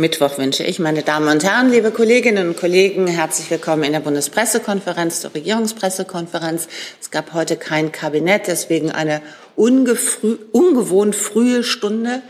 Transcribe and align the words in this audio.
Mittwoch 0.00 0.38
wünsche 0.38 0.62
ich, 0.62 0.78
meine 0.78 1.02
Damen 1.02 1.26
und 1.26 1.42
Herren, 1.42 1.72
liebe 1.72 1.90
Kolleginnen 1.90 2.50
und 2.50 2.56
Kollegen, 2.56 3.08
herzlich 3.08 3.50
willkommen 3.50 3.82
in 3.82 3.90
der 3.90 3.98
Bundespressekonferenz, 3.98 5.22
der 5.22 5.34
Regierungspressekonferenz. 5.34 6.68
Es 7.00 7.10
gab 7.10 7.32
heute 7.32 7.56
kein 7.56 7.90
Kabinett, 7.90 8.46
deswegen 8.46 8.92
eine 8.92 9.20
ungewohnt 9.56 11.16
frühe 11.16 11.64
Stunde 11.64 12.22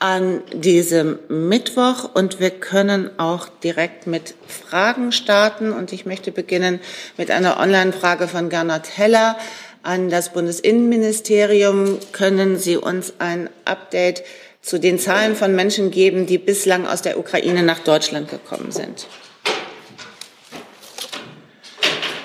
an 0.00 0.42
diesem 0.54 1.20
Mittwoch 1.28 2.10
und 2.14 2.40
wir 2.40 2.50
können 2.50 3.16
auch 3.16 3.48
direkt 3.62 4.08
mit 4.08 4.34
Fragen 4.48 5.12
starten 5.12 5.70
und 5.70 5.92
ich 5.92 6.06
möchte 6.06 6.32
beginnen 6.32 6.80
mit 7.16 7.30
einer 7.30 7.60
Online-Frage 7.60 8.26
von 8.26 8.48
Gernot 8.48 8.96
Heller 8.96 9.38
an 9.84 10.10
das 10.10 10.32
Bundesinnenministerium. 10.32 12.00
Können 12.10 12.58
Sie 12.58 12.76
uns 12.76 13.12
ein 13.20 13.50
Update 13.64 14.24
zu 14.64 14.80
den 14.80 14.98
Zahlen 14.98 15.36
von 15.36 15.54
Menschen 15.54 15.90
geben, 15.90 16.24
die 16.24 16.38
bislang 16.38 16.86
aus 16.86 17.02
der 17.02 17.18
Ukraine 17.18 17.62
nach 17.62 17.80
Deutschland 17.80 18.30
gekommen 18.30 18.72
sind? 18.72 19.06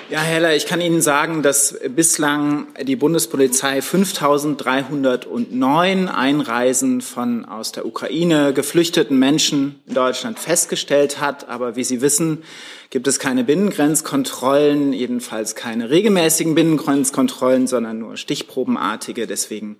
Ja, 0.08 0.22
Heller, 0.22 0.56
ich 0.56 0.64
kann 0.66 0.80
Ihnen 0.80 1.02
sagen, 1.02 1.42
dass 1.42 1.78
bislang 1.94 2.68
die 2.82 2.96
Bundespolizei 2.96 3.78
5.309 3.78 6.08
Einreisen 6.08 7.00
von 7.00 7.44
aus 7.44 7.70
der 7.72 7.86
Ukraine 7.86 8.52
geflüchteten 8.52 9.16
Menschen 9.18 9.80
in 9.86 9.94
Deutschland 9.94 10.40
festgestellt 10.40 11.20
hat. 11.20 11.48
Aber 11.48 11.76
wie 11.76 11.84
Sie 11.84 12.00
wissen, 12.00 12.42
gibt 12.88 13.06
es 13.06 13.20
keine 13.20 13.44
Binnengrenzkontrollen, 13.44 14.92
jedenfalls 14.92 15.54
keine 15.54 15.90
regelmäßigen 15.90 16.56
Binnengrenzkontrollen, 16.56 17.68
sondern 17.68 18.00
nur 18.00 18.16
stichprobenartige. 18.16 19.28
Deswegen 19.28 19.76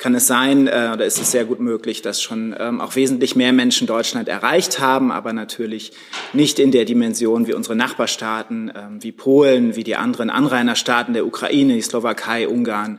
kann 0.00 0.14
es 0.14 0.26
sein, 0.26 0.66
äh, 0.66 0.90
oder 0.94 1.04
ist 1.04 1.20
es 1.20 1.30
sehr 1.30 1.44
gut 1.44 1.60
möglich, 1.60 2.00
dass 2.00 2.22
schon 2.22 2.56
ähm, 2.58 2.80
auch 2.80 2.96
wesentlich 2.96 3.36
mehr 3.36 3.52
Menschen 3.52 3.86
Deutschland 3.86 4.28
erreicht 4.28 4.80
haben, 4.80 5.12
aber 5.12 5.34
natürlich 5.34 5.92
nicht 6.32 6.58
in 6.58 6.72
der 6.72 6.86
Dimension 6.86 7.46
wie 7.46 7.52
unsere 7.52 7.76
Nachbarstaaten, 7.76 8.72
ähm, 8.74 9.02
wie 9.02 9.12
Polen, 9.12 9.76
wie 9.76 9.84
die 9.84 9.96
anderen 9.96 10.30
Anrainerstaaten 10.30 11.12
der 11.12 11.26
Ukraine, 11.26 11.74
die 11.74 11.82
Slowakei, 11.82 12.48
Ungarn, 12.48 12.98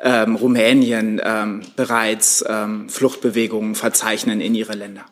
ähm, 0.00 0.36
Rumänien 0.36 1.20
ähm, 1.22 1.60
bereits 1.76 2.42
ähm, 2.48 2.88
Fluchtbewegungen 2.88 3.74
verzeichnen 3.74 4.40
in 4.40 4.54
ihre 4.54 4.72
Länder. 4.72 5.04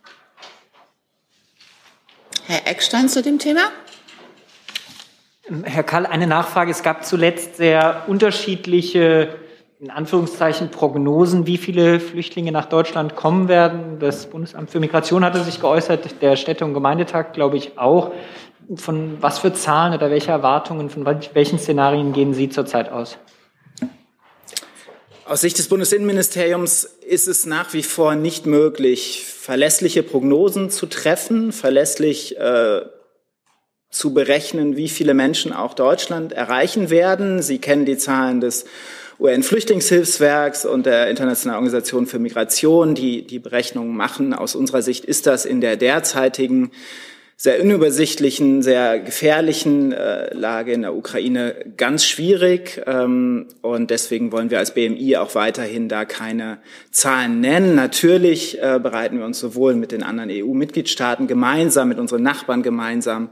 Herr 2.47 2.67
Eckstein 2.67 3.11
zu 3.11 3.23
dem 3.23 3.39
Thema. 3.39 3.71
Herr 5.65 5.83
Kall, 5.83 6.07
eine 6.07 6.27
Nachfrage. 6.27 6.71
Es 6.71 6.83
gab 6.83 7.05
zuletzt 7.05 7.57
sehr 7.57 8.05
unterschiedliche 8.07 9.42
in 9.83 9.91
Anführungszeichen 9.91 10.71
Prognosen, 10.71 11.49
wie 11.49 11.59
viele 11.59 11.99
Flüchtlinge 11.99 12.53
nach 12.53 12.67
Deutschland 12.67 13.17
kommen 13.17 13.49
werden. 13.49 13.99
Das 13.99 14.27
Bundesamt 14.27 14.71
für 14.71 14.79
Migration 14.79 15.25
hatte 15.25 15.43
sich 15.43 15.61
geäußert, 15.61 16.23
der 16.23 16.37
Städte- 16.37 16.65
und 16.65 16.73
Gemeindetag, 16.73 17.33
glaube 17.33 17.57
ich, 17.57 17.77
auch. 17.79 18.13
Von 18.77 19.21
was 19.21 19.41
für 19.41 19.53
Zahlen 19.53 19.93
oder 19.93 20.09
welche 20.09 20.31
Erwartungen, 20.31 20.89
von 20.89 21.05
welchen 21.05 21.59
Szenarien 21.59 22.13
gehen 22.13 22.33
Sie 22.33 22.49
zurzeit 22.49 22.93
aus? 22.93 23.19
Aus 25.25 25.41
Sicht 25.41 25.59
des 25.59 25.69
Bundesinnenministeriums 25.69 26.85
ist 26.85 27.27
es 27.27 27.45
nach 27.45 27.73
wie 27.73 27.83
vor 27.83 28.15
nicht 28.15 28.47
möglich, 28.47 29.27
verlässliche 29.27 30.05
Prognosen 30.05 30.71
zu 30.71 30.87
treffen, 30.87 31.51
verlässlich 31.51 32.39
äh, 32.39 32.83
zu 33.91 34.15
berechnen, 34.15 34.77
wie 34.77 34.89
viele 34.89 35.13
Menschen 35.13 35.53
auch 35.53 35.75
Deutschland 35.75 36.33
erreichen 36.33 36.89
werden. 36.89 37.43
Sie 37.43 37.59
kennen 37.59 37.85
die 37.85 37.99
Zahlen 37.99 38.41
des 38.41 38.65
UN-Flüchtlingshilfswerks 39.23 40.67
und 40.67 40.85
der 40.85 41.09
Internationalen 41.09 41.59
Organisation 41.59 42.07
für 42.07 42.19
Migration, 42.19 42.97
die 42.97 43.25
die 43.25 43.39
Berechnungen 43.39 43.97
machen. 43.97 44.35
Aus 44.35 44.57
unserer 44.57 44.83
Sicht 44.83 45.05
ist 45.05 45.29
das 45.29 45.45
in 45.45 45.61
der 45.61 45.77
derzeitigen 45.77 46.73
sehr 47.43 47.61
unübersichtlichen, 47.61 48.63
sehr 48.63 49.01
gefährlichen 49.01 49.91
äh, 49.91 50.33
Lage 50.33 50.73
in 50.73 50.83
der 50.83 50.95
Ukraine 50.95 51.57
ganz 51.77 52.07
schwierig. 52.07 52.81
Ähm, 52.87 53.49
und 53.63 53.91
deswegen 53.91 54.31
wollen 54.31 54.53
wir 54.53 54.61
als 54.61 54.75
BMI 54.75 55.17
auch 55.17 55.35
weiterhin 55.35 55.89
da 55.89 56.05
keine 56.05 56.59
Zahlen 56.93 57.41
nennen. 57.41 57.75
Natürlich 57.75 58.63
äh, 58.63 58.79
bereiten 58.81 59.19
wir 59.19 59.27
uns 59.27 59.41
sowohl 59.41 59.75
mit 59.75 59.91
den 59.91 60.05
anderen 60.05 60.31
EU-Mitgliedstaaten 60.31 61.27
gemeinsam, 61.27 61.89
mit 61.89 61.99
unseren 61.99 62.23
Nachbarn 62.23 62.63
gemeinsam 62.63 63.31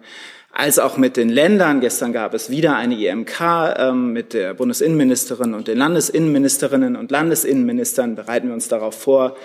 als 0.51 0.81
auch 0.81 0.97
mit 0.97 1.17
den 1.17 1.29
Ländern. 1.29 1.81
Gestern 1.81 2.13
gab 2.13 2.35
es 2.35 2.51
wieder 2.51 2.75
eine 2.75 2.97
IMK 2.97 3.41
ähm, 3.79 4.13
mit 4.13 4.35
der 4.35 4.55
Bundesinnenministerin 4.55 5.55
und 5.55 5.69
den 5.69 5.79
Landesinnenministerinnen 5.79 6.97
und 6.97 7.13
Landesinnenministern. 7.13 8.17
Bereiten 8.17 8.49
wir 8.49 8.55
uns 8.55 8.67
darauf 8.67 9.01
vor, 9.01 9.37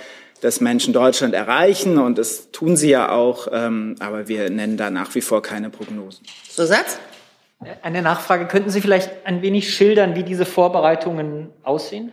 dass 0.42 0.62
Menschen 0.62 0.94
Deutschland 0.94 1.34
erreichen 1.34 1.98
und 1.98 2.18
das 2.18 2.52
tun 2.52 2.76
sie 2.76 2.90
ja 2.90 3.10
auch, 3.10 3.48
ähm, 3.52 3.96
aber 4.00 4.28
wir 4.28 4.50
nennen 4.50 4.78
da 4.78 4.90
nach 4.90 5.16
wie 5.16 5.22
vor 5.22 5.42
keine 5.42 5.70
Prognosen. 5.70 6.26
Zusatz? 6.50 7.00
Eine 7.82 8.02
Nachfrage. 8.02 8.48
Könnten 8.48 8.70
Sie 8.70 8.82
vielleicht 8.82 9.26
ein 9.26 9.42
wenig 9.42 9.74
schildern, 9.74 10.16
wie 10.16 10.24
diese 10.24 10.46
Vorbereitungen 10.46 11.50
aussehen? 11.64 12.12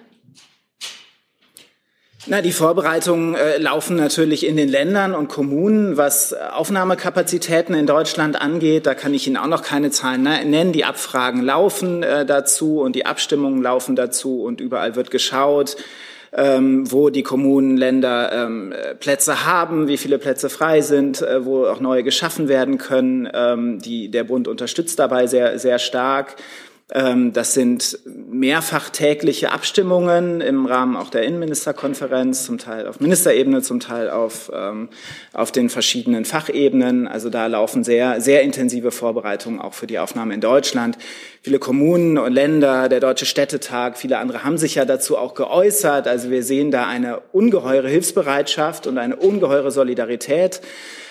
Na, 2.27 2.41
die 2.41 2.53
Vorbereitungen 2.53 3.35
äh, 3.35 3.59
laufen 3.59 3.97
natürlich 3.97 4.47
in 4.47 4.57
den 4.57 4.69
Ländern 4.69 5.13
und 5.13 5.27
Kommunen. 5.27 5.97
Was 5.97 6.33
Aufnahmekapazitäten 6.33 7.75
in 7.75 7.87
Deutschland 7.87 8.41
angeht, 8.41 8.87
da 8.87 8.95
kann 8.95 9.13
ich 9.13 9.27
Ihnen 9.27 9.37
auch 9.37 9.49
noch 9.49 9.65
keine 9.65 9.91
Zahlen 9.91 10.23
ne, 10.23 10.45
nennen. 10.45 10.73
Die 10.73 10.85
Abfragen 10.85 11.43
laufen 11.43 12.05
äh, 12.05 12.25
dazu 12.25 12.81
und 12.81 12.95
die 12.95 13.07
Abstimmungen 13.07 13.61
laufen 13.61 13.97
dazu 13.97 14.45
und 14.45 14.61
überall 14.61 14.95
wird 14.95 15.11
geschaut, 15.11 15.77
ähm, 16.35 16.91
wo 16.91 17.11
die 17.11 17.23
Kommunen, 17.23 17.77
Länder 17.77 18.33
ähm, 18.33 18.75
Plätze 19.01 19.45
haben, 19.45 19.89
wie 19.89 19.99
viele 19.99 20.19
Plätze 20.19 20.49
frei 20.49 20.81
sind, 20.81 21.21
äh, 21.21 21.45
wo 21.45 21.67
auch 21.67 21.81
neue 21.81 22.03
geschaffen 22.03 22.49
werden 22.49 22.79
können. 22.79 23.29
Ähm, 23.33 23.79
die, 23.81 24.11
der 24.11 24.25
Bund 24.25 24.49
unterstützt 24.49 24.99
dabei 24.99 25.27
sehr, 25.27 25.59
sehr 25.59 25.79
stark. 25.79 26.37
Ähm, 26.95 27.33
das 27.33 27.55
sind 27.55 27.99
mehrfach 28.05 28.91
tägliche 28.91 29.51
Abstimmungen 29.51 30.43
im 30.43 30.67
Rahmen 30.67 30.97
auch 30.97 31.09
der 31.09 31.23
Innenministerkonferenz, 31.23 32.45
zum 32.45 32.59
Teil 32.59 32.87
auf 32.87 33.01
Ministerebene, 33.01 33.63
zum 33.63 33.81
Teil 33.81 34.11
auf, 34.11 34.51
ähm, 34.55 34.91
auf 35.33 35.53
den 35.53 35.71
verschiedenen 35.71 36.27
Fachebenen. 36.27 37.09
Also 37.09 37.31
da 37.31 37.47
laufen 37.47 37.83
sehr, 37.83 38.21
sehr 38.21 38.43
intensive 38.43 38.91
Vorbereitungen 38.91 39.61
auch 39.61 39.73
für 39.73 39.87
die 39.87 39.99
Aufnahme 39.99 40.35
in 40.35 40.43
Deutschland. 40.43 40.99
Viele 41.41 41.59
Kommunen 41.59 42.19
und 42.19 42.33
Länder, 42.33 42.91
der 42.91 43.01
Deutsche 43.01 43.27
Städtetag, 43.27 43.97
viele 43.97 44.19
andere 44.19 44.45
haben 44.45 44.59
sich 44.59 44.75
ja 44.75 44.85
dazu 44.85 45.17
auch 45.17 45.35
geäußert. 45.35 46.07
Also 46.07 46.31
wir 46.31 46.43
sehen 46.43 46.71
da 46.71 46.87
eine 46.87 47.21
ungeheure 47.33 47.89
Hilfsbereitschaft 47.89 48.87
und 48.87 48.99
eine 48.99 49.17
ungeheure 49.17 49.71
Solidarität. 49.71 50.61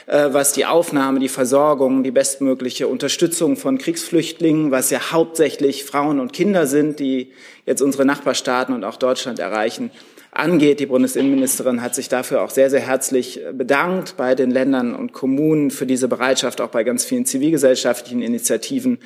Äh, 0.07 0.29
was 0.31 0.53
die 0.53 0.65
Aufnahme, 0.65 1.19
die 1.19 1.29
Versorgung, 1.29 2.03
die 2.03 2.11
bestmögliche 2.11 2.87
Unterstützung 2.87 3.55
von 3.55 3.77
Kriegsflüchtlingen, 3.77 4.71
was 4.71 4.89
ja 4.89 5.11
hauptsächlich 5.11 5.85
Frauen 5.85 6.19
und 6.19 6.33
Kinder 6.33 6.67
sind, 6.67 6.99
die 6.99 7.31
jetzt 7.65 7.81
unsere 7.81 8.05
Nachbarstaaten 8.05 8.73
und 8.73 8.83
auch 8.83 8.97
Deutschland 8.97 9.39
erreichen, 9.39 9.91
angeht. 10.31 10.79
Die 10.79 10.85
Bundesinnenministerin 10.85 11.81
hat 11.81 11.93
sich 11.93 12.09
dafür 12.09 12.41
auch 12.41 12.49
sehr, 12.49 12.69
sehr 12.69 12.79
herzlich 12.79 13.41
bedankt 13.53 14.15
bei 14.17 14.33
den 14.33 14.49
Ländern 14.49 14.95
und 14.95 15.13
Kommunen 15.13 15.71
für 15.71 15.85
diese 15.85 16.07
Bereitschaft, 16.07 16.61
auch 16.61 16.69
bei 16.69 16.83
ganz 16.83 17.05
vielen 17.05 17.25
zivilgesellschaftlichen 17.25 18.21
Initiativen. 18.21 18.99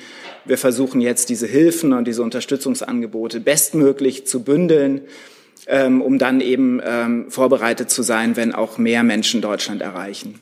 Wir 0.44 0.56
versuchen 0.56 1.00
jetzt 1.00 1.28
diese 1.28 1.46
Hilfen 1.46 1.92
und 1.92 2.06
diese 2.06 2.22
Unterstützungsangebote 2.22 3.40
bestmöglich 3.40 4.26
zu 4.26 4.44
bündeln, 4.44 5.02
ähm, 5.66 6.00
um 6.00 6.18
dann 6.18 6.40
eben 6.40 6.80
ähm, 6.84 7.30
vorbereitet 7.30 7.90
zu 7.90 8.02
sein, 8.02 8.36
wenn 8.36 8.54
auch 8.54 8.78
mehr 8.78 9.02
Menschen 9.02 9.40
Deutschland 9.40 9.82
erreichen. 9.82 10.40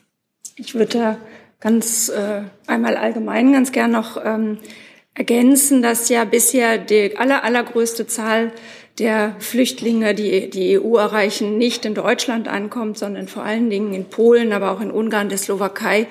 Ich 0.57 0.73
würde 0.73 0.97
da 0.97 1.17
ganz 1.59 2.07
äh, 2.07 2.43
einmal 2.65 2.95
allgemein 2.95 3.51
ganz 3.51 3.73
gern 3.73 3.91
noch 3.91 4.15
ähm, 4.23 4.57
ergänzen, 5.13 5.81
dass 5.81 6.07
ja 6.07 6.23
bisher 6.23 6.77
die 6.77 7.17
aller, 7.17 7.43
allergrößte 7.43 8.07
Zahl 8.07 8.53
der 8.97 9.35
Flüchtlinge, 9.39 10.15
die 10.15 10.49
die 10.49 10.79
EU 10.79 10.95
erreichen, 10.95 11.57
nicht 11.57 11.83
in 11.83 11.93
Deutschland 11.93 12.47
ankommt, 12.47 12.97
sondern 12.97 13.27
vor 13.27 13.43
allen 13.43 13.69
Dingen 13.69 13.93
in 13.93 14.05
Polen, 14.05 14.53
aber 14.53 14.71
auch 14.71 14.79
in 14.79 14.91
Ungarn, 14.91 15.27
der 15.27 15.37
Slowakei 15.37 16.07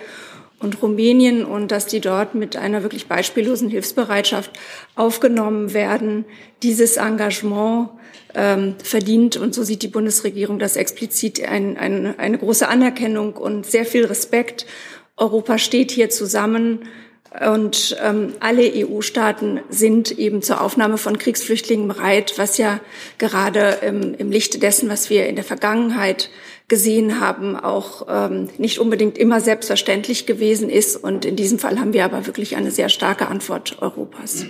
und 0.61 0.81
Rumänien 0.83 1.45
und 1.45 1.71
dass 1.71 1.87
die 1.87 2.01
dort 2.01 2.35
mit 2.35 2.57
einer 2.57 2.83
wirklich 2.83 3.07
beispiellosen 3.07 3.69
Hilfsbereitschaft 3.69 4.51
aufgenommen 4.95 5.75
werden. 5.75 6.25
Dieses 6.63 6.97
Engagement 6.97 7.91
ähm, 8.35 8.77
verdient 8.83 9.37
und 9.37 9.55
so 9.55 9.63
sieht 9.63 9.83
die 9.83 9.89
Bundesregierung 9.89 10.59
das 10.59 10.77
explizit 10.77 11.47
ein, 11.47 11.77
ein, 11.77 12.19
eine 12.19 12.39
große 12.39 12.69
Anerkennung 12.69 13.35
und 13.35 13.67
sehr 13.67 13.85
viel 13.85 14.07
Respekt. 14.07 14.67
Europa 15.17 15.59
steht 15.59 15.91
hier 15.91 16.11
zusammen 16.11 16.81
und 17.41 17.97
ähm, 18.01 18.35
alle 18.39 18.63
EU-Staaten 18.63 19.61
sind 19.69 20.17
eben 20.19 20.41
zur 20.41 20.61
Aufnahme 20.61 20.99
von 20.99 21.19
Kriegsflüchtlingen 21.19 21.89
bereit, 21.89 22.35
was 22.37 22.59
ja 22.59 22.79
gerade 23.19 23.79
im, 23.83 24.15
im 24.15 24.31
Lichte 24.31 24.61
dessen, 24.61 24.89
was 24.89 25.11
wir 25.11 25.27
in 25.27 25.35
der 25.35 25.45
Vergangenheit 25.45 26.31
gesehen 26.69 27.21
haben, 27.21 27.57
auch 27.57 28.07
ähm, 28.09 28.49
nicht 28.59 28.79
unbedingt 28.79 29.19
immer 29.19 29.41
selbstverständlich 29.41 30.27
gewesen 30.27 30.71
ist. 30.71 30.97
Und 30.97 31.25
in 31.25 31.37
diesem 31.37 31.59
Fall 31.59 31.79
haben 31.79 31.93
wir 31.93 32.05
aber 32.05 32.27
wirklich 32.27 32.57
eine 32.57 32.71
sehr 32.71 32.89
starke 32.89 33.29
Antwort 33.29 33.83
Europas. 33.83 34.47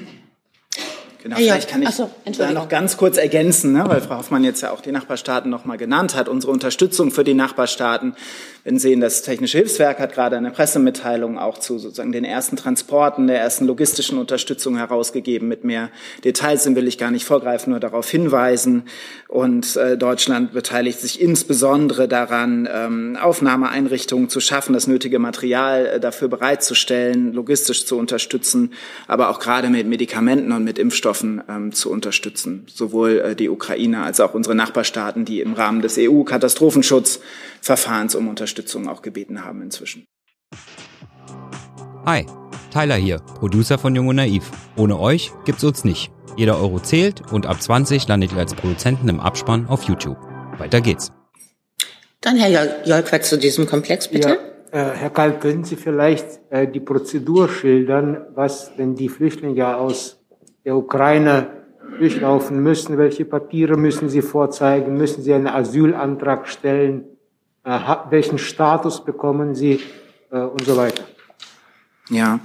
Genau, 1.24 1.38
ja, 1.38 1.54
vielleicht 1.54 1.70
kann 1.70 1.80
ich 1.80 1.88
so, 1.88 2.10
da 2.36 2.52
noch 2.52 2.68
ganz 2.68 2.98
kurz 2.98 3.16
ergänzen, 3.16 3.72
ne, 3.72 3.84
weil 3.86 4.02
Frau 4.02 4.18
Hoffmann 4.18 4.44
jetzt 4.44 4.60
ja 4.60 4.72
auch 4.72 4.82
die 4.82 4.92
Nachbarstaaten 4.92 5.50
noch 5.50 5.64
mal 5.64 5.78
genannt 5.78 6.14
hat. 6.14 6.28
Unsere 6.28 6.52
Unterstützung 6.52 7.10
für 7.10 7.24
die 7.24 7.32
Nachbarstaaten, 7.32 8.14
wenn 8.62 8.78
Sie 8.78 8.88
sehen, 8.88 9.00
das 9.00 9.22
Technische 9.22 9.56
Hilfswerk 9.56 10.00
hat 10.00 10.12
gerade 10.12 10.36
eine 10.36 10.50
Pressemitteilung 10.50 11.38
auch 11.38 11.56
zu 11.56 11.78
sozusagen 11.78 12.12
den 12.12 12.26
ersten 12.26 12.56
Transporten, 12.56 13.26
der 13.26 13.40
ersten 13.40 13.64
logistischen 13.64 14.18
Unterstützung 14.18 14.76
herausgegeben. 14.76 15.48
Mit 15.48 15.64
mehr 15.64 15.88
Details 16.24 16.66
will 16.74 16.86
ich 16.86 16.98
gar 16.98 17.10
nicht 17.10 17.24
vorgreifen, 17.24 17.70
nur 17.70 17.80
darauf 17.80 18.10
hinweisen. 18.10 18.82
Und 19.26 19.76
äh, 19.76 19.96
Deutschland 19.96 20.52
beteiligt 20.52 21.00
sich 21.00 21.22
insbesondere 21.22 22.06
daran, 22.06 22.68
ähm, 22.70 23.16
Aufnahmeeinrichtungen 23.18 24.28
zu 24.28 24.40
schaffen, 24.40 24.74
das 24.74 24.88
nötige 24.88 25.18
Material 25.18 25.86
äh, 25.86 26.00
dafür 26.00 26.28
bereitzustellen, 26.28 27.32
logistisch 27.32 27.86
zu 27.86 27.96
unterstützen, 27.96 28.74
aber 29.08 29.30
auch 29.30 29.40
gerade 29.40 29.70
mit 29.70 29.86
Medikamenten 29.86 30.52
und 30.52 30.64
mit 30.64 30.78
Impfstoffen 30.78 31.13
Impfstoffen 31.14 31.42
ähm, 31.48 31.72
zu 31.72 31.90
unterstützen. 31.90 32.66
Sowohl 32.72 33.20
äh, 33.20 33.34
die 33.36 33.48
Ukraine 33.48 34.02
als 34.02 34.20
auch 34.20 34.34
unsere 34.34 34.54
Nachbarstaaten, 34.54 35.24
die 35.24 35.40
im 35.40 35.54
Rahmen 35.54 35.80
des 35.82 35.98
EU-Katastrophenschutzverfahrens 35.98 38.14
um 38.14 38.28
Unterstützung 38.28 38.88
auch 38.88 39.02
gebeten 39.02 39.44
haben 39.44 39.60
inzwischen. 39.62 40.06
Hi, 42.04 42.26
Tyler 42.72 42.94
hier, 42.96 43.18
Producer 43.38 43.78
von 43.78 43.94
Jung 43.94 44.08
und 44.08 44.16
Naiv. 44.16 44.50
Ohne 44.76 44.98
euch 44.98 45.30
gibt's 45.44 45.62
uns 45.64 45.84
nicht. 45.84 46.10
Jeder 46.36 46.58
Euro 46.58 46.80
zählt 46.80 47.22
und 47.32 47.46
ab 47.46 47.62
20 47.62 48.08
landet 48.08 48.32
ihr 48.32 48.38
als 48.38 48.54
Produzenten 48.54 49.08
im 49.08 49.20
Abspann 49.20 49.68
auf 49.68 49.84
YouTube. 49.84 50.16
Weiter 50.58 50.80
geht's. 50.80 51.12
Dann 52.20 52.36
Herr 52.36 52.84
Jolkwart 52.84 53.24
zu 53.24 53.38
diesem 53.38 53.66
Komplex, 53.66 54.08
bitte. 54.08 54.40
Ja. 54.72 54.72
Äh, 54.72 54.96
Herr 54.96 55.10
Kall, 55.10 55.38
können 55.38 55.62
Sie 55.62 55.76
vielleicht 55.76 56.40
äh, 56.50 56.66
die 56.66 56.80
Prozedur 56.80 57.48
schildern, 57.48 58.26
was 58.34 58.74
denn 58.76 58.96
die 58.96 59.08
Flüchtlinge 59.08 59.76
aus 59.76 60.23
der 60.64 60.76
Ukraine 60.76 61.46
durchlaufen 61.98 62.62
müssen, 62.62 62.98
welche 62.98 63.24
Papiere 63.24 63.76
müssen 63.76 64.08
sie 64.08 64.22
vorzeigen, 64.22 64.96
müssen 64.96 65.22
sie 65.22 65.34
einen 65.34 65.46
Asylantrag 65.46 66.48
stellen, 66.48 67.04
äh, 67.64 67.78
welchen 68.10 68.38
Status 68.38 69.04
bekommen 69.04 69.54
sie 69.54 69.80
äh, 70.30 70.38
und 70.38 70.64
so 70.64 70.76
weiter. 70.76 71.04
Ja. 72.10 72.40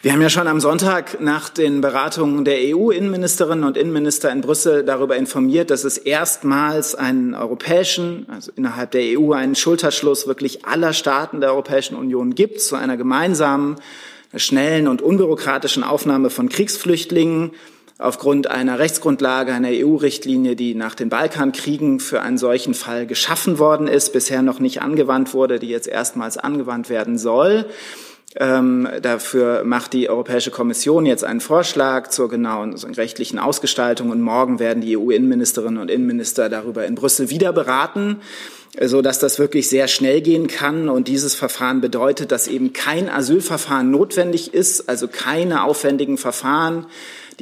Wir 0.00 0.12
haben 0.12 0.20
ja 0.20 0.30
schon 0.30 0.48
am 0.48 0.58
Sonntag 0.58 1.20
nach 1.20 1.48
den 1.48 1.80
Beratungen 1.80 2.44
der 2.44 2.56
EU-Innenministerinnen 2.74 3.62
und 3.62 3.76
Innenminister 3.76 4.32
in 4.32 4.40
Brüssel 4.40 4.84
darüber 4.84 5.14
informiert, 5.14 5.70
dass 5.70 5.84
es 5.84 5.96
erstmals 5.96 6.96
einen 6.96 7.34
europäischen, 7.34 8.26
also 8.28 8.50
innerhalb 8.56 8.90
der 8.90 9.16
EU 9.16 9.32
einen 9.32 9.54
Schulterschluss 9.54 10.26
wirklich 10.26 10.66
aller 10.66 10.92
Staaten 10.92 11.40
der 11.40 11.50
Europäischen 11.50 11.94
Union 11.94 12.34
gibt 12.34 12.60
zu 12.60 12.74
einer 12.74 12.96
gemeinsamen 12.96 13.76
schnellen 14.34 14.88
und 14.88 15.02
unbürokratischen 15.02 15.84
Aufnahme 15.84 16.30
von 16.30 16.48
Kriegsflüchtlingen 16.48 17.52
aufgrund 17.98 18.48
einer 18.48 18.78
Rechtsgrundlage, 18.78 19.52
einer 19.52 19.68
EU-Richtlinie, 19.70 20.56
die 20.56 20.74
nach 20.74 20.94
den 20.94 21.08
Balkankriegen 21.08 22.00
für 22.00 22.20
einen 22.20 22.38
solchen 22.38 22.74
Fall 22.74 23.06
geschaffen 23.06 23.58
worden 23.58 23.86
ist, 23.86 24.12
bisher 24.12 24.42
noch 24.42 24.58
nicht 24.58 24.82
angewandt 24.82 25.34
wurde, 25.34 25.58
die 25.58 25.68
jetzt 25.68 25.88
erstmals 25.88 26.36
angewandt 26.36 26.88
werden 26.88 27.16
soll. 27.18 27.66
Ähm, 28.34 28.88
dafür 29.02 29.62
macht 29.64 29.92
die 29.92 30.08
Europäische 30.08 30.50
Kommission 30.50 31.04
jetzt 31.04 31.22
einen 31.22 31.40
Vorschlag 31.40 32.08
zur 32.08 32.30
genauen 32.30 32.74
rechtlichen 32.74 33.38
Ausgestaltung 33.38 34.08
und 34.08 34.22
morgen 34.22 34.58
werden 34.58 34.80
die 34.80 34.96
EU-Innenministerinnen 34.96 35.80
und 35.80 35.90
Innenminister 35.90 36.48
darüber 36.48 36.86
in 36.86 36.94
Brüssel 36.94 37.28
wieder 37.28 37.52
beraten 37.52 38.20
so 38.80 39.02
dass 39.02 39.18
das 39.18 39.38
wirklich 39.38 39.68
sehr 39.68 39.86
schnell 39.88 40.20
gehen 40.20 40.46
kann. 40.46 40.88
Und 40.88 41.08
dieses 41.08 41.34
Verfahren 41.34 41.80
bedeutet, 41.80 42.32
dass 42.32 42.48
eben 42.48 42.72
kein 42.72 43.08
Asylverfahren 43.08 43.90
notwendig 43.90 44.54
ist, 44.54 44.88
also 44.88 45.08
keine 45.08 45.64
aufwendigen 45.64 46.16
Verfahren, 46.16 46.86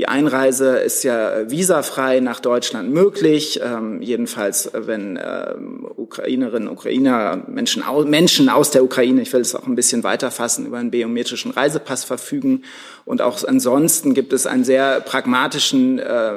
die 0.00 0.08
Einreise 0.08 0.78
ist 0.78 1.02
ja 1.02 1.50
visafrei 1.50 2.20
nach 2.20 2.40
Deutschland 2.40 2.90
möglich, 2.90 3.60
ähm, 3.62 4.00
jedenfalls 4.00 4.66
äh, 4.66 4.86
wenn 4.86 5.16
äh, 5.16 5.54
Ukrainerinnen, 5.96 6.68
Ukrainer, 6.68 7.42
Menschen, 7.48 7.82
Menschen 8.06 8.48
aus 8.48 8.70
der 8.70 8.84
Ukraine, 8.84 9.20
ich 9.20 9.32
will 9.32 9.40
es 9.40 9.54
auch 9.54 9.66
ein 9.66 9.74
bisschen 9.74 10.04
weiter 10.04 10.30
fassen, 10.30 10.64
über 10.66 10.78
einen 10.78 10.90
biometrischen 10.90 11.50
Reisepass 11.50 12.04
verfügen. 12.04 12.62
Und 13.04 13.20
auch 13.20 13.44
ansonsten 13.44 14.14
gibt 14.14 14.32
es 14.32 14.46
einen 14.46 14.64
sehr 14.64 15.00
pragmatischen 15.00 15.98
äh, 15.98 16.32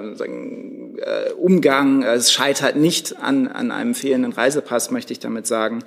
äh, 0.97 1.31
Umgang. 1.33 2.03
Es 2.03 2.31
scheitert 2.31 2.75
nicht 2.75 3.21
an, 3.21 3.47
an 3.47 3.71
einem 3.71 3.95
fehlenden 3.95 4.33
Reisepass, 4.33 4.91
möchte 4.91 5.13
ich 5.13 5.19
damit 5.19 5.47
sagen 5.47 5.83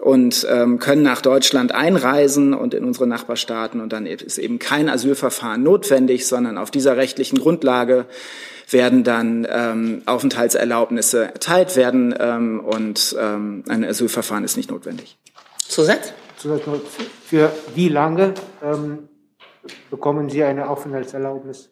und 0.00 0.46
ähm, 0.50 0.78
können 0.78 1.02
nach 1.02 1.20
Deutschland 1.20 1.72
einreisen 1.72 2.54
und 2.54 2.74
in 2.74 2.84
unsere 2.84 3.06
Nachbarstaaten. 3.06 3.80
Und 3.80 3.92
dann 3.92 4.06
ist 4.06 4.38
eben 4.38 4.58
kein 4.58 4.88
Asylverfahren 4.88 5.62
notwendig, 5.62 6.26
sondern 6.26 6.58
auf 6.58 6.70
dieser 6.70 6.96
rechtlichen 6.96 7.38
Grundlage 7.38 8.06
werden 8.70 9.04
dann 9.04 9.46
ähm, 9.50 10.02
Aufenthaltserlaubnisse 10.06 11.24
erteilt 11.24 11.76
werden 11.76 12.14
ähm, 12.18 12.60
und 12.60 13.16
ähm, 13.18 13.64
ein 13.68 13.84
Asylverfahren 13.84 14.44
ist 14.44 14.56
nicht 14.56 14.70
notwendig. 14.70 15.18
Zusatz? 15.58 16.12
Zusatz 16.36 16.62
für 17.26 17.52
wie 17.74 17.88
lange 17.88 18.34
ähm, 18.62 19.08
bekommen 19.90 20.30
Sie 20.30 20.42
eine 20.42 20.68
Aufenthaltserlaubnis? 20.68 21.70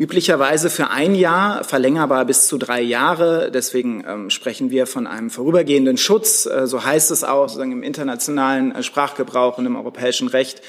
Üblicherweise 0.00 0.70
für 0.70 0.88
ein 0.88 1.14
Jahr, 1.14 1.62
verlängerbar 1.62 2.24
bis 2.24 2.48
zu 2.48 2.56
drei 2.56 2.80
Jahre. 2.80 3.50
Deswegen 3.50 4.02
ähm, 4.08 4.30
sprechen 4.30 4.70
wir 4.70 4.86
von 4.86 5.06
einem 5.06 5.28
vorübergehenden 5.28 5.98
Schutz. 5.98 6.46
Äh, 6.46 6.66
so 6.66 6.82
heißt 6.82 7.10
es 7.10 7.22
auch 7.22 7.48
sozusagen 7.48 7.72
im 7.72 7.82
internationalen 7.82 8.74
äh, 8.74 8.82
Sprachgebrauch 8.82 9.58
und 9.58 9.66
im 9.66 9.76
europäischen 9.76 10.28
Recht. 10.28 10.62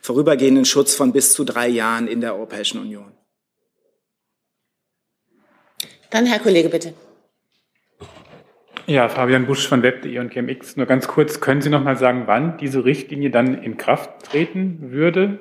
Vorübergehenden 0.00 0.64
Schutz 0.64 0.94
von 0.94 1.12
bis 1.12 1.34
zu 1.34 1.44
drei 1.44 1.68
Jahren 1.68 2.08
in 2.08 2.22
der 2.22 2.34
Europäischen 2.34 2.80
Union. 2.80 3.12
Dann 6.08 6.24
Herr 6.24 6.38
Kollege, 6.38 6.70
bitte. 6.70 6.94
Ja, 8.86 9.10
Fabian 9.10 9.44
Busch 9.44 9.68
von 9.68 9.82
Web.de 9.82 10.18
und 10.18 10.30
GMX. 10.30 10.78
Nur 10.78 10.86
ganz 10.86 11.08
kurz, 11.08 11.40
können 11.40 11.60
Sie 11.60 11.68
noch 11.68 11.84
mal 11.84 11.98
sagen, 11.98 12.22
wann 12.24 12.56
diese 12.56 12.86
Richtlinie 12.86 13.28
dann 13.28 13.62
in 13.62 13.76
Kraft 13.76 14.24
treten 14.30 14.92
würde? 14.92 15.40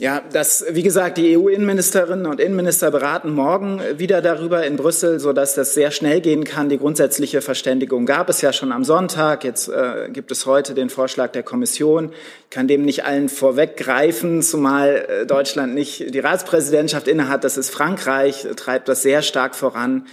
Ja, 0.00 0.22
das, 0.32 0.64
wie 0.70 0.82
gesagt, 0.82 1.18
die 1.18 1.36
EU-Innenministerinnen 1.36 2.24
und 2.24 2.40
Innenminister 2.40 2.90
beraten 2.90 3.34
morgen 3.34 3.82
wieder 3.98 4.22
darüber 4.22 4.64
in 4.64 4.76
Brüssel, 4.76 5.20
so 5.20 5.34
dass 5.34 5.54
das 5.54 5.74
sehr 5.74 5.90
schnell 5.90 6.22
gehen 6.22 6.44
kann. 6.44 6.70
Die 6.70 6.78
grundsätzliche 6.78 7.42
Verständigung 7.42 8.06
gab 8.06 8.30
es 8.30 8.40
ja 8.40 8.54
schon 8.54 8.72
am 8.72 8.82
Sonntag. 8.82 9.44
Jetzt 9.44 9.68
äh, 9.68 10.08
gibt 10.10 10.30
es 10.30 10.46
heute 10.46 10.72
den 10.72 10.88
Vorschlag 10.88 11.32
der 11.32 11.42
Kommission. 11.42 12.12
Ich 12.44 12.48
kann 12.48 12.66
dem 12.66 12.86
nicht 12.86 13.04
allen 13.04 13.28
vorweggreifen, 13.28 14.40
zumal 14.40 15.04
äh, 15.06 15.26
Deutschland 15.26 15.74
nicht 15.74 16.14
die 16.14 16.20
Ratspräsidentschaft 16.20 17.06
innehat. 17.06 17.44
Das 17.44 17.58
ist 17.58 17.68
Frankreich, 17.68 18.46
treibt 18.56 18.88
das 18.88 19.02
sehr 19.02 19.20
stark 19.20 19.54
voran. 19.54 20.06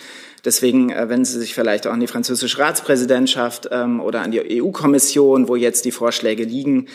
Deswegen 0.44 0.89
äh, 0.89 1.07
wenden 1.07 1.24
Sie 1.24 1.39
sich 1.39 1.54
vielleicht 1.54 1.88
auch 1.88 1.94
an 1.94 2.01
die 2.01 2.07
französische 2.07 2.60
Ratspräsidentschaft 2.60 3.69
ähm, 3.72 4.01
oder 4.01 4.19
an 4.19 4.31
die 4.31 4.62
EU-Kommission, 4.62 5.48
wo 5.48 5.56
jetzt 5.56 5.86
die 5.86 5.92
Vorschläge 5.92 6.44
liegen. 6.44 6.88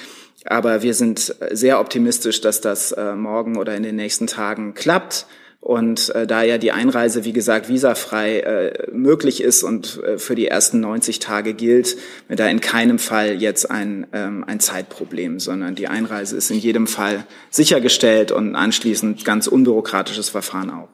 Aber 0.47 0.83
wir 0.83 0.95
sind 0.95 1.35
sehr 1.51 1.81
optimistisch, 1.81 2.41
dass 2.41 2.61
das 2.61 2.93
äh, 2.93 3.15
morgen 3.15 3.57
oder 3.57 3.77
in 3.77 3.83
den 3.83 3.97
nächsten 3.97 4.27
Tagen 4.27 4.75
klappt. 4.75 5.27
Und 5.63 6.13
äh, 6.17 6.27
da 6.27 6.43
ja 6.43 6.59
die 6.59 6.73
Einreise, 6.73 7.25
wie 7.25 7.33
gesagt, 7.33 7.69
visafrei 7.69 8.41
äh, 8.41 8.91
möglich 8.91 9.41
ist 9.41 9.63
und 9.63 10.03
äh, 10.03 10.19
für 10.19 10.35
die 10.35 10.49
ersten 10.49 10.81
90 10.81 11.21
Tage 11.21 11.55
gilt, 11.55 11.97
da 12.29 12.49
in 12.49 12.61
keinem 12.61 12.99
Fall 12.99 13.41
jetzt 13.41 13.71
ein, 13.71 14.09
ähm, 14.13 14.43
ein 14.45 14.59
Zeitproblem, 14.59 15.39
sondern 15.39 15.77
die 15.77 15.87
Einreise 15.87 16.37
ist 16.37 16.51
in 16.51 16.59
jedem 16.59 16.89
Fall 16.89 17.25
sichergestellt 17.51 18.33
und 18.33 18.57
anschließend 18.57 19.25
ganz 19.25 19.47
unbürokratisches 19.47 20.31
Verfahren 20.31 20.71
auch. 20.71 20.89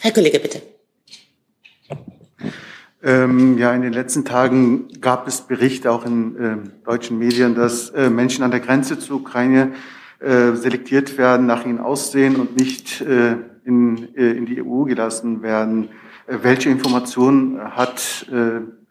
Herr 0.00 0.12
Kollege, 0.12 0.38
bitte. 0.38 0.62
Ähm, 3.04 3.58
ja, 3.58 3.74
in 3.74 3.82
den 3.82 3.92
letzten 3.92 4.24
Tagen 4.24 4.88
gab 5.00 5.26
es 5.26 5.40
Berichte 5.40 5.90
auch 5.90 6.06
in 6.06 6.36
äh, 6.36 6.56
deutschen 6.84 7.18
Medien, 7.18 7.56
dass 7.56 7.90
äh, 7.90 8.08
Menschen 8.08 8.44
an 8.44 8.52
der 8.52 8.60
Grenze 8.60 8.98
zur 8.98 9.16
Ukraine 9.20 9.72
äh, 10.20 10.52
selektiert 10.52 11.18
werden, 11.18 11.46
nach 11.46 11.66
ihnen 11.66 11.80
aussehen 11.80 12.36
und 12.36 12.56
nicht 12.56 13.00
äh, 13.00 13.36
in, 13.64 14.14
äh, 14.16 14.30
in 14.30 14.46
die 14.46 14.62
EU 14.62 14.84
gelassen 14.84 15.42
werden. 15.42 15.88
Äh, 16.28 16.38
welche 16.42 16.70
Informationen 16.70 17.60
hat 17.76 18.26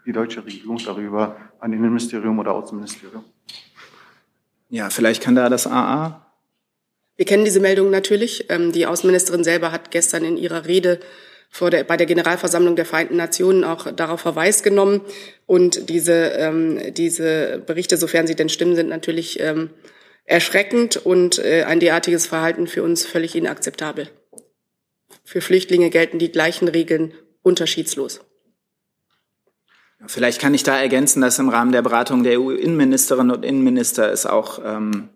die 0.05 0.11
deutsche 0.11 0.43
Regierung 0.43 0.77
darüber 0.83 1.37
an 1.59 1.71
Innenministerium 1.71 2.37
oder 2.39 2.53
Außenministerium? 2.53 3.23
Ja, 4.67 4.89
vielleicht 4.89 5.23
kann 5.23 5.35
da 5.35 5.47
das 5.47 5.67
AA. 5.67 6.25
Wir 7.15 7.25
kennen 7.25 7.45
diese 7.45 7.59
Meldung 7.59 7.91
natürlich. 7.91 8.47
Ähm, 8.49 8.71
die 8.71 8.87
Außenministerin 8.87 9.43
selber 9.43 9.71
hat 9.71 9.91
gestern 9.91 10.25
in 10.25 10.37
ihrer 10.37 10.65
Rede 10.65 10.99
vor 11.53 11.69
der, 11.69 11.83
bei 11.83 11.97
der 11.97 12.07
Generalversammlung 12.07 12.77
der 12.77 12.85
Vereinten 12.85 13.17
Nationen 13.17 13.65
auch 13.65 13.91
darauf 13.91 14.21
Verweis 14.21 14.63
genommen. 14.63 15.01
Und 15.45 15.89
diese, 15.89 16.13
ähm, 16.13 16.79
diese 16.93 17.61
Berichte, 17.67 17.97
sofern 17.97 18.25
sie 18.25 18.35
denn 18.35 18.47
stimmen, 18.47 18.75
sind 18.75 18.87
natürlich 18.87 19.39
ähm, 19.41 19.69
erschreckend 20.23 20.95
und 20.95 21.39
äh, 21.39 21.63
ein 21.63 21.81
derartiges 21.81 22.25
Verhalten 22.25 22.67
für 22.67 22.83
uns 22.83 23.05
völlig 23.05 23.35
inakzeptabel. 23.35 24.09
Für 25.25 25.41
Flüchtlinge 25.41 25.89
gelten 25.89 26.19
die 26.19 26.31
gleichen 26.31 26.69
Regeln 26.69 27.13
unterschiedslos. 27.43 28.21
Vielleicht 30.07 30.41
kann 30.41 30.53
ich 30.53 30.63
da 30.63 30.79
ergänzen, 30.79 31.21
dass 31.21 31.37
im 31.37 31.49
Rahmen 31.49 31.73
der 31.73 31.81
Beratung 31.81 32.23
der 32.23 32.39
EU-Innenministerinnen 32.39 33.35
und 33.35 33.43
Innenminister 33.43 34.11
es 34.11 34.25
auch 34.25 34.59
ähm, 34.63 35.09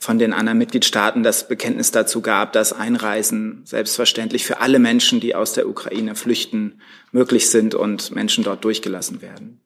von 0.00 0.18
den 0.18 0.32
anderen 0.32 0.56
Mitgliedstaaten 0.56 1.22
das 1.22 1.46
Bekenntnis 1.46 1.90
dazu 1.90 2.22
gab, 2.22 2.54
dass 2.54 2.72
Einreisen 2.72 3.60
selbstverständlich 3.66 4.46
für 4.46 4.60
alle 4.60 4.78
Menschen, 4.78 5.20
die 5.20 5.34
aus 5.34 5.52
der 5.52 5.68
Ukraine 5.68 6.14
flüchten, 6.14 6.80
möglich 7.12 7.50
sind 7.50 7.74
und 7.74 8.10
Menschen 8.14 8.42
dort 8.42 8.64
durchgelassen 8.64 9.20
werden. 9.20 9.60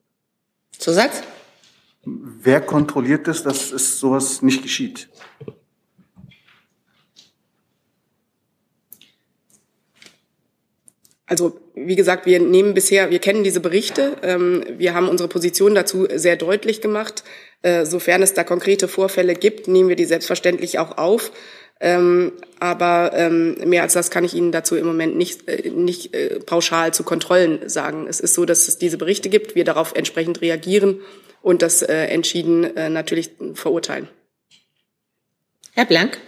Zusatz? 0.77 1.23
Wer 2.03 2.59
kontrolliert 2.59 3.29
es, 3.29 3.43
dass 3.43 3.71
es 3.71 3.97
sowas 3.97 4.41
nicht 4.41 4.61
geschieht? 4.61 5.07
Also 11.27 11.59
wie 11.73 11.95
gesagt, 11.95 12.25
wir 12.25 12.39
nehmen 12.39 12.73
bisher, 12.73 13.09
wir 13.09 13.19
kennen 13.19 13.43
diese 13.43 13.59
Berichte, 13.59 14.17
ähm, 14.21 14.63
wir 14.77 14.93
haben 14.93 15.09
unsere 15.09 15.27
Position 15.27 15.73
dazu 15.73 16.07
sehr 16.13 16.35
deutlich 16.35 16.81
gemacht. 16.81 17.23
Äh, 17.65 17.87
sofern 17.87 18.21
es 18.21 18.35
da 18.35 18.43
konkrete 18.43 18.87
Vorfälle 18.87 19.33
gibt, 19.33 19.67
nehmen 19.67 19.89
wir 19.89 19.95
die 19.95 20.05
selbstverständlich 20.05 20.77
auch 20.77 20.99
auf. 20.99 21.31
Ähm, 21.79 22.33
aber 22.59 23.09
ähm, 23.15 23.55
mehr 23.65 23.81
als 23.81 23.93
das 23.93 24.11
kann 24.11 24.23
ich 24.23 24.35
Ihnen 24.35 24.51
dazu 24.51 24.75
im 24.75 24.85
Moment 24.85 25.17
nicht, 25.17 25.49
äh, 25.49 25.71
nicht 25.71 26.13
äh, 26.13 26.39
pauschal 26.41 26.93
zu 26.93 27.03
Kontrollen 27.03 27.67
sagen. 27.67 28.05
Es 28.07 28.19
ist 28.19 28.35
so, 28.35 28.45
dass 28.45 28.67
es 28.67 28.77
diese 28.77 28.99
Berichte 28.99 29.29
gibt, 29.29 29.55
wir 29.55 29.63
darauf 29.63 29.95
entsprechend 29.95 30.41
reagieren 30.41 30.99
und 31.41 31.63
das 31.63 31.81
äh, 31.81 32.05
entschieden 32.05 32.77
äh, 32.77 32.91
natürlich 32.91 33.31
verurteilen. 33.55 34.09
Herr 35.73 35.85
Blank. 35.85 36.19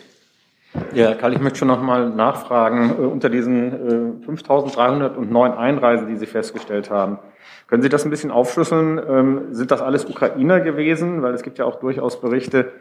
Ja, 0.95 1.13
Karl, 1.13 1.33
ich 1.33 1.39
möchte 1.39 1.59
schon 1.59 1.67
noch 1.67 1.83
mal 1.83 2.09
nachfragen, 2.09 2.95
äh, 2.97 3.05
unter 3.05 3.29
diesen 3.29 4.23
äh, 4.23 4.27
5.309 4.27 5.55
Einreisen, 5.55 6.07
die 6.07 6.15
Sie 6.15 6.25
festgestellt 6.25 6.89
haben, 6.89 7.19
können 7.67 7.83
Sie 7.83 7.89
das 7.89 8.05
ein 8.05 8.09
bisschen 8.09 8.31
aufschlüsseln? 8.31 8.97
Ähm, 8.97 9.53
sind 9.53 9.71
das 9.71 9.81
alles 9.81 10.05
Ukrainer 10.05 10.61
gewesen? 10.61 11.21
Weil 11.21 11.33
es 11.33 11.43
gibt 11.43 11.57
ja 11.57 11.65
auch 11.65 11.75
durchaus 11.75 12.21
Berichte, 12.21 12.71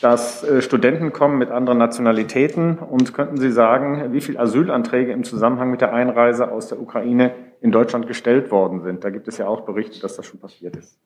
dass 0.00 0.44
äh, 0.44 0.62
Studenten 0.62 1.12
kommen 1.12 1.38
mit 1.38 1.50
anderen 1.50 1.78
Nationalitäten. 1.78 2.78
Und 2.78 3.12
könnten 3.14 3.36
Sie 3.36 3.50
sagen, 3.50 4.12
wie 4.12 4.20
viele 4.20 4.38
Asylanträge 4.38 5.12
im 5.12 5.24
Zusammenhang 5.24 5.72
mit 5.72 5.80
der 5.80 5.92
Einreise 5.92 6.52
aus 6.52 6.68
der 6.68 6.80
Ukraine 6.80 7.34
in 7.60 7.72
Deutschland 7.72 8.06
gestellt 8.06 8.52
worden 8.52 8.80
sind? 8.82 9.02
Da 9.02 9.10
gibt 9.10 9.26
es 9.26 9.38
ja 9.38 9.48
auch 9.48 9.62
Berichte, 9.62 10.00
dass 10.00 10.14
das 10.14 10.24
schon 10.24 10.38
passiert 10.38 10.76
ist. 10.76 10.96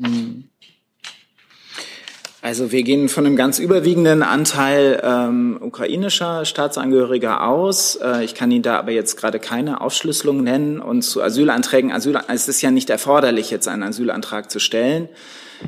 Hm. 0.00 0.44
Also 2.42 2.72
wir 2.72 2.82
gehen 2.84 3.10
von 3.10 3.26
einem 3.26 3.36
ganz 3.36 3.58
überwiegenden 3.58 4.22
Anteil 4.22 5.00
ähm, 5.04 5.58
ukrainischer 5.60 6.46
Staatsangehöriger 6.46 7.46
aus. 7.46 7.96
Äh, 7.96 8.24
ich 8.24 8.34
kann 8.34 8.50
Ihnen 8.50 8.62
da 8.62 8.78
aber 8.78 8.92
jetzt 8.92 9.16
gerade 9.18 9.38
keine 9.38 9.82
Aufschlüsselung 9.82 10.42
nennen. 10.42 10.80
Und 10.80 11.02
zu 11.02 11.22
Asylanträgen, 11.22 11.92
Asyl, 11.92 12.18
es 12.28 12.48
ist 12.48 12.62
ja 12.62 12.70
nicht 12.70 12.88
erforderlich, 12.88 13.50
jetzt 13.50 13.68
einen 13.68 13.82
Asylantrag 13.82 14.50
zu 14.50 14.58
stellen. 14.58 15.10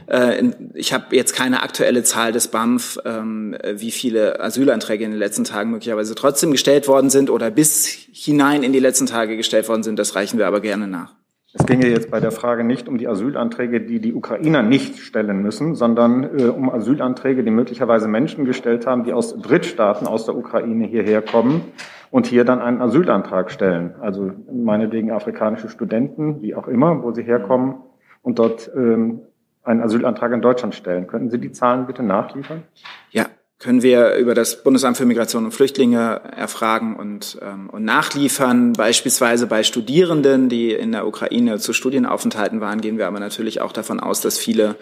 Äh, 0.07 0.53
ich 0.73 0.95
habe 0.95 1.15
jetzt 1.15 1.35
keine 1.35 1.63
aktuelle 1.63 2.05
Zahl 2.05 2.33
des 2.33 2.49
BAMF, 2.49 2.99
ähm, 3.05 3.55
wie 3.75 3.91
viele 3.91 4.41
Asylanträge 4.41 5.05
in 5.05 5.11
den 5.11 5.21
letzten 5.21 5.45
Tagen 5.45 5.73
möglicherweise 5.73 6.15
trotzdem 6.15 6.53
gestellt 6.53 6.89
worden 6.89 7.11
sind 7.11 7.29
oder 7.29 7.51
bis 7.51 7.87
hinein 8.13 8.63
in 8.63 8.73
die 8.73 8.81
letzten 8.81 9.05
Tage 9.05 9.37
gestellt 9.37 9.69
worden 9.69 9.83
sind. 9.83 9.99
Das 9.99 10.15
reichen 10.15 10.39
wir 10.39 10.47
aber 10.47 10.61
gerne 10.61 10.89
nach. 10.89 11.13
Es 11.55 11.67
ginge 11.67 11.87
jetzt 11.87 12.11
bei 12.11 12.19
der 12.19 12.33
Frage 12.33 12.65
nicht 12.65 12.89
um 12.89 12.97
die 12.97 13.07
Asylanträge, 13.07 13.83
die 13.83 14.01
die 14.01 14.15
Ukrainer 14.15 14.63
nicht 14.63 14.99
stellen 14.99 15.43
müssen, 15.43 15.75
sondern 15.75 16.39
äh, 16.39 16.45
um 16.45 16.71
Asylanträge, 16.71 17.45
die 17.45 17.51
möglicherweise 17.51 18.09
Menschen 18.09 18.47
gestellt 18.47 18.87
haben, 18.87 19.05
die 19.05 19.13
aus 19.13 19.37
Drittstaaten 19.37 20.07
aus 20.07 20.25
der 20.25 20.35
Ukraine 20.35 20.87
hierher 20.87 21.21
kommen 21.21 21.63
und 22.11 22.27
hier 22.27 22.45
dann 22.45 22.61
einen 22.61 22.81
Asylantrag 22.81 23.51
stellen. 23.51 23.95
Also 24.01 24.31
meinetwegen 24.51 25.11
afrikanische 25.11 25.69
Studenten, 25.69 26.41
wie 26.41 26.55
auch 26.55 26.69
immer, 26.69 27.03
wo 27.03 27.13
sie 27.13 27.23
herkommen 27.23 27.75
und 28.23 28.39
dort 28.39 28.71
ähm, 28.75 29.21
einen 29.63 29.83
Asylantrag 29.83 30.33
in 30.33 30.41
Deutschland 30.41 30.75
stellen. 30.75 31.07
Könnten 31.07 31.31
Sie 31.31 31.39
die 31.39 31.53
Zahlen 31.53 31.87
bitte 31.87 32.03
nachliefern? 32.03 32.63
Ja, 33.11 33.27
können 33.63 33.83
wir 33.83 34.15
über 34.17 34.35
das 34.35 34.65
Bundesamt 34.65 34.97
für 34.97 35.07
Migration 35.07 35.45
und 35.45 35.53
Flüchtlinge 35.53 36.21
erfragen 36.37 36.97
und, 36.97 37.39
ähm, 37.41 37.71
und 37.71 37.85
nachliefern. 37.85 38.73
Beispielsweise 38.73 39.47
bei 39.47 39.63
Studierenden, 39.63 40.49
die 40.49 40.73
in 40.73 40.91
der 40.91 41.07
Ukraine 41.07 41.61
zu 41.61 41.73
Studienaufenthalten 41.73 42.61
waren, 42.61 42.81
gehen 42.81 42.99
wir 42.99 43.07
aber 43.07 43.21
natürlich 43.21 43.61
auch 43.61 43.73
davon 43.73 44.01
aus, 44.01 44.21
dass 44.21 44.37
viele 44.37 44.75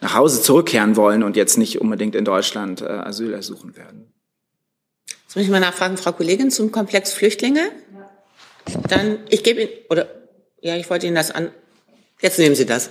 nach 0.00 0.14
Hause 0.14 0.42
zurückkehren 0.42 0.96
wollen 0.96 1.22
und 1.22 1.36
jetzt 1.36 1.58
nicht 1.58 1.80
unbedingt 1.80 2.16
in 2.16 2.24
Deutschland 2.24 2.82
äh, 2.82 2.86
Asyl 2.86 3.32
ersuchen 3.32 3.76
werden. 3.76 4.12
Jetzt 5.06 5.36
muss 5.36 5.44
ich 5.44 5.50
mal 5.50 5.60
nachfragen, 5.60 5.96
Frau 5.96 6.10
Kollegin, 6.10 6.50
zum 6.50 6.72
Komplex 6.72 7.12
Flüchtlinge. 7.12 7.70
Dann, 8.88 9.18
ich 9.28 9.44
gebe 9.44 9.62
Ihnen, 9.62 9.70
oder, 9.90 10.08
ja, 10.60 10.74
ich 10.76 10.90
wollte 10.90 11.06
Ihnen 11.06 11.14
das 11.14 11.30
an, 11.30 11.50
jetzt 12.20 12.40
nehmen 12.40 12.56
Sie 12.56 12.66
das. 12.66 12.90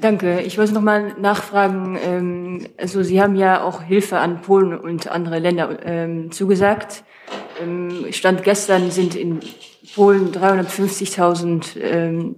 Danke. 0.00 0.40
Ich 0.42 0.56
wollte 0.58 0.72
noch 0.72 0.82
mal 0.82 1.14
nachfragen. 1.18 1.98
Ähm, 2.00 2.66
also 2.78 3.02
Sie 3.02 3.20
haben 3.20 3.34
ja 3.34 3.62
auch 3.62 3.82
Hilfe 3.82 4.18
an 4.18 4.42
Polen 4.42 4.78
und 4.78 5.08
andere 5.08 5.38
Länder 5.38 5.78
ähm, 5.84 6.30
zugesagt. 6.30 7.04
Ähm, 7.60 8.06
Stand 8.10 8.44
gestern 8.44 8.90
sind 8.90 9.16
in 9.16 9.40
Polen 9.94 10.30
350.000 10.30 11.80
ähm, 11.80 12.36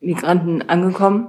Migranten 0.00 0.62
angekommen. 0.62 1.28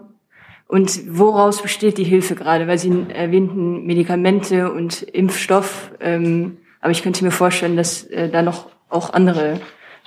Und 0.68 1.18
woraus 1.20 1.62
besteht 1.62 2.00
die 2.00 2.04
Hilfe 2.04 2.34
gerade? 2.34 2.68
Weil 2.68 2.80
Sie 2.80 3.06
erwähnten 3.10 3.86
Medikamente 3.86 4.72
und 4.72 5.04
Impfstoff. 5.04 5.92
Aber 6.00 6.92
ich 6.92 7.04
könnte 7.04 7.24
mir 7.24 7.32
vorstellen, 7.32 7.78
dass 7.78 8.06
äh, 8.06 8.30
da 8.30 8.42
noch 8.42 8.72
auch 8.90 9.14
andere 9.14 9.60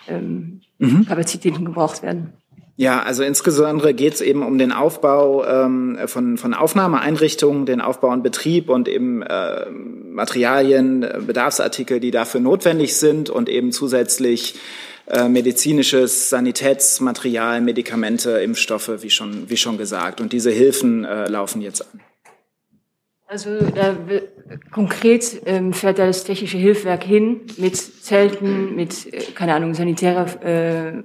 mhm. 0.09 1.07
Kapazitäten 1.07 1.65
gebraucht 1.65 2.03
werden. 2.03 2.33
Ja, 2.79 3.03
also 3.03 3.23
insbesondere 3.23 3.95
geht 3.95 4.15
es 4.15 4.21
eben 4.21 4.43
um 4.43 4.59
den 4.59 4.71
Aufbau 4.71 5.47
ähm, 5.47 5.99
von, 6.07 6.37
von 6.37 6.53
Aufnahmeeinrichtungen, 6.53 7.65
den 7.65 7.81
Aufbau 7.81 8.11
und 8.11 8.23
Betrieb 8.23 8.69
und 8.69 8.87
eben 8.87 9.23
äh, 9.23 9.71
Materialien, 9.71 11.03
äh, 11.03 11.21
Bedarfsartikel, 11.27 12.01
die 12.01 12.11
dafür 12.11 12.41
notwendig 12.41 12.95
sind 12.97 13.31
und 13.31 13.49
eben 13.49 13.73
zusätzlich 13.73 14.57
äh, 15.07 15.27
medizinisches 15.27 16.29
Sanitätsmaterial, 16.29 17.63
Medikamente, 17.63 18.33
Impfstoffe, 18.41 18.91
wie 19.01 19.11
schon, 19.11 19.49
wie 19.49 19.57
schon 19.57 19.79
gesagt. 19.79 20.21
Und 20.21 20.35
diese 20.35 20.51
Hilfen 20.51 21.07
äh, 21.07 21.29
laufen 21.29 21.63
jetzt 21.63 21.81
an. 21.81 22.01
Also 23.27 23.51
äh, 23.51 24.21
konkret 24.71 25.43
ähm, 25.47 25.73
fährt 25.73 25.99
da 25.99 26.07
das 26.07 26.25
technische 26.25 26.59
Hilfswerk 26.59 27.05
hin 27.05 27.41
mit 27.57 27.77
Zelten, 27.77 28.77
mit, 28.77 29.13
äh, 29.13 29.33
keine 29.35 29.55
Ahnung, 29.55 29.73
sanitärer 29.73 30.45
äh, 30.45 31.03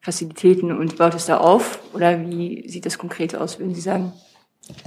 Fazilitäten 0.00 0.72
und 0.76 0.96
baut 0.96 1.14
es 1.14 1.26
da 1.26 1.38
auf? 1.38 1.80
Oder 1.92 2.20
wie 2.28 2.68
sieht 2.68 2.86
das 2.86 2.98
konkret 2.98 3.34
aus, 3.34 3.58
würden 3.58 3.74
Sie 3.74 3.80
sagen? 3.80 4.12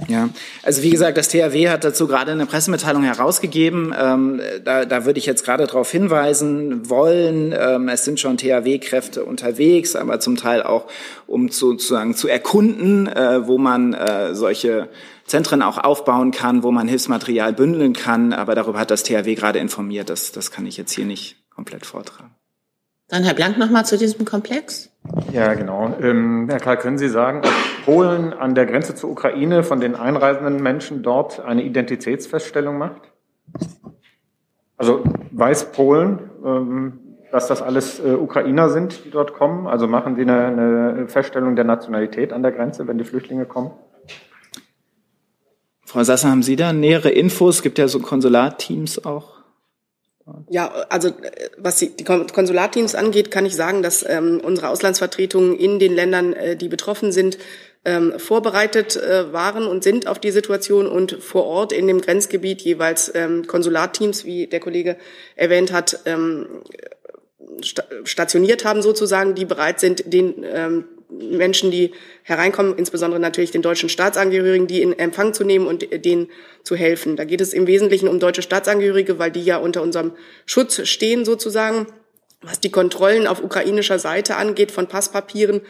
Ja, 0.08 0.30
also 0.62 0.82
wie 0.82 0.90
gesagt, 0.90 1.18
das 1.18 1.28
THW 1.28 1.68
hat 1.68 1.84
dazu 1.84 2.06
gerade 2.06 2.32
eine 2.32 2.46
Pressemitteilung 2.46 3.02
herausgegeben. 3.02 3.94
Ähm, 3.98 4.40
da, 4.64 4.84
da 4.84 5.04
würde 5.04 5.18
ich 5.18 5.26
jetzt 5.26 5.44
gerade 5.44 5.66
darauf 5.66 5.90
hinweisen 5.90 6.88
wollen. 6.88 7.54
Ähm, 7.56 7.88
es 7.88 8.04
sind 8.04 8.20
schon 8.20 8.36
THW-Kräfte 8.36 9.24
unterwegs, 9.24 9.96
aber 9.96 10.20
zum 10.20 10.36
Teil 10.36 10.62
auch, 10.62 10.86
um 11.26 11.50
zu, 11.50 11.72
sozusagen 11.72 12.14
zu 12.14 12.28
erkunden, 12.28 13.08
äh, 13.08 13.46
wo 13.46 13.58
man 13.58 13.94
äh, 13.94 14.34
solche 14.34 14.88
Zentren 15.26 15.62
auch 15.62 15.78
aufbauen 15.78 16.30
kann, 16.30 16.62
wo 16.62 16.70
man 16.70 16.88
Hilfsmaterial 16.88 17.52
bündeln 17.52 17.92
kann. 17.92 18.32
Aber 18.32 18.54
darüber 18.54 18.78
hat 18.78 18.90
das 18.90 19.02
THW 19.02 19.34
gerade 19.34 19.58
informiert. 19.58 20.10
Das, 20.10 20.32
das 20.32 20.50
kann 20.50 20.66
ich 20.66 20.76
jetzt 20.76 20.92
hier 20.92 21.04
nicht 21.04 21.36
komplett 21.54 21.86
vortragen. 21.86 22.34
Dann 23.08 23.22
Herr 23.22 23.34
Blank 23.34 23.58
noch 23.58 23.70
mal 23.70 23.84
zu 23.84 23.98
diesem 23.98 24.24
Komplex. 24.24 24.90
Ja, 25.32 25.54
genau. 25.54 25.94
Ähm, 26.00 26.46
Herr 26.48 26.60
Karl, 26.60 26.78
können 26.78 26.98
Sie 26.98 27.08
sagen, 27.08 27.42
ob 27.44 27.84
Polen 27.84 28.32
an 28.32 28.54
der 28.54 28.66
Grenze 28.66 28.94
zur 28.94 29.10
Ukraine 29.10 29.62
von 29.62 29.80
den 29.80 29.94
einreisenden 29.94 30.62
Menschen 30.62 31.02
dort 31.02 31.40
eine 31.40 31.62
Identitätsfeststellung 31.62 32.78
macht? 32.78 33.02
Also 34.76 35.04
weiß 35.32 35.72
Polen, 35.72 36.30
ähm, 36.44 36.98
dass 37.30 37.48
das 37.48 37.62
alles 37.62 38.00
äh, 38.00 38.12
Ukrainer 38.12 38.68
sind, 38.68 39.04
die 39.04 39.10
dort 39.10 39.34
kommen? 39.34 39.66
Also 39.66 39.88
machen 39.88 40.14
die 40.14 40.22
eine, 40.22 40.46
eine 40.46 41.08
Feststellung 41.08 41.56
der 41.56 41.64
Nationalität 41.64 42.32
an 42.32 42.42
der 42.42 42.52
Grenze, 42.52 42.86
wenn 42.86 42.96
die 42.96 43.04
Flüchtlinge 43.04 43.44
kommen? 43.44 43.72
Frau 45.84 46.02
Sasser, 46.02 46.30
haben 46.30 46.42
Sie 46.42 46.56
da 46.56 46.72
nähere 46.72 47.10
Infos? 47.10 47.56
Es 47.56 47.62
gibt 47.62 47.78
ja 47.78 47.88
so 47.88 48.00
Konsulatteams 48.00 49.04
auch. 49.04 49.33
Ja, 50.48 50.68
also 50.88 51.10
was 51.58 51.76
die, 51.76 51.94
die 51.94 52.04
Konsularteams 52.04 52.94
angeht, 52.94 53.30
kann 53.30 53.44
ich 53.44 53.54
sagen, 53.54 53.82
dass 53.82 54.04
ähm, 54.08 54.40
unsere 54.42 54.70
Auslandsvertretungen 54.70 55.54
in 55.54 55.78
den 55.78 55.94
Ländern, 55.94 56.32
äh, 56.32 56.56
die 56.56 56.68
betroffen 56.68 57.12
sind, 57.12 57.36
ähm, 57.84 58.18
vorbereitet 58.18 58.96
äh, 58.96 59.32
waren 59.34 59.66
und 59.66 59.84
sind 59.84 60.06
auf 60.06 60.18
die 60.18 60.30
Situation 60.30 60.86
und 60.86 61.12
vor 61.22 61.44
Ort 61.44 61.72
in 61.72 61.86
dem 61.86 62.00
Grenzgebiet 62.00 62.62
jeweils 62.62 63.12
ähm, 63.14 63.46
Konsularteams, 63.46 64.24
wie 64.24 64.46
der 64.46 64.60
Kollege 64.60 64.96
erwähnt 65.36 65.72
hat, 65.72 66.00
ähm, 66.06 66.46
stationiert 68.04 68.64
haben 68.64 68.80
sozusagen, 68.80 69.34
die 69.34 69.44
bereit 69.44 69.78
sind, 69.80 70.10
den 70.12 70.42
ähm, 70.44 70.84
Menschen, 71.18 71.70
die 71.70 71.92
hereinkommen, 72.22 72.76
insbesondere 72.76 73.20
natürlich 73.20 73.50
den 73.50 73.62
deutschen 73.62 73.88
Staatsangehörigen, 73.88 74.66
die 74.66 74.82
in 74.82 74.98
Empfang 74.98 75.34
zu 75.34 75.44
nehmen 75.44 75.66
und 75.66 75.86
denen 76.04 76.28
zu 76.62 76.76
helfen. 76.76 77.16
Da 77.16 77.24
geht 77.24 77.40
es 77.40 77.52
im 77.52 77.66
Wesentlichen 77.66 78.08
um 78.08 78.18
deutsche 78.20 78.42
Staatsangehörige, 78.42 79.18
weil 79.18 79.30
die 79.30 79.44
ja 79.44 79.58
unter 79.58 79.82
unserem 79.82 80.12
Schutz 80.46 80.86
stehen 80.88 81.24
sozusagen. 81.24 81.86
Was 82.42 82.60
die 82.60 82.70
Kontrollen 82.70 83.26
auf 83.26 83.42
ukrainischer 83.42 83.98
Seite 83.98 84.36
angeht 84.36 84.70
von 84.70 84.86
Passpapieren, 84.86 85.62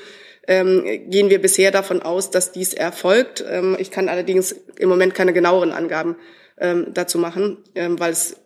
ähm, 0.46 0.84
gehen 1.08 1.30
wir 1.30 1.40
bisher 1.40 1.70
davon 1.70 2.02
aus, 2.02 2.30
dass 2.30 2.52
dies 2.52 2.74
erfolgt. 2.74 3.44
Ähm, 3.48 3.76
ich 3.78 3.90
kann 3.90 4.08
allerdings 4.08 4.54
im 4.78 4.88
Moment 4.88 5.14
keine 5.14 5.32
genaueren 5.32 5.72
Angaben 5.72 6.16
ähm, 6.58 6.88
dazu 6.92 7.18
machen, 7.18 7.58
ähm, 7.74 7.98
weil 7.98 8.12
es 8.12 8.36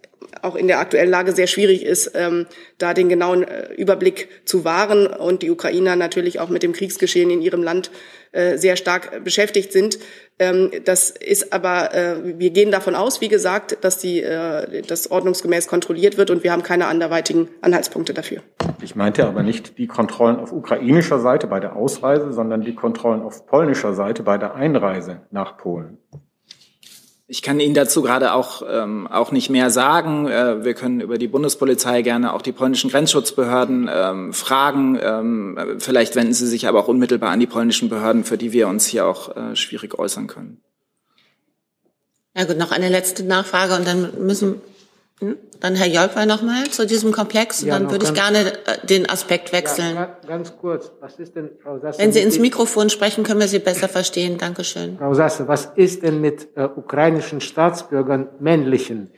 auch 0.42 0.56
in 0.56 0.68
der 0.68 0.78
aktuellen 0.78 1.10
Lage 1.10 1.32
sehr 1.32 1.46
schwierig 1.46 1.84
ist, 1.84 2.12
ähm, 2.14 2.46
da 2.78 2.94
den 2.94 3.08
genauen 3.08 3.42
äh, 3.42 3.72
Überblick 3.74 4.28
zu 4.44 4.64
wahren 4.64 5.06
und 5.06 5.42
die 5.42 5.50
Ukrainer 5.50 5.96
natürlich 5.96 6.40
auch 6.40 6.48
mit 6.48 6.62
dem 6.62 6.72
Kriegsgeschehen 6.72 7.30
in 7.30 7.40
ihrem 7.40 7.62
Land 7.62 7.90
äh, 8.32 8.58
sehr 8.58 8.76
stark 8.76 9.24
beschäftigt 9.24 9.72
sind. 9.72 9.98
Ähm, 10.38 10.70
das 10.84 11.10
ist 11.10 11.52
aber, 11.52 11.94
äh, 11.94 12.38
wir 12.38 12.50
gehen 12.50 12.70
davon 12.70 12.94
aus, 12.94 13.20
wie 13.20 13.28
gesagt, 13.28 13.78
dass 13.82 13.98
die, 13.98 14.22
äh, 14.22 14.82
das 14.82 15.10
ordnungsgemäß 15.10 15.66
kontrolliert 15.66 16.16
wird 16.18 16.30
und 16.30 16.44
wir 16.44 16.52
haben 16.52 16.62
keine 16.62 16.86
anderweitigen 16.86 17.48
Anhaltspunkte 17.62 18.14
dafür. 18.14 18.42
Ich 18.82 18.94
meinte 18.94 19.26
aber 19.26 19.42
nicht 19.42 19.78
die 19.78 19.86
Kontrollen 19.86 20.36
auf 20.36 20.52
ukrainischer 20.52 21.18
Seite 21.18 21.46
bei 21.46 21.58
der 21.58 21.74
Ausreise, 21.74 22.32
sondern 22.32 22.60
die 22.60 22.74
Kontrollen 22.74 23.22
auf 23.22 23.46
polnischer 23.46 23.94
Seite 23.94 24.22
bei 24.22 24.38
der 24.38 24.54
Einreise 24.54 25.22
nach 25.30 25.56
Polen. 25.56 25.98
Ich 27.30 27.42
kann 27.42 27.60
Ihnen 27.60 27.74
dazu 27.74 28.00
gerade 28.00 28.32
auch, 28.32 28.62
ähm, 28.66 29.06
auch 29.06 29.32
nicht 29.32 29.50
mehr 29.50 29.70
sagen. 29.70 30.26
Äh, 30.28 30.64
wir 30.64 30.72
können 30.72 31.02
über 31.02 31.18
die 31.18 31.28
Bundespolizei 31.28 32.00
gerne 32.00 32.32
auch 32.32 32.40
die 32.40 32.52
polnischen 32.52 32.90
Grenzschutzbehörden 32.90 33.90
ähm, 33.92 34.32
fragen. 34.32 34.98
Ähm, 35.02 35.76
vielleicht 35.78 36.16
wenden 36.16 36.32
Sie 36.32 36.46
sich 36.46 36.66
aber 36.66 36.80
auch 36.80 36.88
unmittelbar 36.88 37.30
an 37.30 37.38
die 37.38 37.46
polnischen 37.46 37.90
Behörden, 37.90 38.24
für 38.24 38.38
die 38.38 38.52
wir 38.52 38.66
uns 38.66 38.86
hier 38.86 39.04
auch 39.06 39.36
äh, 39.36 39.54
schwierig 39.54 39.98
äußern 39.98 40.26
können. 40.26 40.62
Ja 42.34 42.44
gut, 42.44 42.56
noch 42.56 42.72
eine 42.72 42.88
letzte 42.88 43.24
Nachfrage 43.24 43.74
und 43.74 43.86
dann 43.86 44.24
müssen? 44.24 44.62
Dann 45.60 45.74
Herr 45.74 45.88
Jolper 45.88 46.26
nochmal 46.26 46.68
zu 46.70 46.86
diesem 46.86 47.10
Komplex. 47.10 47.62
Und 47.62 47.68
ja, 47.68 47.78
dann 47.78 47.90
würde 47.90 48.04
ich 48.04 48.14
gerne 48.14 48.52
äh, 48.66 48.86
den 48.86 49.10
Aspekt 49.10 49.52
wechseln. 49.52 49.96
Ja, 49.96 50.16
ganz 50.26 50.56
kurz, 50.56 50.92
was 51.00 51.18
ist 51.18 51.34
denn, 51.34 51.50
Frau 51.60 51.78
Sasse, 51.80 51.98
Wenn 51.98 52.12
Sie 52.12 52.20
ins 52.20 52.38
Mikrofon 52.38 52.88
sprechen, 52.88 53.24
können 53.24 53.40
wir 53.40 53.48
Sie 53.48 53.58
besser 53.58 53.88
verstehen. 53.88 54.38
Dankeschön. 54.38 54.96
Frau 54.96 55.14
Sasse, 55.14 55.48
was 55.48 55.72
ist 55.74 56.04
denn 56.04 56.20
mit 56.20 56.48
äh, 56.54 56.64
ukrainischen 56.64 57.40
Staatsbürgern, 57.40 58.28
männlichen, 58.38 59.10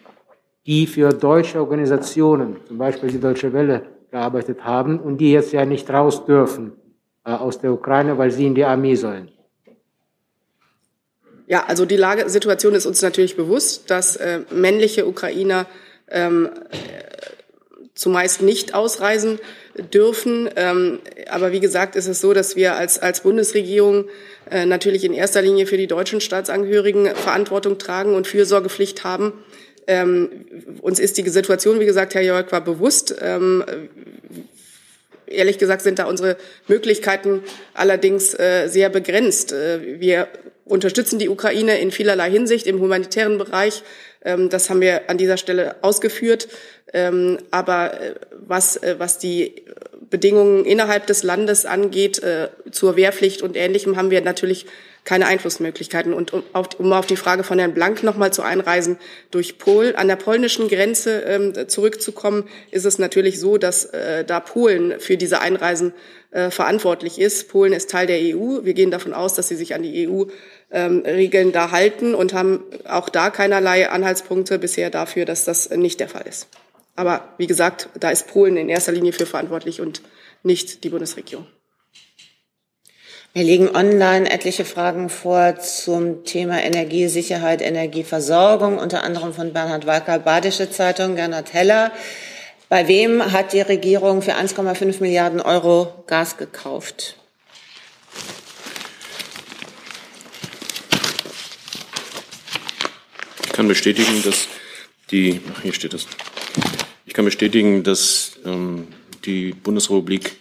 die 0.66 0.86
für 0.86 1.10
deutsche 1.10 1.58
Organisationen, 1.58 2.56
zum 2.66 2.78
Beispiel 2.78 3.10
die 3.10 3.20
Deutsche 3.20 3.52
Welle, 3.52 3.82
gearbeitet 4.10 4.64
haben 4.64 4.98
und 4.98 5.18
die 5.18 5.32
jetzt 5.32 5.52
ja 5.52 5.64
nicht 5.66 5.90
raus 5.90 6.24
dürfen 6.24 6.72
äh, 7.24 7.32
aus 7.32 7.60
der 7.60 7.72
Ukraine, 7.72 8.16
weil 8.16 8.30
sie 8.30 8.46
in 8.46 8.54
die 8.54 8.64
Armee 8.64 8.94
sollen? 8.94 9.30
Ja, 11.46 11.64
also 11.66 11.84
die 11.84 11.96
Lage, 11.96 12.30
Situation 12.30 12.74
ist 12.74 12.86
uns 12.86 13.02
natürlich 13.02 13.36
bewusst, 13.36 13.90
dass 13.90 14.16
äh, 14.16 14.40
männliche 14.50 15.06
Ukrainer 15.06 15.66
ähm, 16.10 16.50
zumeist 17.94 18.42
nicht 18.42 18.74
ausreisen 18.74 19.38
dürfen. 19.92 20.48
Ähm, 20.56 21.00
aber 21.28 21.52
wie 21.52 21.60
gesagt, 21.60 21.96
ist 21.96 22.08
es 22.08 22.20
so, 22.20 22.32
dass 22.32 22.56
wir 22.56 22.76
als, 22.76 22.98
als 22.98 23.20
Bundesregierung 23.20 24.08
äh, 24.50 24.66
natürlich 24.66 25.04
in 25.04 25.12
erster 25.12 25.42
Linie 25.42 25.66
für 25.66 25.76
die 25.76 25.86
deutschen 25.86 26.20
Staatsangehörigen 26.20 27.14
Verantwortung 27.14 27.78
tragen 27.78 28.14
und 28.14 28.26
Fürsorgepflicht 28.26 29.04
haben. 29.04 29.32
Ähm, 29.86 30.28
uns 30.80 30.98
ist 30.98 31.18
die 31.18 31.28
Situation, 31.28 31.80
wie 31.80 31.86
gesagt, 31.86 32.14
Herr 32.14 32.22
Jörg 32.22 32.50
war 32.52 32.62
bewusst. 32.62 33.14
Ähm, 33.20 33.64
ehrlich 35.26 35.58
gesagt 35.58 35.82
sind 35.82 35.98
da 35.98 36.04
unsere 36.04 36.36
Möglichkeiten 36.68 37.42
allerdings 37.74 38.34
äh, 38.34 38.68
sehr 38.68 38.88
begrenzt. 38.88 39.52
Äh, 39.52 40.00
wir 40.00 40.28
unterstützen 40.64 41.18
die 41.18 41.28
Ukraine 41.28 41.80
in 41.80 41.90
vielerlei 41.90 42.30
Hinsicht 42.30 42.66
im 42.66 42.80
humanitären 42.80 43.38
Bereich. 43.38 43.82
Ähm, 44.22 44.48
das 44.48 44.70
haben 44.70 44.80
wir 44.80 45.08
an 45.08 45.18
dieser 45.18 45.36
Stelle 45.36 45.76
ausgeführt. 45.82 46.48
Ähm, 46.92 47.38
aber 47.50 48.00
äh, 48.00 48.14
was, 48.32 48.76
äh, 48.76 48.96
was 48.98 49.18
die 49.18 49.62
Bedingungen 50.08 50.64
innerhalb 50.64 51.06
des 51.06 51.22
Landes 51.22 51.64
angeht, 51.64 52.20
äh, 52.22 52.48
zur 52.72 52.96
Wehrpflicht 52.96 53.42
und 53.42 53.56
Ähnlichem, 53.56 53.96
haben 53.96 54.10
wir 54.10 54.20
natürlich 54.22 54.66
keine 55.04 55.26
Einflussmöglichkeiten. 55.26 56.12
Und 56.12 56.32
um 56.32 56.42
auf, 56.52 56.68
um 56.78 56.92
auf 56.92 57.06
die 57.06 57.16
Frage 57.16 57.44
von 57.44 57.58
Herrn 57.58 57.74
Blank 57.74 58.02
nochmal 58.02 58.32
zu 58.32 58.42
einreisen, 58.42 58.98
durch 59.30 59.56
Polen, 59.58 59.94
an 59.94 60.08
der 60.08 60.16
polnischen 60.16 60.68
Grenze 60.68 61.20
ähm, 61.20 61.68
zurückzukommen, 61.68 62.48
ist 62.70 62.84
es 62.84 62.98
natürlich 62.98 63.40
so, 63.40 63.56
dass 63.56 63.88
da 64.26 64.40
Polen 64.40 65.00
für 65.00 65.16
diese 65.16 65.40
Einreisen 65.40 65.94
verantwortlich 66.50 67.18
ist. 67.18 67.48
Polen 67.48 67.72
ist 67.72 67.90
Teil 67.90 68.06
der 68.06 68.18
EU. 68.18 68.62
Wir 68.62 68.74
gehen 68.74 68.90
davon 68.90 69.14
aus, 69.14 69.34
dass 69.34 69.48
sie 69.48 69.56
sich 69.56 69.74
an 69.74 69.82
die 69.82 70.06
EU-Regeln 70.06 70.30
ähm, 70.70 71.02
da 71.52 71.70
halten 71.70 72.14
und 72.14 72.32
haben 72.32 72.64
auch 72.88 73.08
da 73.08 73.30
keinerlei 73.30 73.88
Anhaltspunkte 73.88 74.58
bisher 74.58 74.90
dafür, 74.90 75.24
dass 75.24 75.44
das 75.44 75.70
nicht 75.70 76.00
der 76.00 76.08
Fall 76.08 76.26
ist. 76.28 76.48
Aber 76.96 77.28
wie 77.38 77.46
gesagt, 77.46 77.88
da 77.98 78.10
ist 78.10 78.28
Polen 78.28 78.56
in 78.56 78.68
erster 78.68 78.92
Linie 78.92 79.12
für 79.12 79.26
verantwortlich 79.26 79.80
und 79.80 80.02
nicht 80.42 80.84
die 80.84 80.90
Bundesregierung. 80.90 81.46
Wir 83.32 83.44
legen 83.44 83.68
online 83.76 84.28
etliche 84.28 84.64
Fragen 84.64 85.08
vor 85.08 85.56
zum 85.60 86.24
Thema 86.24 86.64
Energiesicherheit, 86.64 87.62
Energieversorgung, 87.62 88.76
unter 88.76 89.04
anderem 89.04 89.32
von 89.32 89.52
Bernhard 89.52 89.86
Walker, 89.86 90.18
Badische 90.18 90.68
Zeitung, 90.68 91.14
Gernot 91.14 91.52
Heller. 91.52 91.92
Bei 92.68 92.88
wem 92.88 93.32
hat 93.32 93.52
die 93.52 93.60
Regierung 93.60 94.22
für 94.22 94.34
1,5 94.34 95.00
Milliarden 95.00 95.40
Euro 95.40 95.94
Gas 96.08 96.38
gekauft? 96.38 97.19
Kann 103.60 103.68
bestätigen, 103.68 104.22
dass 104.24 104.48
die, 105.10 105.38
ach, 105.52 105.60
hier 105.60 105.74
steht 105.74 105.92
es. 105.92 106.06
Ich 107.04 107.12
kann 107.12 107.26
bestätigen, 107.26 107.82
dass 107.82 108.38
ähm, 108.46 108.86
die 109.26 109.52
Bundesrepublik 109.52 110.36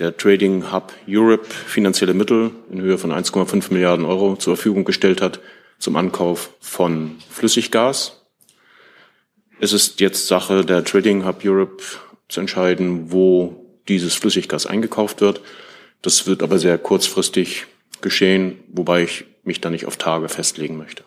der 0.00 0.16
Trading 0.16 0.72
Hub 0.72 0.92
Europe 1.08 1.46
finanzielle 1.46 2.12
Mittel 2.12 2.50
in 2.72 2.80
Höhe 2.80 2.98
von 2.98 3.12
1,5 3.12 3.72
Milliarden 3.72 4.04
Euro 4.04 4.34
zur 4.34 4.56
Verfügung 4.56 4.84
gestellt 4.84 5.20
hat 5.20 5.38
zum 5.78 5.94
Ankauf 5.94 6.50
von 6.58 7.18
Flüssiggas. 7.30 8.20
Es 9.60 9.72
ist 9.72 10.00
jetzt 10.00 10.26
Sache 10.26 10.64
der 10.64 10.82
Trading 10.82 11.24
Hub 11.24 11.44
Europe 11.44 11.84
zu 12.28 12.40
entscheiden, 12.40 13.12
wo 13.12 13.64
dieses 13.86 14.16
Flüssiggas 14.16 14.66
eingekauft 14.66 15.20
wird. 15.20 15.40
Das 16.02 16.26
wird 16.26 16.42
aber 16.42 16.58
sehr 16.58 16.78
kurzfristig 16.78 17.66
geschehen, 18.00 18.58
wobei 18.66 19.04
ich 19.04 19.24
mich 19.44 19.60
da 19.60 19.70
nicht 19.70 19.86
auf 19.86 19.98
Tage 19.98 20.28
festlegen 20.28 20.76
möchte. 20.76 21.04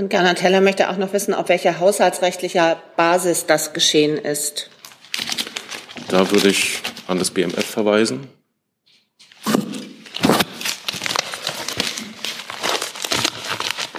Und 0.00 0.08
Gernot 0.08 0.38
Teller 0.38 0.62
möchte 0.62 0.88
auch 0.88 0.96
noch 0.96 1.12
wissen, 1.12 1.34
auf 1.34 1.50
welcher 1.50 1.78
haushaltsrechtlicher 1.78 2.80
Basis 2.96 3.44
das 3.44 3.74
geschehen 3.74 4.16
ist. 4.16 4.70
Da 6.08 6.30
würde 6.30 6.48
ich 6.48 6.78
an 7.06 7.18
das 7.18 7.30
BMF 7.30 7.66
verweisen. 7.66 8.26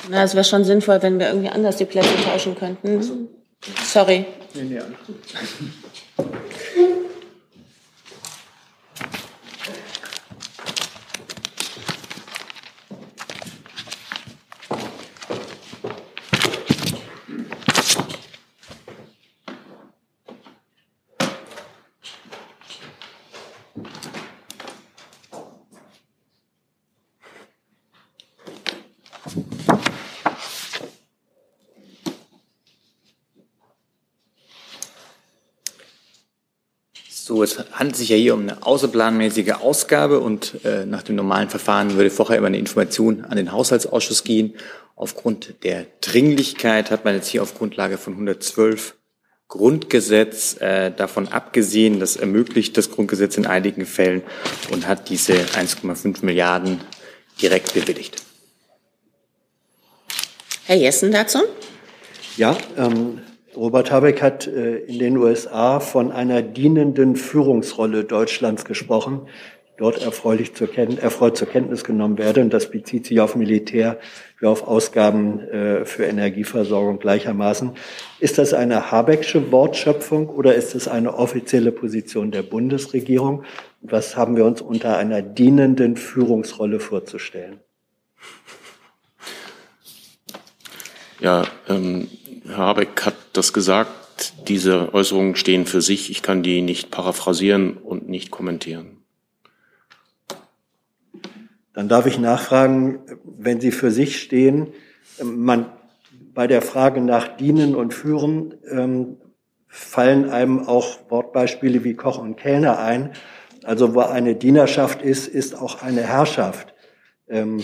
Na, 0.10 0.24
es 0.24 0.34
wäre 0.34 0.44
schon 0.44 0.64
sinnvoll, 0.64 1.04
wenn 1.04 1.20
wir 1.20 1.28
irgendwie 1.28 1.50
anders 1.50 1.78
die 1.78 1.86
Plätze 1.86 2.16
tauschen 2.26 2.56
könnten. 2.56 3.28
Sorry. 3.86 4.26
Nee, 4.56 4.64
nee, 4.64 4.80
So, 37.42 37.46
es 37.46 37.58
handelt 37.72 37.96
sich 37.96 38.10
ja 38.10 38.18
hier 38.18 38.36
um 38.36 38.42
eine 38.42 38.64
außerplanmäßige 38.64 39.54
Ausgabe 39.54 40.20
und 40.20 40.64
äh, 40.64 40.86
nach 40.86 41.02
dem 41.02 41.16
normalen 41.16 41.50
Verfahren 41.50 41.96
würde 41.96 42.12
vorher 42.12 42.38
immer 42.38 42.46
eine 42.46 42.60
Information 42.60 43.26
an 43.26 43.36
den 43.36 43.52
Haushaltsausschuss 43.52 44.24
gehen. 44.24 44.54
Aufgrund 44.96 45.56
der 45.64 45.88
Dringlichkeit 46.02 46.92
hat 46.92 47.04
man 47.04 47.16
jetzt 47.16 47.30
hier 47.30 47.42
auf 47.42 47.58
Grundlage 47.58 47.98
von 47.98 48.14
112 48.14 48.94
Grundgesetz 49.48 50.58
äh, 50.62 50.92
davon 50.92 51.30
abgesehen, 51.30 52.00
das 52.00 52.16
ermöglicht 52.16 52.78
das 52.78 52.92
Grundgesetz 52.92 53.38
in 53.38 53.48
einigen 53.48 53.88
Fällen 53.88 54.22
und 54.72 54.88
hat 54.88 55.10
diese 55.10 55.34
1,5 55.34 56.24
Milliarden 56.24 56.80
direkt 57.42 57.74
bewilligt. 57.74 58.22
Herr 60.66 60.78
Jessen 60.78 61.12
dazu? 61.12 61.40
Ja, 62.38 62.56
ähm, 62.78 63.20
Robert 63.56 63.92
Habeck 63.92 64.22
hat 64.22 64.48
äh, 64.48 64.78
in 64.78 65.00
den 65.00 65.18
USA 65.18 65.80
von 65.80 66.12
einer 66.12 66.42
dienenden 66.42 67.16
Führungsrolle 67.16 68.04
Deutschlands 68.06 68.66
gesprochen. 68.66 69.28
dort 69.78 70.04
erfreulich 70.04 70.54
zur 70.54 70.70
erfreut 70.78 71.36
zur 71.36 71.48
Kenntnis 71.48 71.84
genommen 71.84 72.20
werde. 72.20 72.42
Und 72.42 72.54
das 72.54 72.70
bezieht 72.70 73.08
sich 73.08 73.20
auf 73.20 73.36
Militär 73.36 74.00
wie 74.40 74.46
auf 74.46 74.68
Ausgaben 74.68 75.40
äh, 75.40 75.86
für 75.86 76.06
Energieversorgung 76.06 77.00
gleichermaßen. 77.00 77.72
Ist 78.20 78.38
das 78.38 78.54
eine 78.54 78.92
Habecksche 78.92 79.52
Wortschöpfung 79.52 80.30
oder 80.30 80.54
ist 80.54 80.76
es 80.76 80.88
eine 80.88 81.16
offizielle 81.16 81.72
Position 81.72 82.30
der 82.30 82.44
Bundesregierung? 82.44 83.44
Was 83.82 84.16
haben 84.16 84.36
wir 84.38 84.46
uns 84.46 84.62
unter 84.62 84.98
einer 84.98 85.24
dienenden 85.24 85.98
Führungsrolle 85.98 86.80
vorzustellen? 86.80 87.60
Ja, 91.20 91.44
ähm, 91.70 92.08
Herr 92.52 92.66
Habeck 92.68 93.06
hat 93.06 93.16
das 93.34 93.54
gesagt. 93.54 94.34
Diese 94.48 94.94
Äußerungen 94.94 95.36
stehen 95.36 95.66
für 95.66 95.82
sich. 95.82 96.12
Ich 96.12 96.22
kann 96.22 96.44
die 96.44 96.62
nicht 96.62 96.92
paraphrasieren 96.92 97.78
und 97.78 98.08
nicht 98.08 98.30
kommentieren. 98.30 98.98
Dann 101.74 101.88
darf 101.88 102.06
ich 102.06 102.20
nachfragen, 102.20 103.00
wenn 103.24 103.62
Sie 103.62 103.72
für 103.72 103.92
sich 103.92 104.22
stehen, 104.22 104.68
man, 105.24 105.72
bei 106.34 106.48
der 106.48 106.62
Frage 106.62 107.02
nach 107.02 107.38
Dienen 107.38 107.76
und 107.76 107.94
Führen 107.94 108.56
ähm, 108.70 109.18
fallen 109.68 110.30
einem 110.30 110.68
auch 110.68 111.00
Wortbeispiele 111.10 111.84
wie 111.84 111.94
Koch 111.94 112.18
und 112.18 112.36
Kellner 112.36 112.80
ein. 112.80 113.14
Also 113.64 113.96
wo 113.96 114.02
eine 114.02 114.36
Dienerschaft 114.36 115.02
ist, 115.02 115.28
ist 115.28 115.58
auch 115.58 115.82
eine 115.82 116.02
Herrschaft. 116.02 116.74
Ähm, 117.30 117.62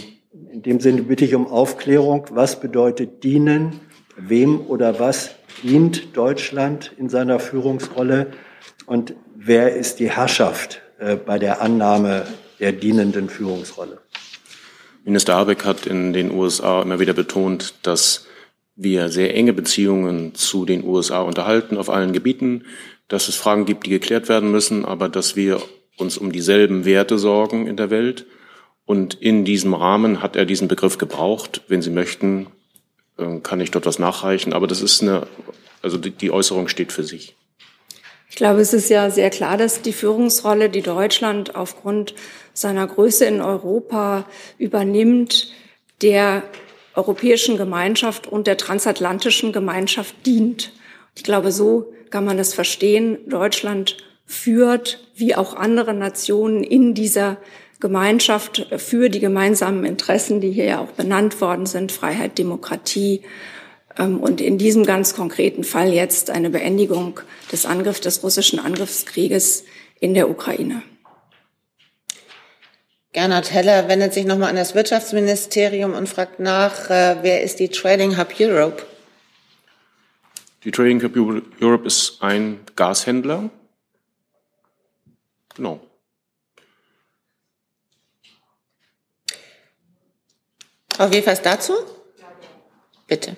in 0.52 0.62
dem 0.62 0.80
Sinne 0.80 1.04
bitte 1.04 1.26
ich 1.26 1.36
um 1.36 1.48
Aufklärung. 1.48 2.26
Was 2.32 2.60
bedeutet 2.60 3.24
dienen? 3.24 3.80
Wem 4.18 4.62
oder 4.62 5.00
was 5.00 5.36
dient 5.62 6.18
Deutschland 6.18 6.92
in 6.98 7.08
seiner 7.08 7.40
Führungsrolle? 7.40 8.32
Und 8.88 9.14
wer 9.36 9.76
ist 9.76 10.00
die 10.00 10.10
Herrschaft 10.10 10.82
äh, 10.98 11.16
bei 11.16 11.38
der 11.38 11.62
Annahme 11.62 12.26
der 12.60 12.72
dienenden 12.72 13.30
Führungsrolle? 13.30 14.00
Minister 15.04 15.36
Habeck 15.36 15.64
hat 15.66 15.86
in 15.86 16.14
den 16.14 16.32
USA 16.32 16.82
immer 16.82 17.00
wieder 17.00 17.14
betont, 17.14 17.76
dass 17.84 18.26
wir 18.76 19.10
sehr 19.10 19.36
enge 19.36 19.54
Beziehungen 19.54 20.34
zu 20.34 20.66
den 20.66 20.84
USA 20.84 21.22
unterhalten 21.22 21.78
auf 21.78 21.90
allen 21.90 22.12
Gebieten, 22.12 22.66
dass 23.08 23.28
es 23.28 23.36
Fragen 23.36 23.66
gibt, 23.66 23.86
die 23.86 23.92
geklärt 23.92 24.30
werden 24.30 24.52
müssen, 24.52 24.84
aber 24.84 25.10
dass 25.10 25.36
wir 25.36 25.62
uns 25.98 26.18
um 26.18 26.32
dieselben 26.32 26.86
Werte 26.86 27.20
sorgen 27.20 27.68
in 27.68 27.78
der 27.78 27.90
Welt 27.90 28.26
und 28.86 29.14
in 29.14 29.46
diesem 29.46 29.74
Rahmen 29.74 30.22
hat 30.22 30.36
er 30.36 30.46
diesen 30.46 30.68
Begriff 30.68 30.98
gebraucht. 30.98 31.62
Wenn 31.68 31.82
Sie 31.82 31.90
möchten, 31.90 32.48
kann 33.44 33.60
ich 33.60 33.72
dort 33.72 33.86
was 33.86 34.00
nachreichen. 34.00 34.54
Aber 34.54 34.68
das 34.68 34.82
ist 34.82 35.02
eine, 35.02 35.28
also 35.82 35.98
die 35.98 36.32
Äußerung 36.32 36.68
steht 36.68 36.92
für 36.92 37.04
sich. 37.04 37.36
Ich 38.30 38.36
glaube, 38.36 38.62
es 38.62 38.74
ist 38.74 38.90
ja 38.90 39.10
sehr 39.10 39.30
klar, 39.30 39.58
dass 39.58 39.82
die 39.82 39.94
Führungsrolle, 39.94 40.70
die 40.70 40.82
Deutschland 40.82 41.56
aufgrund 41.56 42.14
seiner 42.54 42.86
Größe 42.86 43.26
in 43.26 43.42
Europa 43.42 44.26
übernimmt, 44.58 45.52
der 46.02 46.44
europäischen 46.94 47.58
Gemeinschaft 47.58 48.28
und 48.28 48.48
der 48.48 48.58
transatlantischen 48.58 49.54
Gemeinschaft 49.54 50.16
dient. 50.26 50.72
Ich 51.16 51.24
glaube, 51.24 51.52
so 51.52 51.94
kann 52.10 52.26
man 52.26 52.38
das 52.38 52.54
verstehen. 52.54 53.18
Deutschland 53.28 53.98
führt, 54.26 55.00
wie 55.16 55.36
auch 55.36 55.56
andere 55.56 55.94
Nationen 55.94 56.64
in 56.64 56.94
dieser 56.94 57.38
Gemeinschaft 57.80 58.68
für 58.78 59.10
die 59.10 59.20
gemeinsamen 59.20 59.86
Interessen, 59.86 60.42
die 60.42 60.52
hier 60.52 60.66
ja 60.66 60.80
auch 60.80 60.92
benannt 60.92 61.40
worden 61.42 61.66
sind, 61.66 61.92
Freiheit, 61.92 62.38
Demokratie 62.38 63.22
ähm, 63.98 64.20
und 64.20 64.42
in 64.42 64.58
diesem 64.58 64.84
ganz 64.86 65.16
konkreten 65.16 65.64
Fall 65.64 65.94
jetzt 65.94 66.30
eine 66.30 66.50
Beendigung 66.50 67.20
des 67.52 67.66
Angriffs, 67.66 68.02
des 68.02 68.24
russischen 68.24 68.60
Angriffskrieges 68.60 69.64
in 70.00 70.14
der 70.14 70.30
Ukraine. 70.30 70.82
Gernot 73.14 73.52
Heller 73.52 73.88
wendet 73.88 74.14
sich 74.14 74.26
nochmal 74.26 74.50
an 74.50 74.56
das 74.56 74.76
Wirtschaftsministerium 74.76 75.94
und 75.94 76.08
fragt 76.08 76.40
nach, 76.40 76.90
äh, 76.90 77.18
wer 77.22 77.42
ist 77.42 77.60
die 77.60 77.70
Trading 77.70 78.18
Hub 78.18 78.40
Europe? 78.40 78.84
Die 80.64 80.72
Trading 80.72 81.02
Hub 81.02 81.16
Europe 81.62 81.88
ist 81.88 82.18
ein 82.22 82.60
Gashändler. 82.76 83.50
Genau. 85.56 85.80
Frau 90.98 91.12
Wefers 91.12 91.44
dazu? 91.44 91.74
Bitte. 93.06 93.36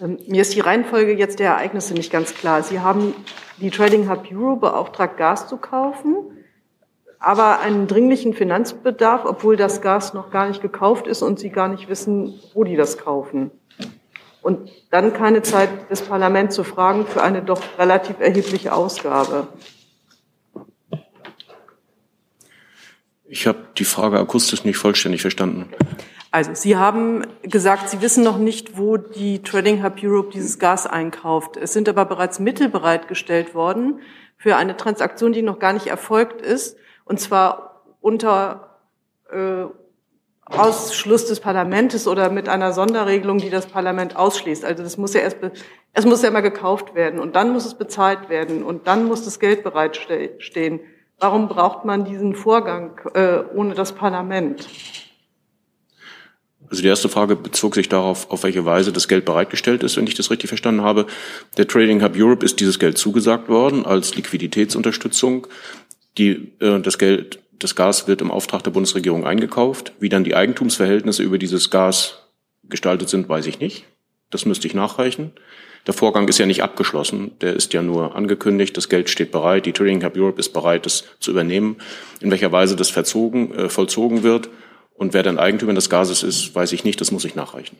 Ähm, 0.00 0.18
mir 0.26 0.42
ist 0.42 0.52
die 0.56 0.60
Reihenfolge 0.60 1.12
jetzt 1.12 1.38
der 1.38 1.50
Ereignisse 1.50 1.94
nicht 1.94 2.10
ganz 2.10 2.34
klar. 2.34 2.64
Sie 2.64 2.80
haben 2.80 3.14
die 3.58 3.70
Trading 3.70 4.10
Hub 4.10 4.26
Euro 4.32 4.56
beauftragt, 4.56 5.16
Gas 5.16 5.46
zu 5.46 5.58
kaufen, 5.58 6.16
aber 7.20 7.60
einen 7.60 7.86
dringlichen 7.86 8.34
Finanzbedarf, 8.34 9.24
obwohl 9.24 9.56
das 9.56 9.80
Gas 9.80 10.12
noch 10.12 10.32
gar 10.32 10.48
nicht 10.48 10.60
gekauft 10.60 11.06
ist 11.06 11.22
und 11.22 11.38
Sie 11.38 11.50
gar 11.50 11.68
nicht 11.68 11.88
wissen, 11.88 12.40
wo 12.52 12.64
die 12.64 12.74
das 12.74 12.98
kaufen. 12.98 13.52
Und 14.42 14.68
dann 14.90 15.12
keine 15.12 15.42
Zeit, 15.42 15.68
das 15.88 16.02
Parlament 16.02 16.52
zu 16.52 16.64
fragen 16.64 17.06
für 17.06 17.22
eine 17.22 17.42
doch 17.42 17.62
relativ 17.78 18.18
erhebliche 18.18 18.72
Ausgabe. 18.72 19.46
Ich 23.28 23.46
habe 23.46 23.60
die 23.78 23.84
Frage 23.84 24.18
akustisch 24.18 24.64
nicht 24.64 24.78
vollständig 24.78 25.22
verstanden. 25.22 25.72
Also 26.32 26.54
Sie 26.54 26.78
haben 26.78 27.26
gesagt, 27.42 27.90
Sie 27.90 28.00
wissen 28.00 28.24
noch 28.24 28.38
nicht, 28.38 28.78
wo 28.78 28.96
die 28.96 29.42
Trading 29.42 29.84
Hub 29.84 30.02
Europe 30.02 30.30
dieses 30.32 30.58
Gas 30.58 30.86
einkauft. 30.86 31.58
Es 31.58 31.74
sind 31.74 31.90
aber 31.90 32.06
bereits 32.06 32.40
Mittel 32.40 32.70
bereitgestellt 32.70 33.54
worden 33.54 34.00
für 34.38 34.56
eine 34.56 34.78
Transaktion, 34.78 35.34
die 35.34 35.42
noch 35.42 35.58
gar 35.58 35.74
nicht 35.74 35.88
erfolgt 35.88 36.40
ist, 36.40 36.78
und 37.04 37.20
zwar 37.20 37.82
unter 38.00 38.78
äh, 39.30 39.66
Ausschluss 40.46 41.26
des 41.26 41.40
Parlaments 41.40 42.08
oder 42.08 42.30
mit 42.30 42.48
einer 42.48 42.72
Sonderregelung, 42.72 43.36
die 43.36 43.50
das 43.50 43.66
Parlament 43.66 44.16
ausschließt. 44.16 44.64
Also 44.64 44.82
das 44.82 44.96
muss 44.96 45.12
ja 45.12 45.20
erst, 45.20 45.36
es 45.92 46.06
muss 46.06 46.22
ja 46.22 46.28
immer 46.28 46.42
gekauft 46.42 46.94
werden 46.94 47.20
und 47.20 47.36
dann 47.36 47.52
muss 47.52 47.66
es 47.66 47.74
bezahlt 47.74 48.30
werden 48.30 48.62
und 48.62 48.86
dann 48.86 49.04
muss 49.04 49.24
das 49.24 49.38
Geld 49.38 49.62
bereitstehen. 49.62 50.80
Warum 51.18 51.48
braucht 51.48 51.84
man 51.84 52.06
diesen 52.06 52.34
Vorgang 52.34 52.98
äh, 53.12 53.40
ohne 53.54 53.74
das 53.74 53.92
Parlament? 53.92 54.66
Also 56.70 56.82
die 56.82 56.88
erste 56.88 57.08
Frage 57.08 57.36
bezog 57.36 57.74
sich 57.74 57.88
darauf, 57.88 58.30
auf 58.30 58.44
welche 58.44 58.64
Weise 58.64 58.92
das 58.92 59.08
Geld 59.08 59.24
bereitgestellt 59.24 59.82
ist, 59.82 59.96
wenn 59.96 60.06
ich 60.06 60.14
das 60.14 60.30
richtig 60.30 60.48
verstanden 60.48 60.82
habe. 60.82 61.06
Der 61.58 61.68
Trading 61.68 62.02
Hub 62.02 62.12
Europe 62.16 62.44
ist 62.44 62.60
dieses 62.60 62.78
Geld 62.78 62.96
zugesagt 62.96 63.48
worden 63.48 63.84
als 63.84 64.14
Liquiditätsunterstützung. 64.14 65.46
Die, 66.16 66.52
äh, 66.60 66.80
das 66.80 66.98
Geld, 66.98 67.40
das 67.58 67.76
Gas 67.76 68.08
wird 68.08 68.20
im 68.20 68.30
Auftrag 68.30 68.62
der 68.64 68.70
Bundesregierung 68.70 69.26
eingekauft. 69.26 69.92
Wie 70.00 70.08
dann 70.08 70.24
die 70.24 70.34
Eigentumsverhältnisse 70.34 71.22
über 71.22 71.38
dieses 71.38 71.70
Gas 71.70 72.22
gestaltet 72.68 73.08
sind, 73.08 73.28
weiß 73.28 73.46
ich 73.46 73.60
nicht. 73.60 73.84
Das 74.30 74.46
müsste 74.46 74.66
ich 74.66 74.74
nachreichen. 74.74 75.32
Der 75.86 75.94
Vorgang 75.94 76.28
ist 76.28 76.38
ja 76.38 76.46
nicht 76.46 76.62
abgeschlossen, 76.62 77.32
der 77.40 77.54
ist 77.54 77.72
ja 77.72 77.82
nur 77.82 78.14
angekündigt, 78.14 78.76
das 78.76 78.88
Geld 78.88 79.10
steht 79.10 79.32
bereit, 79.32 79.66
die 79.66 79.72
Trading 79.72 80.04
Hub 80.04 80.16
Europe 80.16 80.38
ist 80.38 80.50
bereit, 80.52 80.86
das 80.86 81.04
zu 81.18 81.32
übernehmen. 81.32 81.76
In 82.20 82.30
welcher 82.30 82.52
Weise 82.52 82.76
das 82.76 82.88
verzogen, 82.88 83.52
äh, 83.54 83.68
vollzogen 83.68 84.22
wird, 84.22 84.48
und 84.94 85.14
wer 85.14 85.22
dann 85.22 85.38
Eigentümer 85.38 85.74
des 85.74 85.90
Gases 85.90 86.22
ist, 86.22 86.54
weiß 86.54 86.72
ich 86.72 86.84
nicht, 86.84 87.00
das 87.00 87.10
muss 87.10 87.24
ich 87.24 87.34
nachreichen. 87.34 87.76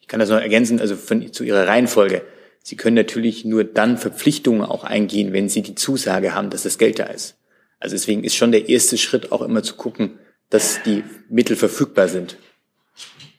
Ich 0.00 0.08
kann 0.08 0.20
das 0.20 0.28
noch 0.28 0.40
ergänzen, 0.40 0.80
also 0.80 0.96
von, 0.96 1.32
zu 1.32 1.44
Ihrer 1.44 1.66
Reihenfolge. 1.66 2.22
Sie 2.62 2.76
können 2.76 2.96
natürlich 2.96 3.44
nur 3.44 3.64
dann 3.64 3.98
Verpflichtungen 3.98 4.62
auch 4.62 4.84
eingehen, 4.84 5.32
wenn 5.32 5.48
Sie 5.48 5.62
die 5.62 5.74
Zusage 5.74 6.34
haben, 6.34 6.50
dass 6.50 6.62
das 6.62 6.78
Geld 6.78 6.98
da 6.98 7.04
ist. 7.04 7.36
Also 7.78 7.94
deswegen 7.94 8.24
ist 8.24 8.34
schon 8.34 8.52
der 8.52 8.68
erste 8.68 8.98
Schritt 8.98 9.32
auch 9.32 9.42
immer 9.42 9.62
zu 9.62 9.74
gucken, 9.74 10.18
dass 10.50 10.82
die 10.82 11.04
Mittel 11.28 11.56
verfügbar 11.56 12.08
sind. 12.08 12.36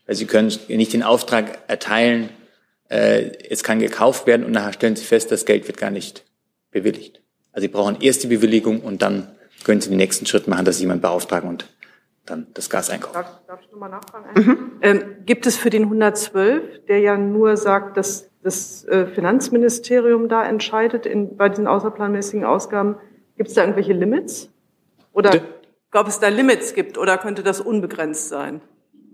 Weil 0.06 0.16
Sie 0.16 0.26
können 0.26 0.54
nicht 0.68 0.94
den 0.94 1.04
Auftrag 1.04 1.60
erteilen, 1.68 2.30
äh, 2.90 3.32
es 3.50 3.64
kann 3.64 3.80
gekauft 3.80 4.28
werden 4.28 4.46
und 4.46 4.52
nachher 4.52 4.74
stellen 4.74 4.96
Sie 4.96 5.06
fest, 5.06 5.32
das 5.32 5.46
Geld 5.46 5.68
wird 5.68 5.78
gar 5.78 5.92
nicht 5.92 6.24
bewilligt. 6.72 7.22
Also 7.52 7.64
Sie 7.64 7.72
brauchen 7.72 8.02
erst 8.02 8.24
die 8.24 8.28
Bewilligung 8.28 8.82
und 8.82 9.02
dann 9.02 9.28
können 9.64 9.82
Sie 9.82 9.90
den 9.90 9.98
nächsten 9.98 10.26
Schritt 10.26 10.48
machen, 10.48 10.66
dass 10.66 10.78
Sie 10.78 10.84
jemanden 10.84 11.02
beauftragen 11.02 11.50
und 11.50 11.66
dann 12.26 12.48
das 12.54 12.70
Gas 12.70 12.90
einkaufen. 12.90 13.14
Darf, 13.14 13.46
darf 13.48 13.62
ich 13.62 13.72
nochmal 13.72 13.90
nachfragen? 13.90 14.30
Mhm. 14.36 14.72
Ähm, 14.82 15.04
gibt 15.26 15.46
es 15.46 15.58
für 15.58 15.70
den 15.70 15.84
112, 15.84 16.86
der 16.88 17.00
ja 17.00 17.18
nur 17.18 17.58
sagt, 17.58 17.98
dass 17.98 18.30
das 18.44 18.86
äh, 18.86 19.08
Finanzministerium 19.08 20.30
da 20.30 20.46
entscheidet 20.46 21.06
in, 21.06 21.36
bei 21.38 21.50
diesen 21.50 21.68
außerplanmäßigen 21.68 22.46
Ausgaben, 22.46 22.96
gibt 23.38 23.50
es 23.50 23.56
da 23.56 23.62
irgendwelche 23.62 23.94
Limits? 23.94 24.50
Oder 25.14 25.32
Bitte? 25.32 25.46
ob 25.94 26.08
es 26.08 26.20
da 26.20 26.28
Limits 26.28 26.74
gibt 26.74 26.98
oder 26.98 27.18
könnte 27.18 27.42
das 27.42 27.62
unbegrenzt 27.62 28.30
sein? 28.30 28.62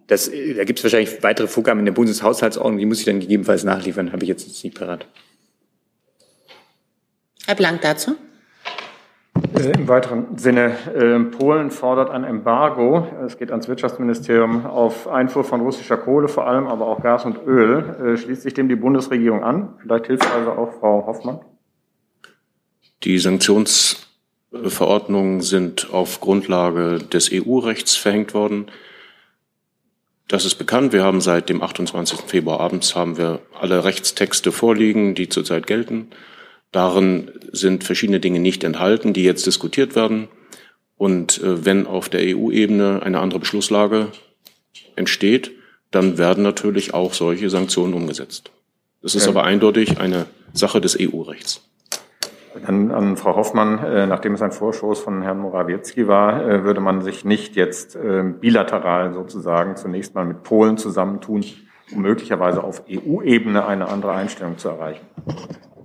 Das, 0.07 0.27
äh, 0.27 0.53
da 0.53 0.63
gibt 0.63 0.79
es 0.79 0.83
wahrscheinlich 0.83 1.23
weitere 1.23 1.47
Vorgaben 1.47 1.79
in 1.79 1.85
der 1.85 1.93
Bundeshaushaltsordnung, 1.93 2.77
die 2.77 2.85
muss 2.85 2.99
ich 2.99 3.05
dann 3.05 3.19
gegebenenfalls 3.19 3.63
nachliefern, 3.63 4.11
habe 4.11 4.23
ich 4.23 4.29
jetzt 4.29 4.63
nicht 4.63 4.77
parat. 4.77 5.05
Herr 7.45 7.55
Blank 7.55 7.81
dazu? 7.81 8.15
Äh, 9.61 9.71
Im 9.71 9.87
weiteren 9.87 10.37
Sinne, 10.37 10.75
äh, 10.95 11.19
Polen 11.19 11.71
fordert 11.71 12.09
ein 12.09 12.23
Embargo, 12.23 13.07
es 13.25 13.37
geht 13.37 13.51
ans 13.51 13.67
Wirtschaftsministerium, 13.67 14.65
auf 14.65 15.07
Einfuhr 15.07 15.43
von 15.43 15.61
russischer 15.61 15.97
Kohle 15.97 16.27
vor 16.27 16.47
allem, 16.47 16.67
aber 16.67 16.87
auch 16.87 17.01
Gas 17.01 17.25
und 17.25 17.45
Öl. 17.45 18.13
Äh, 18.13 18.17
schließt 18.17 18.41
sich 18.41 18.53
dem 18.53 18.69
die 18.69 18.75
Bundesregierung 18.75 19.43
an? 19.43 19.75
Vielleicht 19.81 20.07
hilft 20.07 20.25
also 20.33 20.51
auch 20.51 20.79
Frau 20.79 21.05
Hoffmann. 21.05 21.39
Die 23.03 23.19
Sanktions 23.19 24.07
äh, 24.51 24.69
Verordnungen 24.69 25.41
sind 25.41 25.93
auf 25.93 26.19
Grundlage 26.21 26.99
des 26.99 27.29
EU-Rechts 27.31 27.95
verhängt 27.95 28.33
worden. 28.33 28.67
Das 30.27 30.45
ist 30.45 30.55
bekannt. 30.55 30.93
Wir 30.93 31.03
haben 31.03 31.19
seit 31.19 31.49
dem 31.49 31.61
28. 31.61 32.21
Februar 32.21 32.61
abends 32.61 32.95
haben 32.95 33.17
wir 33.17 33.41
alle 33.59 33.83
Rechtstexte 33.83 34.51
vorliegen, 34.51 35.13
die 35.13 35.27
zurzeit 35.27 35.67
gelten. 35.67 36.07
Darin 36.71 37.31
sind 37.51 37.83
verschiedene 37.83 38.19
Dinge 38.19 38.39
nicht 38.39 38.63
enthalten, 38.63 39.13
die 39.13 39.23
jetzt 39.23 39.45
diskutiert 39.45 39.95
werden. 39.95 40.29
Und 40.97 41.41
äh, 41.41 41.65
wenn 41.65 41.87
auf 41.87 42.09
der 42.09 42.21
EU-Ebene 42.21 43.01
eine 43.03 43.19
andere 43.19 43.39
Beschlusslage 43.39 44.07
entsteht, 44.95 45.51
dann 45.89 46.17
werden 46.17 46.43
natürlich 46.43 46.93
auch 46.93 47.13
solche 47.13 47.49
Sanktionen 47.49 47.93
umgesetzt. 47.93 48.51
Das 49.01 49.15
ist 49.15 49.27
aber 49.27 49.43
eindeutig 49.43 49.99
eine 49.99 50.27
Sache 50.53 50.79
des 50.79 50.97
EU-Rechts. 50.99 51.67
An, 52.65 52.91
an 52.91 53.17
Frau 53.17 53.35
Hoffmann, 53.35 53.79
äh, 53.79 54.05
nachdem 54.05 54.33
es 54.33 54.41
ein 54.41 54.51
Vorschuss 54.51 54.99
von 54.99 55.21
Herrn 55.21 55.39
Morawiecki 55.39 56.07
war, 56.07 56.45
äh, 56.45 56.63
würde 56.63 56.81
man 56.81 57.01
sich 57.01 57.23
nicht 57.23 57.55
jetzt 57.55 57.95
äh, 57.95 58.23
bilateral 58.23 59.13
sozusagen 59.13 59.77
zunächst 59.77 60.15
mal 60.15 60.25
mit 60.25 60.43
Polen 60.43 60.77
zusammentun, 60.77 61.45
um 61.93 62.01
möglicherweise 62.01 62.63
auf 62.63 62.83
EU-Ebene 62.89 63.65
eine 63.65 63.87
andere 63.87 64.11
Einstellung 64.11 64.57
zu 64.57 64.69
erreichen? 64.69 65.05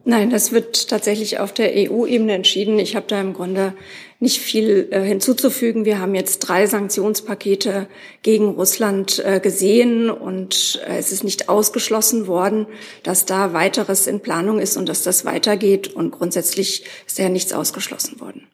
Nein, 0.08 0.30
das 0.30 0.52
wird 0.52 0.88
tatsächlich 0.88 1.40
auf 1.40 1.52
der 1.52 1.72
EU-Ebene 1.74 2.32
entschieden. 2.32 2.78
Ich 2.78 2.94
habe 2.94 3.06
da 3.08 3.20
im 3.20 3.32
Grunde 3.32 3.74
nicht 4.20 4.40
viel 4.40 4.86
äh, 4.92 5.00
hinzuzufügen. 5.00 5.84
Wir 5.84 5.98
haben 5.98 6.14
jetzt 6.14 6.38
drei 6.38 6.66
Sanktionspakete 6.66 7.88
gegen 8.22 8.50
Russland 8.50 9.18
äh, 9.26 9.40
gesehen 9.40 10.08
und 10.08 10.80
äh, 10.86 10.96
es 10.98 11.10
ist 11.10 11.24
nicht 11.24 11.48
ausgeschlossen 11.48 12.28
worden, 12.28 12.68
dass 13.02 13.24
da 13.24 13.52
weiteres 13.52 14.06
in 14.06 14.20
Planung 14.20 14.60
ist 14.60 14.76
und 14.76 14.88
dass 14.88 15.02
das 15.02 15.24
weitergeht. 15.24 15.88
Und 15.88 16.12
grundsätzlich 16.12 16.84
ist 17.04 17.18
ja 17.18 17.28
nichts 17.28 17.52
ausgeschlossen 17.52 18.20
worden. 18.20 18.46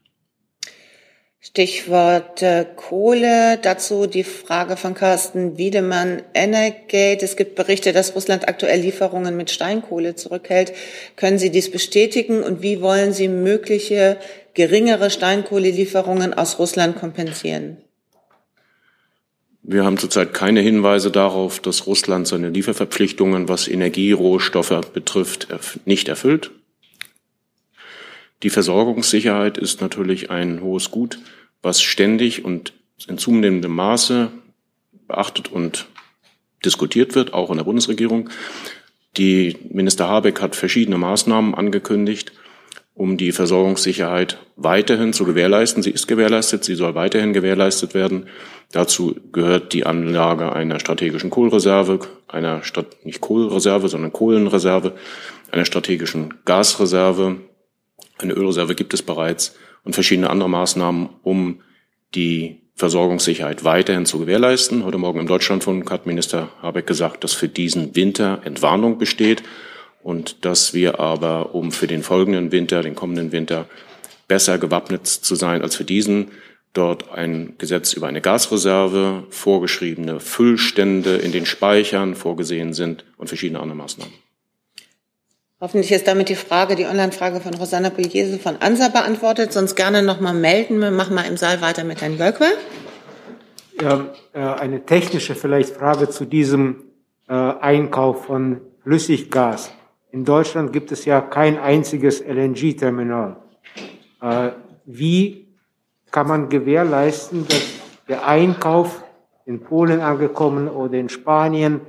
Stichwort 1.44 2.40
äh, 2.40 2.64
Kohle. 2.76 3.58
Dazu 3.60 4.06
die 4.06 4.22
Frage 4.22 4.76
von 4.76 4.94
Carsten 4.94 5.58
Wiedemann, 5.58 6.22
Energate. 6.34 7.24
Es 7.24 7.36
gibt 7.36 7.56
Berichte, 7.56 7.92
dass 7.92 8.14
Russland 8.14 8.48
aktuell 8.48 8.80
Lieferungen 8.80 9.36
mit 9.36 9.50
Steinkohle 9.50 10.14
zurückhält. 10.14 10.72
Können 11.16 11.38
Sie 11.38 11.50
dies 11.50 11.68
bestätigen 11.68 12.44
und 12.44 12.62
wie 12.62 12.80
wollen 12.80 13.12
Sie 13.12 13.26
mögliche 13.26 14.18
geringere 14.54 15.10
Steinkohlelieferungen 15.10 16.32
aus 16.32 16.60
Russland 16.60 16.94
kompensieren? 16.96 17.78
Wir 19.64 19.84
haben 19.84 19.98
zurzeit 19.98 20.34
keine 20.34 20.60
Hinweise 20.60 21.10
darauf, 21.10 21.58
dass 21.58 21.88
Russland 21.88 22.28
seine 22.28 22.50
Lieferverpflichtungen, 22.50 23.48
was 23.48 23.66
Energierohstoffe 23.66 24.92
betrifft, 24.92 25.48
nicht 25.86 26.08
erfüllt. 26.08 26.52
Die 28.42 28.50
Versorgungssicherheit 28.50 29.58
ist 29.58 29.80
natürlich 29.80 30.30
ein 30.30 30.60
hohes 30.62 30.90
Gut, 30.90 31.18
was 31.62 31.80
ständig 31.80 32.44
und 32.44 32.72
in 33.08 33.18
zunehmendem 33.18 33.74
Maße 33.74 34.30
beachtet 35.06 35.50
und 35.50 35.86
diskutiert 36.64 37.14
wird, 37.14 37.34
auch 37.34 37.50
in 37.50 37.56
der 37.56 37.64
Bundesregierung. 37.64 38.30
Die 39.16 39.56
Minister 39.68 40.08
Habeck 40.08 40.40
hat 40.40 40.56
verschiedene 40.56 40.98
Maßnahmen 40.98 41.54
angekündigt, 41.54 42.32
um 42.94 43.16
die 43.16 43.32
Versorgungssicherheit 43.32 44.38
weiterhin 44.56 45.12
zu 45.12 45.24
gewährleisten. 45.24 45.82
Sie 45.82 45.90
ist 45.90 46.08
gewährleistet, 46.08 46.64
sie 46.64 46.74
soll 46.74 46.94
weiterhin 46.94 47.32
gewährleistet 47.32 47.94
werden. 47.94 48.26
Dazu 48.70 49.16
gehört 49.32 49.72
die 49.72 49.84
Anlage 49.84 50.52
einer 50.52 50.80
strategischen 50.80 51.30
Kohlreserve, 51.30 52.00
einer 52.28 52.62
Stadt, 52.62 53.04
nicht 53.04 53.20
Kohlreserve, 53.20 53.88
sondern 53.88 54.12
Kohlenreserve, 54.12 54.94
einer 55.50 55.64
strategischen 55.64 56.34
Gasreserve. 56.44 57.36
Eine 58.22 58.34
Ölreserve 58.34 58.74
gibt 58.74 58.94
es 58.94 59.02
bereits 59.02 59.56
und 59.84 59.94
verschiedene 59.94 60.30
andere 60.30 60.48
Maßnahmen, 60.48 61.08
um 61.22 61.60
die 62.14 62.60
Versorgungssicherheit 62.74 63.64
weiterhin 63.64 64.06
zu 64.06 64.20
gewährleisten. 64.20 64.84
Heute 64.84 64.98
Morgen 64.98 65.18
im 65.18 65.26
Deutschlandfunk 65.26 65.90
hat 65.90 66.06
Minister 66.06 66.50
Habeck 66.62 66.86
gesagt, 66.86 67.24
dass 67.24 67.32
für 67.32 67.48
diesen 67.48 67.96
Winter 67.96 68.40
Entwarnung 68.44 68.98
besteht 68.98 69.42
und 70.02 70.44
dass 70.44 70.72
wir 70.72 71.00
aber, 71.00 71.54
um 71.54 71.72
für 71.72 71.86
den 71.86 72.02
folgenden 72.02 72.52
Winter, 72.52 72.82
den 72.82 72.94
kommenden 72.94 73.32
Winter, 73.32 73.68
besser 74.28 74.58
gewappnet 74.58 75.06
zu 75.06 75.34
sein 75.34 75.62
als 75.62 75.76
für 75.76 75.84
diesen, 75.84 76.30
dort 76.72 77.10
ein 77.10 77.54
Gesetz 77.58 77.92
über 77.92 78.06
eine 78.06 78.20
Gasreserve, 78.20 79.24
vorgeschriebene 79.30 80.20
Füllstände 80.20 81.16
in 81.16 81.32
den 81.32 81.44
Speichern 81.44 82.14
vorgesehen 82.14 82.72
sind 82.72 83.04
und 83.18 83.28
verschiedene 83.28 83.60
andere 83.60 83.76
Maßnahmen. 83.76 84.14
Hoffentlich 85.62 85.92
ist 85.92 86.08
damit 86.08 86.28
die 86.28 86.34
Frage, 86.34 86.74
die 86.74 86.86
Online-Frage 86.86 87.38
von 87.38 87.54
Rosanna 87.54 87.90
Pugliese 87.90 88.40
von 88.40 88.56
ANSA 88.56 88.88
beantwortet. 88.88 89.52
Sonst 89.52 89.76
gerne 89.76 90.02
noch 90.02 90.18
mal 90.18 90.34
melden. 90.34 90.80
Wir 90.80 90.90
machen 90.90 91.14
mal 91.14 91.22
im 91.22 91.36
Saal 91.36 91.60
weiter 91.60 91.84
mit 91.84 92.00
Herrn 92.02 92.18
Jölkwe. 92.18 92.46
Ja, 93.80 94.06
äh, 94.32 94.40
eine 94.40 94.84
technische 94.84 95.36
vielleicht 95.36 95.76
Frage 95.76 96.08
zu 96.10 96.24
diesem 96.24 96.82
äh, 97.28 97.34
Einkauf 97.34 98.24
von 98.24 98.60
Flüssiggas. 98.82 99.70
In 100.10 100.24
Deutschland 100.24 100.72
gibt 100.72 100.90
es 100.90 101.04
ja 101.04 101.20
kein 101.20 101.56
einziges 101.60 102.20
LNG-Terminal. 102.20 103.36
Äh, 104.20 104.48
wie 104.84 105.46
kann 106.10 106.26
man 106.26 106.48
gewährleisten, 106.48 107.46
dass 107.46 107.62
der 108.08 108.26
Einkauf 108.26 109.04
in 109.46 109.60
Polen 109.60 110.00
angekommen 110.00 110.66
oder 110.66 110.94
in 110.94 111.08
Spanien 111.08 111.82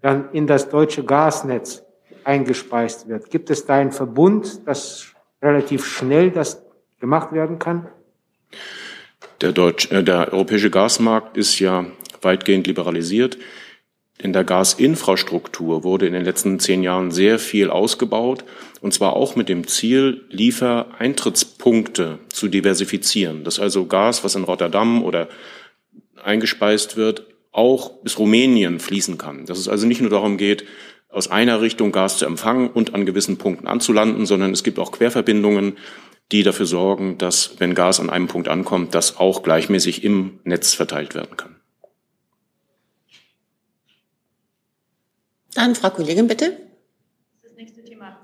dann 0.00 0.30
in 0.32 0.46
das 0.46 0.70
deutsche 0.70 1.04
Gasnetz 1.04 1.81
eingespeist 2.24 3.08
wird. 3.08 3.30
Gibt 3.30 3.50
es 3.50 3.66
da 3.66 3.74
einen 3.74 3.92
Verbund, 3.92 4.66
dass 4.66 5.08
relativ 5.40 5.84
schnell 5.84 6.30
das 6.30 6.62
gemacht 7.00 7.32
werden 7.32 7.58
kann? 7.58 7.88
Der, 9.40 9.52
Deutsch, 9.52 9.90
äh, 9.90 10.02
der 10.02 10.32
europäische 10.32 10.70
Gasmarkt 10.70 11.36
ist 11.36 11.58
ja 11.58 11.86
weitgehend 12.20 12.66
liberalisiert. 12.66 13.38
In 14.18 14.32
der 14.32 14.44
Gasinfrastruktur 14.44 15.82
wurde 15.82 16.06
in 16.06 16.12
den 16.12 16.24
letzten 16.24 16.60
zehn 16.60 16.84
Jahren 16.84 17.10
sehr 17.10 17.40
viel 17.40 17.70
ausgebaut, 17.70 18.44
und 18.80 18.94
zwar 18.94 19.14
auch 19.14 19.34
mit 19.34 19.48
dem 19.48 19.66
Ziel, 19.66 20.24
Liefereintrittspunkte 20.28 22.20
zu 22.28 22.46
diversifizieren. 22.46 23.42
Dass 23.42 23.58
also 23.58 23.86
Gas, 23.86 24.22
was 24.22 24.36
in 24.36 24.44
Rotterdam 24.44 25.02
oder 25.02 25.28
eingespeist 26.22 26.96
wird, 26.96 27.26
auch 27.50 28.00
bis 28.02 28.18
Rumänien 28.18 28.78
fließen 28.78 29.18
kann. 29.18 29.44
Dass 29.46 29.58
es 29.58 29.68
also 29.68 29.86
nicht 29.86 30.00
nur 30.00 30.10
darum 30.10 30.36
geht, 30.36 30.64
aus 31.12 31.30
einer 31.30 31.60
Richtung 31.60 31.92
Gas 31.92 32.18
zu 32.18 32.26
empfangen 32.26 32.70
und 32.70 32.94
an 32.94 33.06
gewissen 33.06 33.38
Punkten 33.38 33.66
anzulanden, 33.66 34.26
sondern 34.26 34.52
es 34.52 34.64
gibt 34.64 34.78
auch 34.78 34.92
Querverbindungen, 34.92 35.76
die 36.32 36.42
dafür 36.42 36.66
sorgen, 36.66 37.18
dass, 37.18 37.56
wenn 37.58 37.74
Gas 37.74 38.00
an 38.00 38.10
einem 38.10 38.26
Punkt 38.26 38.48
ankommt, 38.48 38.94
das 38.94 39.18
auch 39.18 39.42
gleichmäßig 39.42 40.02
im 40.02 40.40
Netz 40.44 40.72
verteilt 40.72 41.14
werden 41.14 41.36
kann. 41.36 41.56
Dann 45.54 45.74
Frau 45.74 45.90
Kollegin, 45.90 46.28
bitte. 46.28 46.56
Das 47.42 47.52
nächste 47.56 47.84
Thema. 47.84 48.16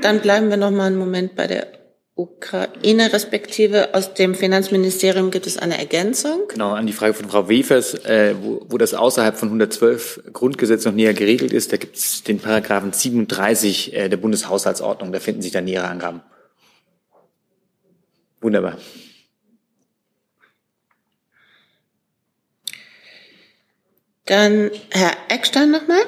Dann 0.00 0.20
bleiben 0.20 0.48
wir 0.48 0.56
noch 0.56 0.70
mal 0.70 0.86
einen 0.86 0.98
Moment 0.98 1.36
bei 1.36 1.46
der 1.46 1.79
Ukraine, 2.20 3.12
respektive 3.12 3.94
aus 3.94 4.14
dem 4.14 4.34
Finanzministerium 4.34 5.30
gibt 5.30 5.46
es 5.46 5.56
eine 5.56 5.78
Ergänzung. 5.78 6.48
Genau, 6.48 6.72
an 6.72 6.86
die 6.86 6.92
Frage 6.92 7.14
von 7.14 7.30
Frau 7.30 7.48
Wefers, 7.48 7.94
äh, 8.04 8.34
wo, 8.40 8.66
wo 8.68 8.76
das 8.76 8.92
außerhalb 8.92 9.36
von 9.36 9.48
112 9.48 10.24
Grundgesetz 10.32 10.84
noch 10.84 10.92
näher 10.92 11.14
geregelt 11.14 11.52
ist, 11.52 11.72
da 11.72 11.78
gibt 11.78 11.96
es 11.96 12.22
den 12.22 12.38
Paragraphen 12.38 12.92
37 12.92 13.94
äh, 13.94 14.08
der 14.08 14.18
Bundeshaushaltsordnung, 14.18 15.12
da 15.12 15.20
finden 15.20 15.40
sich 15.40 15.52
da 15.52 15.60
nähere 15.60 15.88
Angaben. 15.88 16.20
Wunderbar. 18.40 18.76
Dann 24.26 24.70
Herr 24.90 25.12
Eckstein 25.28 25.70
nochmal 25.70 26.02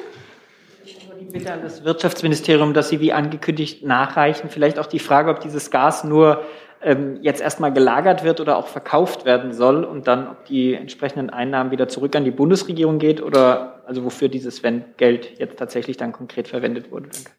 Bitte 1.33 1.53
an 1.53 1.63
das 1.63 1.85
Wirtschaftsministerium, 1.85 2.75
dass 2.75 2.89
Sie 2.89 3.01
wie 3.01 3.13
angekündigt 3.13 3.85
nachreichen. 3.85 4.51
Vielleicht 4.51 4.79
auch 4.79 4.87
die 4.87 4.99
Frage, 4.99 5.31
ob 5.31 5.41
dieses 5.41 5.71
Gas 5.71 6.05
nur 6.05 6.45
ähm, 6.83 7.19
jetzt 7.23 7.41
erstmal 7.41 7.73
gelagert 7.73 8.25
wird 8.25 8.41
oder 8.41 8.57
auch 8.57 8.67
verkauft 8.67 9.25
werden 9.25 9.53
soll 9.53 9.85
und 9.85 10.07
dann, 10.09 10.29
ob 10.29 10.45
die 10.47 10.75
entsprechenden 10.75 11.31
Einnahmen 11.31 11.71
wieder 11.71 11.89
zurück 11.89 12.15
an 12.17 12.25
die 12.25 12.31
Bundesregierung 12.31 12.99
geht 12.99 13.23
oder 13.23 13.83
also 13.87 14.05
wofür 14.05 14.29
dieses 14.29 14.63
Geld 14.97 15.39
jetzt 15.39 15.59
tatsächlich 15.59 15.97
dann 15.97 16.13
konkret 16.13 16.49
verwendet 16.49 16.91
wurde. 16.91 17.09
Danke. 17.13 17.31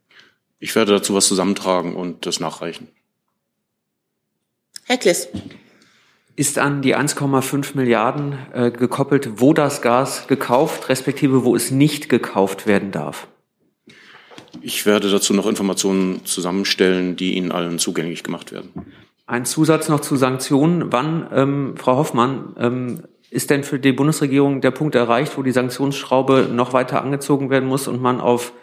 Ich 0.59 0.75
werde 0.75 0.93
dazu 0.93 1.13
was 1.13 1.27
zusammentragen 1.27 1.95
und 1.95 2.25
das 2.25 2.39
nachreichen. 2.39 2.87
Herr 4.85 4.97
Kliss. 4.97 5.27
Ist 6.35 6.57
an 6.57 6.81
die 6.81 6.95
1,5 6.95 7.75
Milliarden 7.75 8.37
äh, 8.53 8.71
gekoppelt, 8.71 9.41
wo 9.41 9.53
das 9.53 9.81
Gas 9.81 10.27
gekauft, 10.27 10.89
respektive 10.89 11.43
wo 11.43 11.55
es 11.55 11.69
nicht 11.69 12.09
gekauft 12.09 12.65
werden 12.65 12.91
darf? 12.91 13.27
Ich 14.61 14.85
werde 14.85 15.09
dazu 15.09 15.33
noch 15.33 15.47
Informationen 15.47 16.25
zusammenstellen, 16.25 17.15
die 17.15 17.35
Ihnen 17.35 17.51
allen 17.51 17.79
zugänglich 17.79 18.23
gemacht 18.23 18.51
werden. 18.51 18.71
Ein 19.25 19.45
Zusatz 19.45 19.89
noch 19.89 20.01
zu 20.01 20.15
Sanktionen. 20.15 20.91
Wann, 20.91 21.27
ähm, 21.33 21.75
Frau 21.77 21.97
Hoffmann, 21.97 22.55
ähm, 22.59 23.03
ist 23.29 23.49
denn 23.49 23.63
für 23.63 23.79
die 23.79 23.93
Bundesregierung 23.93 24.61
der 24.61 24.71
Punkt 24.71 24.95
erreicht, 24.95 25.37
wo 25.37 25.41
die 25.41 25.51
Sanktionsschraube 25.51 26.49
noch 26.51 26.73
weiter 26.73 27.01
angezogen 27.01 27.49
werden 27.49 27.67
muss 27.67 27.87
und 27.87 28.01
man 28.01 28.21
auf 28.21 28.53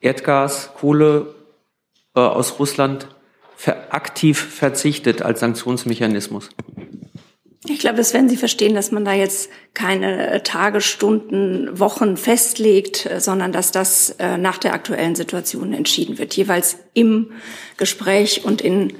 Erdgas, 0.00 0.70
Kohle 0.78 1.34
äh, 2.14 2.20
aus 2.20 2.58
Russland 2.58 3.08
aktiv 3.90 4.38
verzichtet 4.38 5.22
als 5.22 5.40
Sanktionsmechanismus? 5.40 6.48
Ich 7.68 7.78
glaube, 7.78 7.96
das 7.96 8.12
werden 8.12 8.28
Sie 8.28 8.36
verstehen, 8.36 8.74
dass 8.74 8.90
man 8.90 9.04
da 9.04 9.12
jetzt 9.12 9.48
keine 9.72 10.42
Tage, 10.42 10.80
Stunden, 10.80 11.78
Wochen 11.78 12.16
festlegt, 12.16 13.06
äh, 13.06 13.20
sondern 13.20 13.52
dass 13.52 13.70
das 13.70 14.16
äh, 14.18 14.36
nach 14.36 14.58
der 14.58 14.74
aktuellen 14.74 15.14
Situation 15.14 15.72
entschieden 15.72 16.18
wird, 16.18 16.34
jeweils 16.34 16.78
im 16.92 17.30
Gespräch 17.76 18.44
und 18.44 18.60
in, 18.60 18.94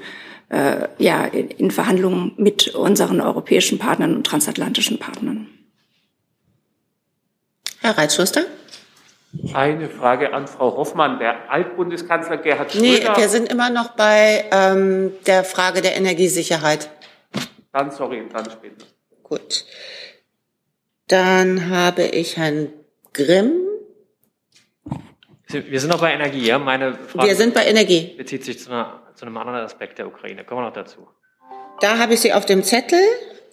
äh, 0.49 0.87
ja, 0.97 1.25
in 1.25 1.71
Verhandlungen 1.71 2.33
mit 2.37 2.73
unseren 2.73 3.19
europäischen 3.19 3.79
Partnern 3.79 4.15
und 4.15 4.25
transatlantischen 4.25 4.97
Partnern. 4.97 5.47
Herr 7.81 7.97
Reitschuster? 7.97 8.45
Eine 9.53 9.89
Frage 9.89 10.33
an 10.33 10.47
Frau 10.47 10.77
Hoffmann. 10.77 11.19
Der 11.19 11.51
Altbundeskanzler 11.51 12.37
Gerhard 12.37 12.71
Schröder. 12.71 12.85
Nee, 12.85 13.17
wir 13.17 13.27
sind 13.29 13.51
immer 13.51 13.69
noch 13.69 13.89
bei 13.89 14.45
ähm, 14.51 15.11
der 15.25 15.43
Frage 15.43 15.81
der 15.81 15.97
Energiesicherheit. 15.97 16.89
Dann 17.73 17.91
sorry, 17.91 18.23
dann 18.31 18.49
später. 18.49 18.85
Gut. 19.23 19.65
Dann 21.07 21.69
habe 21.69 22.03
ich 22.03 22.37
Herrn 22.37 22.71
Grimm. 23.13 23.51
Wir 25.47 25.79
sind 25.79 25.89
noch 25.89 25.99
bei 25.99 26.13
Energie, 26.13 26.45
ja? 26.47 26.57
Meine 26.59 26.93
Frage 26.93 27.27
Wir 27.27 27.35
sind 27.35 27.53
bei 27.53 27.65
Energie. 27.65 28.13
bezieht 28.17 28.43
sich 28.45 28.59
zu, 28.59 28.71
einer, 28.71 29.01
zu 29.15 29.25
einem 29.25 29.37
anderen 29.37 29.59
Aspekt 29.59 29.97
der 29.97 30.07
Ukraine. 30.07 30.43
Kommen 30.45 30.61
wir 30.61 30.67
noch 30.67 30.73
dazu. 30.73 31.07
Da 31.81 31.97
habe 31.97 32.13
ich 32.13 32.21
Sie 32.21 32.33
auf 32.33 32.45
dem 32.45 32.63
Zettel. 32.63 33.03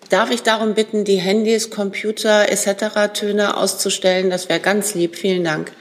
Darf 0.09 0.31
ich 0.31 0.43
darum 0.43 0.75
bitten, 0.75 1.05
die 1.05 1.17
Handys, 1.17 1.71
Computer 1.71 2.49
etc. 2.51 3.13
Töne 3.13 3.57
auszustellen? 3.57 4.31
Das 4.31 4.49
wäre 4.49 4.61
ganz 4.61 4.95
lieb. 4.95 5.17
Vielen 5.17 5.45
Dank. 5.45 5.73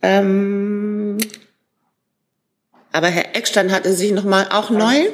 Ähm, 0.00 1.18
aber 2.92 3.08
Herr 3.08 3.36
Eckstein 3.36 3.72
hatte 3.72 3.92
sich 3.92 4.12
noch 4.12 4.24
mal 4.24 4.48
auch 4.50 4.70
neu. 4.70 5.08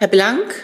Herr 0.00 0.06
Blank? 0.06 0.54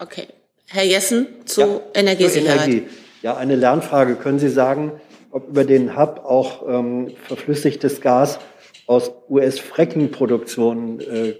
Okay. 0.00 0.26
Herr 0.66 0.82
Jessen 0.82 1.28
zu 1.44 1.60
Ja, 1.60 1.80
Energiesicherheit. 1.94 2.58
Zur 2.58 2.72
Energie. 2.72 2.88
Ja, 3.22 3.36
eine 3.36 3.54
Lernfrage. 3.54 4.16
Können 4.16 4.40
Sie 4.40 4.48
sagen, 4.48 5.00
ob 5.30 5.48
über 5.48 5.62
den 5.62 5.96
Hub 5.96 6.22
auch 6.24 6.68
ähm, 6.68 7.12
verflüssigtes 7.28 8.00
Gas 8.00 8.40
aus 8.88 9.12
US-Fracking-Produktionen 9.30 10.98
äh, 11.00 11.34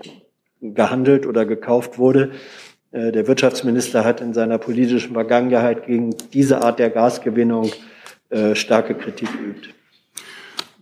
gehandelt 0.60 1.26
oder 1.26 1.44
gekauft 1.44 1.98
wurde? 1.98 2.30
Äh, 2.92 3.10
der 3.10 3.26
Wirtschaftsminister 3.26 4.04
hat 4.04 4.20
in 4.20 4.32
seiner 4.32 4.58
politischen 4.58 5.14
Vergangenheit 5.14 5.86
gegen 5.86 6.14
diese 6.32 6.62
Art 6.62 6.78
der 6.78 6.90
Gasgewinnung 6.90 7.72
äh, 8.30 8.54
starke 8.54 8.94
Kritik 8.94 9.28
geübt. 9.32 9.74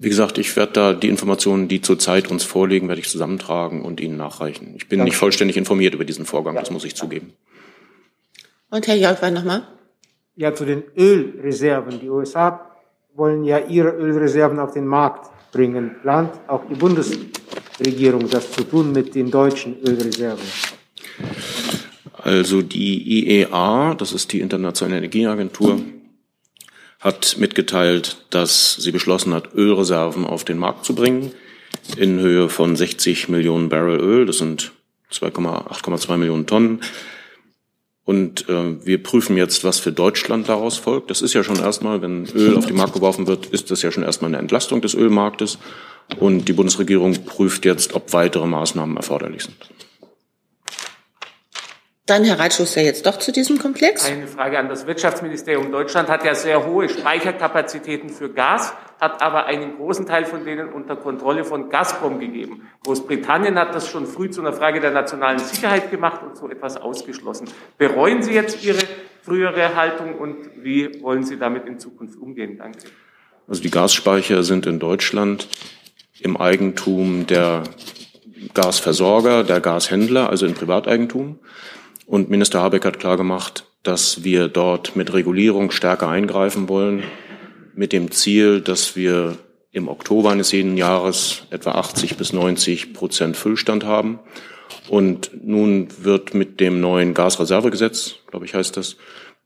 Wie 0.03 0.09
gesagt, 0.09 0.37
ich 0.37 0.57
werde 0.57 0.73
da 0.73 0.95
die 0.95 1.09
Informationen, 1.09 1.69
die 1.69 1.81
zurzeit 1.81 2.29
uns 2.29 2.43
vorliegen, 2.43 2.89
werde 2.89 3.01
ich 3.01 3.09
zusammentragen 3.09 3.83
und 3.83 4.01
Ihnen 4.01 4.17
nachreichen. 4.17 4.75
Ich 4.75 4.89
bin 4.89 4.99
Danke. 4.99 5.11
nicht 5.11 5.17
vollständig 5.17 5.57
informiert 5.57 5.95
über 5.95 6.05
diesen 6.05 6.25
Vorgang, 6.25 6.57
das 6.57 6.73
muss 6.73 6.85
ich 6.85 6.97
zugeben. 6.97 7.35
Und 8.69 8.89
Herr 8.89 8.97
Jörgwein 8.97 9.33
nochmal. 9.33 9.63
Ja, 10.35 10.53
zu 10.57 10.65
den 10.65 10.83
Ölreserven. 10.97 12.01
Die 12.01 12.09
USA 12.09 12.69
wollen 13.15 13.45
ja 13.45 13.61
ihre 13.61 13.91
Ölreserven 13.91 14.59
auf 14.59 14.73
den 14.73 14.89
Markt 14.89 15.31
bringen. 15.53 15.95
Plant 16.03 16.33
auch 16.49 16.63
die 16.69 16.75
Bundesregierung 16.75 18.29
das 18.29 18.51
zu 18.51 18.65
tun 18.65 18.91
mit 18.91 19.15
den 19.15 19.31
deutschen 19.31 19.77
Ölreserven? 19.87 20.49
Also 22.19 22.61
die 22.61 23.39
IEA, 23.39 23.95
das 23.95 24.13
ist 24.13 24.33
die 24.33 24.41
Internationale 24.41 24.99
Energieagentur, 24.99 25.79
hat 27.03 27.37
mitgeteilt, 27.37 28.17
dass 28.31 28.77
sie 28.77 28.93
beschlossen 28.93 29.35
hat, 29.35 29.55
Ölreserven 29.55 30.25
auf 30.25 30.45
den 30.45 30.57
Markt 30.57 30.85
zu 30.85 30.95
bringen 30.95 31.33
in 31.97 32.21
Höhe 32.21 32.49
von 32.49 32.77
60 32.77 33.29
Millionen 33.29 33.69
Barrel 33.69 34.01
Öl. 34.01 34.25
Das 34.25 34.39
sind 34.39 34.73
2,8,2 35.13 36.17
Millionen 36.17 36.47
Tonnen. 36.47 36.81
Und 38.05 38.49
äh, 38.49 38.85
wir 38.85 39.03
prüfen 39.03 39.37
jetzt, 39.37 39.65
was 39.65 39.79
für 39.79 39.93
Deutschland 39.93 40.49
daraus 40.49 40.77
folgt. 40.77 41.11
Das 41.11 41.23
ist 41.23 41.35
ja 41.35 41.43
schon 41.43 41.59
erstmal, 41.59 42.03
wenn 42.03 42.27
Öl 42.35 42.57
auf 42.57 42.67
den 42.67 42.77
Markt 42.77 42.95
geworfen 42.95 43.27
wird, 43.27 43.47
ist 43.47 43.71
das 43.71 43.83
ja 43.83 43.91
schon 43.91 44.03
erstmal 44.03 44.31
eine 44.31 44.39
Entlastung 44.39 44.81
des 44.81 44.95
Ölmarktes. 44.95 45.59
Und 46.19 46.47
die 46.49 46.53
Bundesregierung 46.53 47.25
prüft 47.25 47.65
jetzt, 47.65 47.95
ob 47.95 48.13
weitere 48.13 48.47
Maßnahmen 48.47 48.97
erforderlich 48.97 49.45
sind. 49.45 49.57
Dann 52.13 52.25
Herr 52.25 52.39
Reitschuster 52.39 52.83
jetzt 52.83 53.07
doch 53.07 53.19
zu 53.19 53.33
diesem 53.33 53.59
Komplex. 53.59 54.05
Eine 54.05 54.27
Frage 54.27 54.59
an 54.59 54.69
das 54.69 54.87
Wirtschaftsministerium. 54.87 55.73
Deutschland 55.73 56.11
hat 56.11 56.27
ja 56.27 56.35
sehr 56.35 56.67
hohe 56.67 56.91
Speicherkapazitäten 56.91 58.11
für 58.11 58.29
Gas, 58.29 58.75
hat 59.01 59.23
aber 59.23 59.47
einen 59.47 59.77
großen 59.77 60.05
Teil 60.05 60.27
von 60.27 60.45
denen 60.45 60.69
unter 60.69 60.95
Kontrolle 60.95 61.43
von 61.43 61.71
Gazprom 61.71 62.21
gegeben. 62.21 62.69
Großbritannien 62.85 63.59
hat 63.59 63.75
das 63.75 63.89
schon 63.89 64.07
früh 64.07 64.29
zu 64.29 64.43
einer 64.43 64.53
Frage 64.53 64.81
der 64.81 64.91
nationalen 64.91 65.39
Sicherheit 65.39 65.91
gemacht 65.91 66.21
und 66.23 66.37
so 66.37 66.51
etwas 66.51 66.77
ausgeschlossen. 66.77 67.49
Bereuen 67.79 68.23
Sie 68.23 68.35
jetzt 68.35 68.63
Ihre 68.63 68.81
frühere 69.23 69.75
Haltung 69.75 70.19
und 70.19 70.37
wie 70.63 71.03
wollen 71.03 71.25
Sie 71.25 71.39
damit 71.39 71.65
in 71.65 71.79
Zukunft 71.79 72.19
umgehen? 72.19 72.59
Danke. 72.59 72.81
Also 73.49 73.63
die 73.63 73.71
Gasspeicher 73.71 74.43
sind 74.43 74.67
in 74.67 74.81
Deutschland 74.81 75.49
im 76.21 76.37
Eigentum 76.37 77.27
der 77.27 77.63
Gasversorger, 78.53 79.45
der 79.45 79.63
Gashändler, 79.63 80.29
also 80.29 80.45
in 80.45 80.53
Privateigentum. 80.53 81.39
Und 82.07 82.31
Minister 82.31 82.61
Habeck 82.61 82.85
hat 82.85 82.99
klargemacht, 82.99 83.65
dass 83.83 84.25
wir 84.25 84.49
dort 84.49 84.97
mit 84.97 85.13
Regulierung 85.13 85.71
stärker 85.71 86.09
eingreifen 86.09 86.69
wollen, 86.69 87.03
mit 87.75 87.93
dem 87.93 88.11
Ziel, 88.11 88.61
dass 88.61 88.97
wir 88.97 89.39
im 89.73 89.89
Oktober 89.89 90.31
eines 90.31 90.53
jeden 90.53 90.77
Jahres 90.77 91.45
etwa 91.51 91.73
80 91.73 92.17
bis 92.17 92.33
90 92.33 92.93
Prozent 92.93 93.37
Füllstand 93.37 93.85
haben. 93.85 94.19
Und 94.89 95.31
nun 95.43 95.89
wird 96.03 96.35
mit 96.35 96.61
dem 96.61 96.81
neuen 96.81 97.15
Gasreservegesetz, 97.15 98.17
glaube 98.27 98.45
ich, 98.45 98.55
heißt 98.55 98.77
das, 98.77 98.97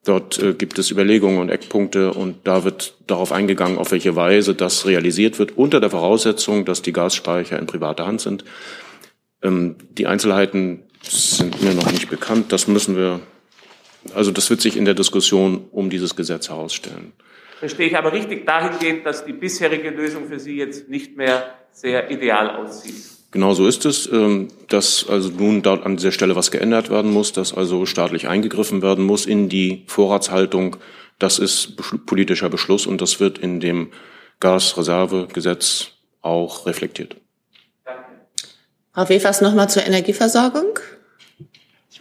dort 0.05 0.39
äh, 0.39 0.55
gibt 0.55 0.79
es 0.79 0.91
Überlegungen 0.91 1.39
und 1.39 1.49
Eckpunkte 1.49 2.13
und 2.13 2.37
da 2.45 2.65
wird 2.65 2.95
darauf 3.07 3.33
eingegangen, 3.33 3.79
auf 3.79 3.91
welche 3.91 4.17
Weise 4.17 4.55
das 4.55 4.87
realisiert 4.87 5.39
wird, 5.39 5.57
unter 5.57 5.81
der 5.81 5.91
Voraussetzung, 5.91 6.65
dass 6.65 6.83
die 6.83 6.93
Gasspeicher 6.93 7.59
in 7.59 7.67
privater 7.67 8.07
Hand 8.07 8.21
sind. 8.21 8.45
Ähm, 9.43 9.77
die 9.91 10.07
Einzelheiten 10.07 10.85
sind 11.09 11.63
mir 11.63 11.75
noch 11.75 11.91
nicht 11.91 12.09
bekannt. 12.09 12.53
Das 12.53 12.69
müssen 12.69 12.97
wir, 12.97 13.21
also 14.15 14.31
das 14.31 14.51
wird 14.51 14.61
sich 14.61 14.77
in 14.77 14.85
der 14.85 14.95
Diskussion 14.95 15.67
um 15.71 15.91
dieses 15.91 16.17
Gesetz 16.17 16.49
herausstellen. 16.49 17.13
Verstehe 17.59 17.87
ich 17.87 17.97
aber 17.97 18.13
richtig 18.13 18.45
dahingehend, 18.45 19.07
dass 19.07 19.25
die 19.25 19.33
bisherige 19.33 19.91
Lösung 19.91 20.29
für 20.29 20.39
Sie 20.39 20.57
jetzt 20.57 20.89
nicht 20.89 21.17
mehr 21.17 21.55
sehr 21.73 22.11
ideal 22.11 22.51
aussieht. 22.57 22.95
Genau 23.31 23.55
so 23.55 23.67
ist 23.67 23.85
es, 23.85 24.11
ähm, 24.11 24.49
dass 24.69 25.07
also 25.09 25.31
nun 25.31 25.63
dort 25.63 25.85
an 25.85 25.97
dieser 25.97 26.13
Stelle 26.13 26.37
was 26.37 26.51
geändert 26.51 26.91
werden 26.91 27.11
muss, 27.11 27.33
dass 27.33 27.55
also 27.55 27.85
staatlich 27.85 28.29
eingegriffen 28.29 28.83
werden 28.83 29.05
muss 29.05 29.27
in 29.27 29.49
die 29.49 29.85
Vorratshaltung. 29.87 30.77
Das 31.19 31.39
ist 31.39 31.77
politischer 32.07 32.49
Beschluss 32.49 32.87
und 32.87 33.01
das 33.01 33.21
wird 33.21 33.39
in 33.39 33.61
dem 33.61 33.91
Gasreservegesetz 34.41 35.89
auch 36.21 36.67
reflektiert. 36.67 37.17
Frau 38.93 39.09
Wefers 39.09 39.41
nochmal 39.43 39.69
zur 39.69 39.87
Energieversorgung. 39.87 40.79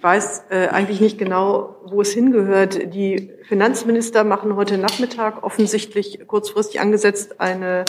Ich 0.05 0.07
weiß 0.07 0.43
äh, 0.51 0.67
eigentlich 0.67 1.01
nicht 1.01 1.17
genau, 1.17 1.77
wo 1.83 1.99
es 1.99 2.11
hingehört. 2.11 2.93
Die 2.93 3.31
Finanzminister 3.47 4.23
machen 4.23 4.55
heute 4.55 4.77
Nachmittag 4.77 5.41
offensichtlich 5.41 6.27
kurzfristig 6.27 6.79
angesetzt 6.79 7.41
eine 7.41 7.85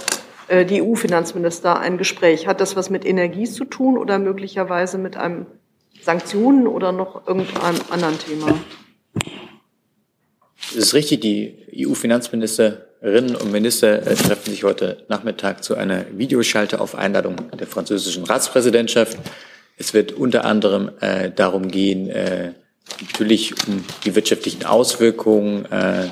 äh, 0.49 0.65
die 0.65 0.81
EU-Finanzminister 0.81 1.79
ein 1.79 1.99
Gespräch. 1.99 2.47
Hat 2.47 2.63
das 2.63 2.75
was 2.75 2.89
mit 2.89 3.05
Energie 3.05 3.45
zu 3.45 3.67
tun 3.67 3.99
oder 3.99 4.19
möglicherweise 4.19 4.97
mit 4.97 5.19
einem 5.19 5.45
Sanktionen 6.01 6.67
oder 6.67 6.91
noch 6.91 7.29
irgendeinem 7.29 7.83
anderen 7.91 8.19
Thema? 8.19 8.59
Es 10.71 10.75
ist 10.75 10.95
richtig, 10.95 11.21
die 11.21 11.87
EU-Finanzministerinnen 11.87 13.37
und 13.37 13.53
Minister 13.53 14.07
äh, 14.07 14.15
treffen 14.15 14.53
sich 14.53 14.65
heute 14.65 15.05
Nachmittag 15.09 15.63
zu 15.63 15.75
einer 15.75 16.07
Videoschalte 16.17 16.81
auf 16.81 16.95
Einladung 16.95 17.37
der 17.61 17.67
französischen 17.67 18.25
Ratspräsidentschaft. 18.25 19.19
Es 19.77 19.95
wird 19.95 20.13
unter 20.13 20.45
anderem 20.45 20.91
äh, 21.01 21.31
darum 21.31 21.69
gehen, 21.69 22.09
äh, 22.09 22.53
natürlich 23.01 23.55
um 23.67 23.85
die 24.05 24.15
wirtschaftlichen 24.15 24.65
Auswirkungen 24.65 25.67
äh, 25.71 26.09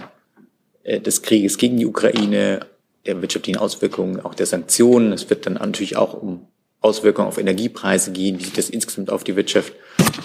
äh, 0.82 1.00
des 1.00 1.22
Krieges 1.22 1.56
gegen 1.56 1.78
die 1.78 1.86
Ukraine, 1.86 2.60
der 3.06 3.20
wirtschaftlichen 3.22 3.58
Auswirkungen 3.58 4.20
auch 4.20 4.34
der 4.34 4.46
Sanktionen. 4.46 5.12
Es 5.12 5.30
wird 5.30 5.46
dann 5.46 5.54
natürlich 5.54 5.96
auch 5.96 6.14
um 6.14 6.46
Auswirkungen 6.80 7.28
auf 7.28 7.38
Energiepreise 7.38 8.12
gehen, 8.12 8.38
wie 8.38 8.44
sich 8.44 8.52
das 8.52 8.68
insgesamt 8.68 9.10
auf 9.10 9.24
die 9.24 9.36
Wirtschaft 9.36 9.72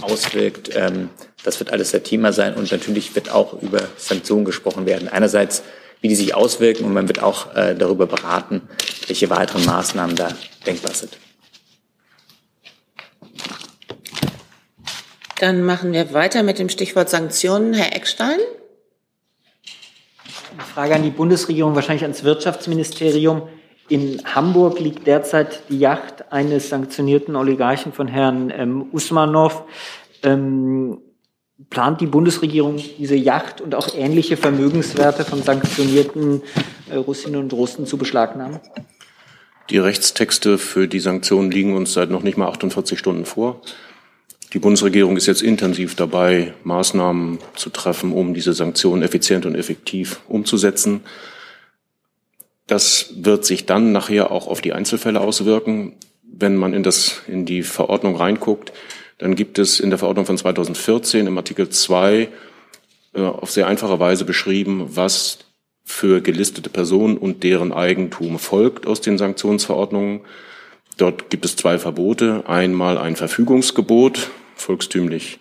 auswirkt. 0.02 0.71
Ähm, 0.75 1.10
das 1.43 1.60
wird 1.62 1.71
alles 1.71 1.91
der 1.91 2.04
Thema 2.04 2.34
sein 2.34 2.56
und 2.56 2.69
natürlich 2.71 3.15
wird 3.15 3.32
auch 3.32 3.62
über 3.62 3.82
Sanktionen 3.97 4.43
gesprochen 4.43 4.86
werden. 4.86 5.08
Einerseits, 5.08 5.63
wie 6.02 6.10
die 6.10 6.15
sich 6.15 6.36
auswirken 6.36 6.84
und 6.84 6.93
man 6.93 7.08
wird 7.08 7.23
auch 7.23 7.56
äh, 7.56 7.75
darüber 7.75 8.08
beraten, 8.08 8.63
welche 9.08 9.29
weiteren 9.29 9.63
Maßnahmen 9.63 10.17
da 10.17 10.29
denkbar 10.65 10.94
sind. 10.94 11.17
Dann 15.40 15.63
machen 15.63 15.94
wir 15.94 16.13
weiter 16.13 16.44
mit 16.44 16.60
dem 16.60 16.67
Stichwort 16.67 17.10
Sanktionen. 17.10 17.73
Herr 17.73 17.96
Eckstein. 17.96 18.40
Eine 20.52 20.63
Frage 20.73 20.96
an 20.96 21.04
die 21.04 21.12
Bundesregierung, 21.12 21.75
wahrscheinlich 21.75 22.04
ans 22.04 22.25
Wirtschaftsministerium. 22.25 23.48
In 23.87 24.21
Hamburg 24.25 24.81
liegt 24.81 25.08
derzeit 25.08 25.62
die 25.69 25.79
Yacht 25.79 26.33
eines 26.33 26.67
sanktionierten 26.67 27.37
Oligarchen 27.37 27.94
von 27.94 28.10
Herrn 28.10 28.52
ähm, 28.54 28.87
Usmanov. 28.92 29.63
Ähm, 30.23 31.00
plant 31.69 32.02
die 32.02 32.08
Bundesregierung, 32.08 32.75
diese 32.75 33.15
Yacht 33.15 33.62
und 33.62 33.75
auch 33.75 33.96
ähnliche 33.96 34.35
Vermögenswerte 34.35 35.23
von 35.23 35.42
sanktionierten 35.42 36.42
äh, 36.90 36.96
Russinnen 36.96 37.40
und 37.40 37.54
Russen 37.54 37.85
zu 37.85 37.98
beschlagnahmen? 37.98 38.60
Die 39.69 39.77
Rechtstexte 39.77 40.58
für 40.58 40.90
die 40.90 41.00
Sanktionen 41.00 41.50
liegen 41.50 41.77
uns 41.77 41.94
seit 41.94 42.10
noch 42.10 42.23
nicht 42.23 42.37
mal 42.37 42.50
48 42.50 43.00
Stunden 43.00 43.23
vor. 43.23 43.62
Die 44.54 44.60
Bundesregierung 44.60 45.15
ist 45.15 45.27
jetzt 45.27 45.43
intensiv 45.43 45.93
dabei, 45.95 46.54
Maßnahmen 46.63 47.37
zu 47.56 47.69
treffen, 47.69 48.12
um 48.12 48.33
diese 48.33 48.54
Sanktionen 48.54 49.04
effizient 49.04 49.45
und 49.45 49.54
effektiv 49.54 50.21
umzusetzen. 50.27 51.02
Das 52.65 53.13
wird 53.15 53.45
sich 53.45 53.67
dann 53.67 53.91
nachher 53.91 54.31
auch 54.31 54.47
auf 54.47 54.62
die 54.62 54.73
Einzelfälle 54.73 55.21
auswirken. 55.21 55.93
Wenn 56.23 56.56
man 56.56 56.73
in, 56.73 56.81
das, 56.81 57.21
in 57.27 57.45
die 57.45 57.62
Verordnung 57.62 58.15
reinguckt, 58.15 58.73
dann 59.19 59.35
gibt 59.35 59.60
es 59.60 59.79
in 59.79 59.91
der 59.91 60.00
Verordnung 60.00 60.25
von 60.25 60.37
2014 60.37 61.27
im 61.27 61.37
Artikel 61.37 61.69
2 61.69 62.29
äh, 63.13 63.21
auf 63.21 63.52
sehr 63.52 63.67
einfache 63.67 64.00
Weise 64.00 64.25
beschrieben, 64.25 64.85
was 64.95 65.39
für 65.83 66.21
gelistete 66.21 66.69
Personen 66.69 67.17
und 67.17 67.43
deren 67.43 67.71
Eigentum 67.71 68.39
folgt 68.39 68.87
aus 68.87 69.02
den 69.02 69.17
Sanktionsverordnungen. 69.17 70.21
Dort 70.97 71.29
gibt 71.29 71.45
es 71.45 71.56
zwei 71.56 71.79
Verbote. 71.79 72.43
Einmal 72.47 72.97
ein 72.97 73.15
Verfügungsgebot, 73.15 74.29
volkstümlich 74.62 75.39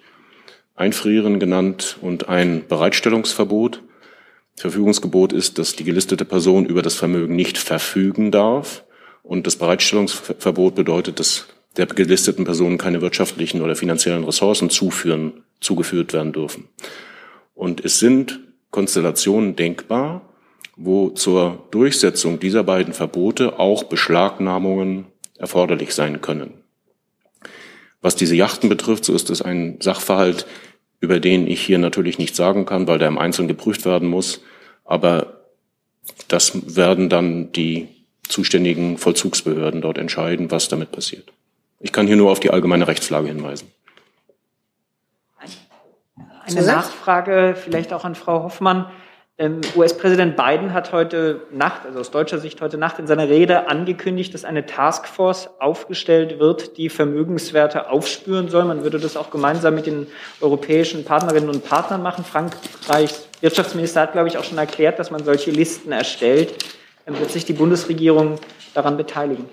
Einfrieren 0.79 1.41
genannt, 1.41 1.99
und 2.01 2.29
ein 2.29 2.67
Bereitstellungsverbot. 2.69 3.83
Verfügungsgebot 4.57 5.33
ist, 5.33 5.59
dass 5.59 5.75
die 5.75 5.85
gelistete 5.85 6.25
Person 6.25 6.67
über 6.67 6.83
das 6.83 6.95
Vermögen 6.95 7.35
nicht 7.35 7.59
verfügen 7.59 8.31
darf. 8.31 8.85
Und 9.25 9.47
das 9.47 9.57
Bereitstellungsverbot 9.57 10.77
bedeutet, 10.77 11.19
dass 11.19 11.47
der 11.77 11.87
gelisteten 11.87 12.45
Personen 12.45 12.79
keine 12.79 13.01
wirtschaftlichen 13.01 13.61
oder 13.63 13.77
finanziellen 13.77 14.25
Ressourcen 14.25 14.71
zuführen, 14.71 15.45
zugeführt 15.61 16.13
werden 16.13 16.33
dürfen. 16.33 16.69
Und 17.55 17.85
es 17.85 17.99
sind 17.99 18.41
Konstellationen 18.71 19.57
denkbar, 19.57 20.23
wo 20.77 21.11
zur 21.11 21.67
Durchsetzung 21.73 22.39
dieser 22.39 22.63
beiden 22.63 22.95
Verbote 22.95 23.59
auch 23.59 23.83
Beschlagnahmungen 23.85 25.07
erforderlich 25.39 25.93
sein 25.93 26.21
können. 26.21 26.58
Was 28.01 28.17
diese 28.17 28.37
Yachten 28.37 28.69
betrifft, 28.69 29.05
so 29.05 29.15
ist 29.15 29.31
es 29.31 29.43
ein 29.43 29.79
Sachverhalt, 29.81 30.47
über 31.01 31.21
den 31.21 31.47
ich 31.47 31.61
hier 31.61 31.79
natürlich 31.79 32.19
nichts 32.19 32.37
sagen 32.37 32.67
kann, 32.67 32.87
weil 32.87 32.99
der 32.99 33.09
im 33.09 33.19
Einzelnen 33.19 33.49
geprüft 33.49 33.85
werden 33.85 34.09
muss. 34.09 34.41
Aber 34.85 35.41
das 36.29 36.77
werden 36.77 37.09
dann 37.09 37.53
die 37.53 37.89
zuständigen 38.29 38.99
Vollzugsbehörden 38.99 39.81
dort 39.81 39.99
entscheiden, 39.99 40.51
was 40.51 40.69
damit 40.69 40.93
passiert. 40.93 41.33
Ich 41.81 41.93
kann 41.93 42.07
hier 42.07 42.17
nur 42.17 42.31
auf 42.31 42.41
die 42.41 42.51
allgemeine 42.51 42.89
Rechtslage 42.89 43.29
hinweisen. 43.29 43.71
Eine 46.45 46.63
Nachfrage 46.63 47.57
vielleicht 47.63 47.93
auch 47.93 48.05
an 48.05 48.15
Frau 48.15 48.43
Hoffmann. 48.43 48.87
Ähm, 49.41 49.61
US-Präsident 49.77 50.37
Biden 50.37 50.73
hat 50.75 50.91
heute 50.91 51.43
Nacht, 51.53 51.87
also 51.87 52.01
aus 52.01 52.11
deutscher 52.11 52.41
Sicht 52.41 52.61
heute 52.61 52.77
Nacht 52.77 52.99
in 52.99 53.07
seiner 53.07 53.29
Rede 53.29 53.69
angekündigt, 53.69 54.35
dass 54.35 54.45
eine 54.45 54.67
Taskforce 54.67 55.49
aufgestellt 55.61 56.41
wird, 56.41 56.77
die 56.77 56.89
Vermögenswerte 56.89 57.89
aufspüren 57.89 58.49
soll. 58.49 58.65
Man 58.65 58.83
würde 58.83 58.99
das 58.99 59.17
auch 59.17 59.31
gemeinsam 59.31 59.77
mit 59.77 59.87
den 59.87 60.09
europäischen 60.41 61.05
Partnerinnen 61.05 61.49
und 61.49 61.65
Partnern 61.65 62.03
machen. 62.03 62.25
Frankreichs 62.25 63.29
Wirtschaftsminister 63.41 64.01
hat, 64.01 64.13
glaube 64.13 64.27
ich, 64.27 64.39
auch 64.39 64.45
schon 64.45 64.59
erklärt, 64.59 64.99
dass 64.99 65.13
man 65.13 65.25
solche 65.25 65.53
Listen 65.53 65.93
erstellt. 65.93 66.55
Dann 67.07 67.17
wird 67.21 67.31
sich 67.31 67.45
die 67.45 67.53
Bundesregierung 67.53 68.41
daran 68.75 68.97
beteiligen. 68.97 69.45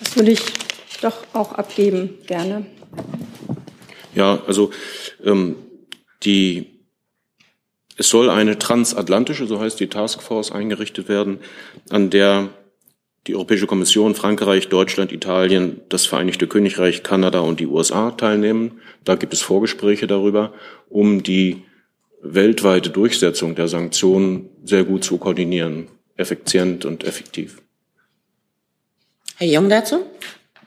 Das 0.00 0.16
würde 0.16 0.32
ich 0.32 0.42
doch 1.00 1.18
auch 1.34 1.52
abgeben, 1.52 2.18
gerne. 2.26 2.66
Ja, 4.12 4.40
also 4.44 4.72
ähm, 5.24 5.54
die 6.24 6.79
es 8.00 8.08
soll 8.08 8.30
eine 8.30 8.58
transatlantische, 8.58 9.46
so 9.46 9.60
heißt 9.60 9.78
die 9.78 9.88
Taskforce, 9.88 10.52
eingerichtet 10.52 11.10
werden, 11.10 11.38
an 11.90 12.08
der 12.08 12.48
die 13.26 13.34
Europäische 13.34 13.66
Kommission, 13.66 14.14
Frankreich, 14.14 14.70
Deutschland, 14.70 15.12
Italien, 15.12 15.82
das 15.90 16.06
Vereinigte 16.06 16.46
Königreich, 16.46 17.02
Kanada 17.02 17.40
und 17.40 17.60
die 17.60 17.66
USA 17.66 18.12
teilnehmen. 18.12 18.80
Da 19.04 19.16
gibt 19.16 19.34
es 19.34 19.42
Vorgespräche 19.42 20.06
darüber, 20.06 20.54
um 20.88 21.22
die 21.22 21.62
weltweite 22.22 22.88
Durchsetzung 22.88 23.54
der 23.54 23.68
Sanktionen 23.68 24.48
sehr 24.64 24.84
gut 24.84 25.04
zu 25.04 25.18
koordinieren, 25.18 25.88
effizient 26.16 26.86
und 26.86 27.04
effektiv. 27.04 27.60
Herr 29.36 29.46
Jung 29.48 29.68
dazu? 29.68 30.06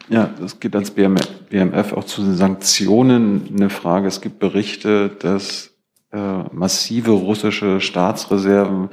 Ja, 0.10 0.32
das 0.40 0.60
geht 0.60 0.76
als 0.76 0.92
BMF 0.92 1.94
auch 1.94 2.04
zu 2.04 2.22
den 2.22 2.36
Sanktionen 2.36 3.50
eine 3.58 3.72
Frage. 3.72 4.08
Es 4.08 4.22
gibt 4.22 4.38
Berichte, 4.38 5.10
dass 5.18 5.73
massive 6.18 7.12
russische 7.12 7.82
Staatsreserven 7.82 8.90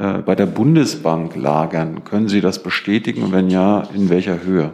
äh, 0.00 0.22
bei 0.22 0.34
der 0.34 0.46
Bundesbank 0.46 1.36
lagern. 1.36 2.04
Können 2.04 2.28
Sie 2.28 2.40
das 2.40 2.62
bestätigen 2.62 3.22
und 3.22 3.32
wenn 3.32 3.50
ja, 3.50 3.82
in 3.94 4.08
welcher 4.08 4.42
Höhe? 4.42 4.72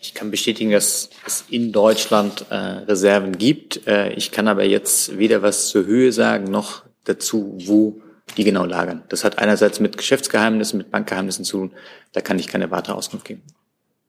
Ich 0.00 0.14
kann 0.14 0.30
bestätigen, 0.30 0.70
dass 0.70 1.10
es 1.26 1.44
in 1.50 1.70
Deutschland 1.70 2.46
äh, 2.48 2.54
Reserven 2.54 3.36
gibt. 3.36 3.86
Äh, 3.86 4.14
ich 4.14 4.30
kann 4.30 4.48
aber 4.48 4.64
jetzt 4.64 5.18
weder 5.18 5.42
was 5.42 5.68
zur 5.68 5.84
Höhe 5.84 6.12
sagen 6.12 6.44
noch 6.44 6.84
dazu, 7.04 7.58
wo 7.66 8.00
die 8.38 8.44
genau 8.44 8.64
lagern. 8.64 9.02
Das 9.10 9.22
hat 9.22 9.38
einerseits 9.38 9.78
mit 9.78 9.98
Geschäftsgeheimnissen, 9.98 10.78
mit 10.78 10.90
Bankgeheimnissen 10.90 11.44
zu 11.44 11.58
tun. 11.58 11.72
Da 12.12 12.22
kann 12.22 12.38
ich 12.38 12.48
keine 12.48 12.70
weitere 12.70 12.94
Auskunft 12.94 13.26
geben. 13.26 13.42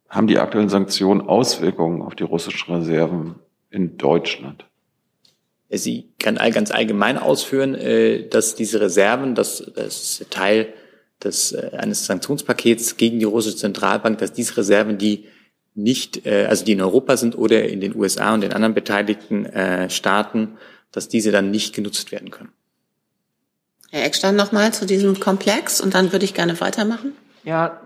Haben 0.08 0.28
die 0.28 0.40
aktuellen 0.40 0.70
Sanktionen 0.70 1.20
Auswirkungen 1.22 2.02
auf 2.02 2.16
die 2.16 2.24
russischen 2.24 2.74
Reserven 2.76 3.36
in 3.70 3.98
Deutschland? 3.98 4.66
Sie 5.78 6.10
kann 6.20 6.36
ganz 6.36 6.72
allgemein 6.72 7.18
ausführen, 7.18 7.76
äh, 7.76 8.28
dass 8.28 8.56
diese 8.56 8.82
Reserven, 8.82 9.36
das, 9.36 9.64
das 9.76 10.20
ist 10.20 10.32
Teil 10.32 10.74
des, 11.24 11.52
äh, 11.52 11.72
eines 11.78 12.06
Sanktionspakets 12.06 12.98
gegen 12.98 13.20
die 13.20 13.26
russische 13.26 13.58
Zentralbank, 13.58 14.18
dass 14.20 14.34
diese 14.34 14.58
Reserven, 14.58 14.98
die 14.98 15.26
nicht, 15.76 16.26
äh, 16.26 16.46
also 16.46 16.66
die 16.66 16.74
in 16.74 16.82
Europa 16.82 17.18
sind 17.18 17.38
oder 17.38 17.68
in 17.68 17.82
den 17.82 17.96
USA 17.96 18.34
und 18.34 18.42
den 18.42 18.54
anderen 18.54 18.74
beteiligten 18.74 19.48
Staaten, 19.90 20.58
dass 20.92 21.08
diese 21.08 21.32
dann 21.32 21.50
nicht 21.50 21.74
genutzt 21.74 22.12
werden 22.12 22.30
können. 22.30 22.52
Herr 23.92 24.06
Eckstein 24.06 24.36
nochmal 24.36 24.74
zu 24.74 24.86
diesem 24.86 25.20
Komplex 25.20 25.82
und 25.82 25.94
dann 25.94 26.12
würde 26.12 26.26
ich 26.26 26.34
gerne 26.34 26.60
weitermachen. 26.60 27.14
Ja, 27.46 27.82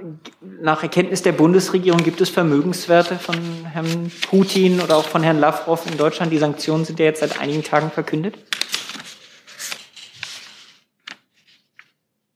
nach 0.62 0.84
Erkenntnis 0.84 1.24
der 1.24 1.32
Bundesregierung 1.32 2.04
gibt 2.04 2.22
es 2.22 2.30
Vermögenswerte 2.30 3.18
von 3.18 3.36
Herrn 3.66 4.12
Putin 4.30 4.80
oder 4.80 4.98
auch 4.98 5.08
von 5.08 5.24
Herrn 5.24 5.40
Lavrov 5.40 5.90
in 5.90 5.98
Deutschland. 5.98 6.32
Die 6.32 6.38
Sanktionen 6.38 6.86
sind 6.86 7.00
ja 7.00 7.06
jetzt 7.06 7.22
seit 7.22 7.40
einigen 7.40 7.64
Tagen 7.64 7.90
verkündet. 7.90 8.36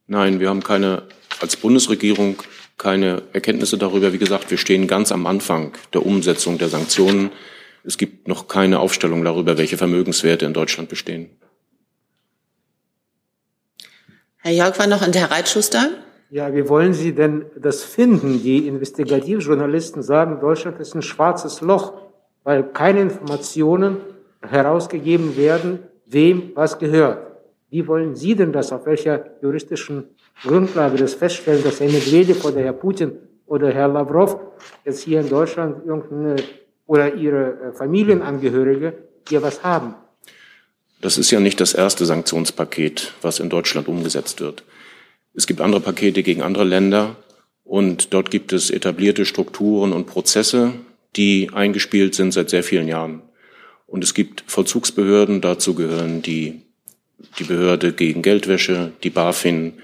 Nein, 0.08 0.40
wir 0.40 0.48
haben 0.48 0.64
keine, 0.64 1.04
als 1.40 1.56
Bundesregierung 1.56 2.42
keine 2.76 3.22
Erkenntnisse 3.32 3.78
darüber. 3.78 4.12
Wie 4.12 4.18
gesagt, 4.18 4.50
wir 4.50 4.58
stehen 4.58 4.88
ganz 4.88 5.12
am 5.12 5.26
Anfang 5.26 5.72
der 5.92 6.04
Umsetzung 6.04 6.58
der 6.58 6.68
Sanktionen. 6.68 7.30
Es 7.84 7.98
gibt 7.98 8.26
noch 8.26 8.48
keine 8.48 8.80
Aufstellung 8.80 9.24
darüber, 9.24 9.56
welche 9.58 9.76
Vermögenswerte 9.76 10.44
in 10.44 10.54
Deutschland 10.54 10.88
bestehen. 10.88 11.30
Herr 14.38 14.52
Jörg 14.52 14.76
war 14.80 14.88
noch 14.88 15.02
in 15.02 15.12
der 15.12 15.30
Reitschuster. 15.30 15.90
Ja, 16.32 16.54
wie 16.54 16.66
wollen 16.66 16.94
Sie 16.94 17.12
denn 17.12 17.44
das 17.60 17.84
finden? 17.84 18.42
Die 18.42 18.66
Investigativjournalisten 18.66 20.02
sagen, 20.02 20.40
Deutschland 20.40 20.80
ist 20.80 20.94
ein 20.94 21.02
schwarzes 21.02 21.60
Loch, 21.60 21.92
weil 22.42 22.62
keine 22.62 23.02
Informationen 23.02 23.98
herausgegeben 24.40 25.36
werden, 25.36 25.80
wem 26.06 26.52
was 26.54 26.78
gehört. 26.78 27.18
Wie 27.68 27.86
wollen 27.86 28.16
Sie 28.16 28.34
denn 28.34 28.50
das, 28.50 28.72
auf 28.72 28.86
welcher 28.86 29.26
juristischen 29.42 30.04
Grundlage 30.42 30.96
das 30.96 31.12
feststellen, 31.12 31.62
dass 31.62 31.80
Herr 31.80 31.90
Medvedev 31.90 32.42
oder 32.46 32.62
Herr 32.62 32.72
Putin 32.72 33.12
oder 33.44 33.70
Herr 33.70 33.88
Lavrov 33.88 34.38
jetzt 34.86 35.02
hier 35.02 35.20
in 35.20 35.28
Deutschland 35.28 35.84
irgendeine 35.84 36.36
oder 36.86 37.12
ihre 37.12 37.58
äh, 37.60 37.72
Familienangehörige 37.72 38.94
hier 39.28 39.42
was 39.42 39.62
haben? 39.62 39.96
Das 41.02 41.18
ist 41.18 41.30
ja 41.30 41.40
nicht 41.40 41.60
das 41.60 41.74
erste 41.74 42.06
Sanktionspaket, 42.06 43.12
was 43.20 43.38
in 43.38 43.50
Deutschland 43.50 43.86
umgesetzt 43.86 44.40
wird. 44.40 44.64
Es 45.34 45.46
gibt 45.46 45.60
andere 45.60 45.80
Pakete 45.80 46.22
gegen 46.22 46.42
andere 46.42 46.64
Länder 46.64 47.16
und 47.64 48.12
dort 48.12 48.30
gibt 48.30 48.52
es 48.52 48.70
etablierte 48.70 49.24
Strukturen 49.24 49.92
und 49.92 50.06
Prozesse, 50.06 50.74
die 51.16 51.50
eingespielt 51.52 52.14
sind 52.14 52.32
seit 52.32 52.50
sehr 52.50 52.62
vielen 52.62 52.88
Jahren. 52.88 53.22
Und 53.86 54.04
es 54.04 54.14
gibt 54.14 54.44
Vollzugsbehörden, 54.46 55.40
dazu 55.40 55.74
gehören 55.74 56.22
die, 56.22 56.62
die 57.38 57.44
Behörde 57.44 57.92
gegen 57.92 58.22
Geldwäsche, 58.22 58.92
die 59.02 59.10
BaFin, 59.10 59.74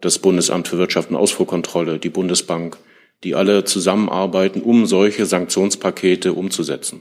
das 0.00 0.18
Bundesamt 0.18 0.68
für 0.68 0.78
Wirtschaft 0.78 1.10
und 1.10 1.16
Ausfuhrkontrolle, 1.16 1.98
die 1.98 2.08
Bundesbank, 2.10 2.76
die 3.24 3.34
alle 3.34 3.64
zusammenarbeiten, 3.64 4.60
um 4.60 4.86
solche 4.86 5.26
Sanktionspakete 5.26 6.32
umzusetzen. 6.32 7.00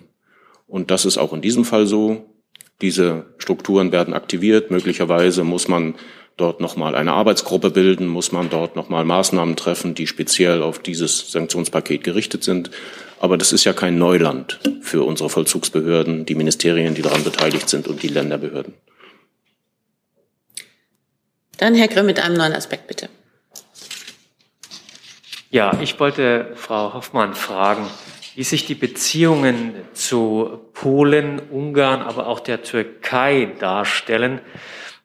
Und 0.67 0.91
das 0.91 1.05
ist 1.05 1.17
auch 1.17 1.33
in 1.33 1.41
diesem 1.41 1.65
Fall 1.65 1.87
so. 1.87 2.25
Diese 2.81 3.25
Strukturen 3.37 3.91
werden 3.91 4.13
aktiviert. 4.13 4.71
Möglicherweise 4.71 5.43
muss 5.43 5.67
man 5.67 5.95
dort 6.37 6.61
nochmal 6.61 6.95
eine 6.95 7.13
Arbeitsgruppe 7.13 7.69
bilden? 7.69 8.07
Muss 8.07 8.31
man 8.31 8.49
dort 8.49 8.75
nochmal 8.75 9.05
Maßnahmen 9.05 9.55
treffen, 9.55 9.95
die 9.95 10.07
speziell 10.07 10.63
auf 10.63 10.79
dieses 10.79 11.31
Sanktionspaket 11.31 12.03
gerichtet 12.03 12.43
sind? 12.43 12.71
Aber 13.19 13.37
das 13.37 13.53
ist 13.53 13.63
ja 13.65 13.73
kein 13.73 13.97
Neuland 13.97 14.59
für 14.81 15.03
unsere 15.03 15.29
Vollzugsbehörden, 15.29 16.25
die 16.25 16.35
Ministerien, 16.35 16.95
die 16.95 17.03
daran 17.03 17.23
beteiligt 17.23 17.69
sind 17.69 17.87
und 17.87 18.01
die 18.01 18.07
Länderbehörden. 18.07 18.73
Dann 21.57 21.75
Herr 21.75 21.87
Grimm 21.87 22.07
mit 22.07 22.19
einem 22.19 22.35
neuen 22.35 22.53
Aspekt, 22.53 22.87
bitte. 22.87 23.09
Ja, 25.51 25.77
ich 25.81 25.99
wollte 25.99 26.53
Frau 26.55 26.93
Hoffmann 26.93 27.35
fragen, 27.35 27.85
wie 28.35 28.43
sich 28.43 28.65
die 28.65 28.73
Beziehungen 28.73 29.75
zu 29.93 30.61
Polen, 30.73 31.39
Ungarn, 31.51 32.01
aber 32.01 32.27
auch 32.27 32.39
der 32.39 32.63
Türkei 32.63 33.51
darstellen. 33.59 34.39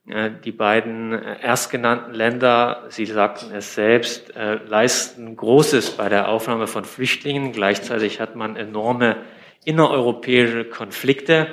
Äh, 0.09 0.31
die 0.45 0.53
beiden 0.53 1.13
äh, 1.13 1.41
erstgenannten 1.41 2.15
Länder, 2.15 2.85
Sie 2.91 3.07
sagten 3.07 3.53
es 3.53 3.75
selbst, 3.75 4.37
äh, 4.37 4.55
leisten 4.55 5.37
Großes 5.37 5.93
bei 5.93 6.09
der 6.09 6.29
Aufnahme 6.29 6.69
von 6.69 6.85
Flüchtlingen. 6.85 7.53
Gleichzeitig 7.53 8.21
hat 8.21 8.37
man 8.37 8.57
enorme 8.57 9.17
innereuropäische 9.65 10.65
Konflikte. 10.65 11.49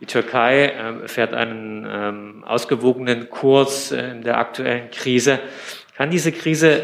Die 0.00 0.06
Türkei 0.06 0.74
ähm, 0.76 1.08
fährt 1.08 1.32
einen 1.32 1.86
ähm, 1.90 2.44
ausgewogenen 2.44 3.30
Kurs 3.30 3.90
in 3.92 4.22
der 4.22 4.36
aktuellen 4.36 4.90
Krise. 4.90 5.38
Kann 5.96 6.10
diese 6.10 6.32
Krise 6.32 6.82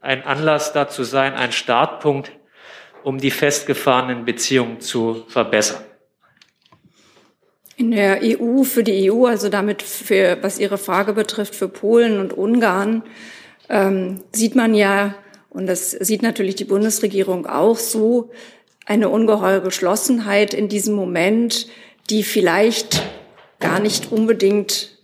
ein 0.00 0.24
Anlass 0.24 0.72
dazu 0.72 1.04
sein, 1.04 1.34
ein 1.34 1.52
Startpunkt, 1.52 2.32
um 3.02 3.18
die 3.18 3.30
festgefahrenen 3.30 4.24
Beziehungen 4.24 4.80
zu 4.80 5.24
verbessern? 5.28 5.84
In 7.76 7.90
der 7.90 8.20
EU, 8.22 8.62
für 8.62 8.84
die 8.84 9.10
EU, 9.10 9.26
also 9.26 9.48
damit 9.48 9.82
für, 9.82 10.38
was 10.42 10.58
Ihre 10.58 10.78
Frage 10.78 11.12
betrifft, 11.12 11.54
für 11.54 11.68
Polen 11.68 12.20
und 12.20 12.32
Ungarn, 12.32 13.02
ähm, 13.68 14.20
sieht 14.32 14.54
man 14.54 14.74
ja, 14.74 15.14
und 15.50 15.66
das 15.66 15.90
sieht 15.90 16.22
natürlich 16.22 16.54
die 16.54 16.64
Bundesregierung 16.64 17.46
auch 17.46 17.76
so, 17.76 18.30
eine 18.86 19.08
ungeheure 19.08 19.62
Geschlossenheit 19.62 20.54
in 20.54 20.68
diesem 20.68 20.94
Moment, 20.94 21.68
die 22.10 22.22
vielleicht 22.22 23.02
gar 23.60 23.80
nicht 23.80 24.12
unbedingt 24.12 24.98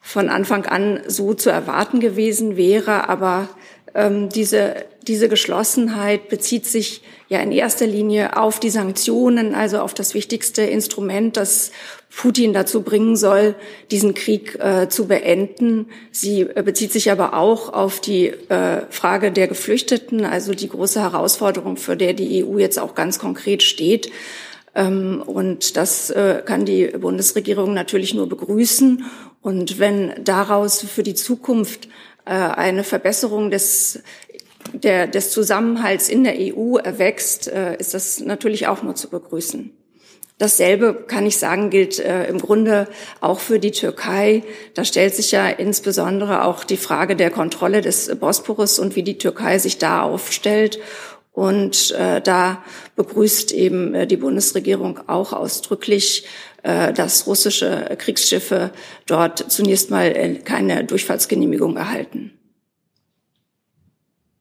von 0.00 0.28
Anfang 0.28 0.66
an 0.66 1.00
so 1.06 1.32
zu 1.32 1.48
erwarten 1.48 2.00
gewesen 2.00 2.56
wäre, 2.56 3.08
aber 3.08 3.48
ähm, 3.94 4.28
diese, 4.28 4.74
diese 5.06 5.28
Geschlossenheit 5.28 6.28
bezieht 6.28 6.66
sich 6.66 7.02
ja 7.28 7.38
in 7.40 7.52
erster 7.52 7.86
Linie 7.86 8.36
auf 8.36 8.58
die 8.58 8.70
Sanktionen, 8.70 9.54
also 9.54 9.78
auf 9.78 9.94
das 9.94 10.14
wichtigste 10.14 10.62
Instrument, 10.62 11.36
das 11.36 11.70
Putin 12.14 12.52
dazu 12.52 12.82
bringen 12.82 13.16
soll, 13.16 13.54
diesen 13.90 14.14
Krieg 14.14 14.58
äh, 14.60 14.88
zu 14.88 15.06
beenden. 15.06 15.86
Sie 16.10 16.42
äh, 16.42 16.62
bezieht 16.64 16.92
sich 16.92 17.10
aber 17.10 17.34
auch 17.34 17.72
auf 17.72 18.00
die 18.00 18.28
äh, 18.28 18.82
Frage 18.90 19.32
der 19.32 19.48
Geflüchteten, 19.48 20.24
also 20.24 20.54
die 20.54 20.68
große 20.68 21.00
Herausforderung, 21.00 21.76
für 21.76 21.96
der 21.96 22.14
die 22.14 22.44
EU 22.44 22.58
jetzt 22.58 22.78
auch 22.78 22.94
ganz 22.94 23.18
konkret 23.18 23.62
steht. 23.62 24.10
Ähm, 24.74 25.22
und 25.24 25.76
das 25.76 26.10
äh, 26.10 26.42
kann 26.44 26.64
die 26.64 26.86
Bundesregierung 26.86 27.74
natürlich 27.74 28.14
nur 28.14 28.28
begrüßen. 28.28 29.04
Und 29.40 29.78
wenn 29.78 30.12
daraus 30.24 30.82
für 30.82 31.02
die 31.02 31.14
Zukunft 31.14 31.88
eine 32.30 32.84
Verbesserung 32.84 33.50
des, 33.50 34.02
der, 34.72 35.06
des 35.06 35.30
Zusammenhalts 35.30 36.08
in 36.08 36.24
der 36.24 36.34
EU 36.38 36.76
erwächst, 36.76 37.48
äh, 37.48 37.76
ist 37.76 37.94
das 37.94 38.20
natürlich 38.20 38.66
auch 38.66 38.82
nur 38.82 38.94
zu 38.94 39.08
begrüßen. 39.08 39.72
Dasselbe 40.38 41.04
kann 41.06 41.26
ich 41.26 41.36
sagen, 41.36 41.70
gilt 41.70 42.00
äh, 42.00 42.26
im 42.26 42.38
Grunde 42.38 42.88
auch 43.20 43.38
für 43.38 43.60
die 43.60 43.70
Türkei. 43.70 44.42
Da 44.74 44.84
stellt 44.84 45.14
sich 45.14 45.30
ja 45.30 45.48
insbesondere 45.48 46.44
auch 46.44 46.64
die 46.64 46.76
Frage 46.76 47.14
der 47.14 47.30
Kontrolle 47.30 47.82
des 47.82 48.16
Bosporus 48.16 48.80
und 48.80 48.96
wie 48.96 49.04
die 49.04 49.18
Türkei 49.18 49.58
sich 49.58 49.78
da 49.78 50.02
aufstellt. 50.02 50.80
Und 51.30 51.92
äh, 51.92 52.20
da 52.20 52.64
begrüßt 52.96 53.52
eben 53.52 53.94
äh, 53.94 54.06
die 54.08 54.16
Bundesregierung 54.16 55.00
auch 55.08 55.32
ausdrücklich, 55.32 56.24
äh, 56.24 56.53
dass 56.64 57.26
russische 57.26 57.94
Kriegsschiffe 57.98 58.72
dort 59.06 59.50
zunächst 59.52 59.90
mal 59.90 60.06
äh, 60.06 60.38
keine 60.38 60.84
Durchfahrtsgenehmigung 60.84 61.76
erhalten. 61.76 62.32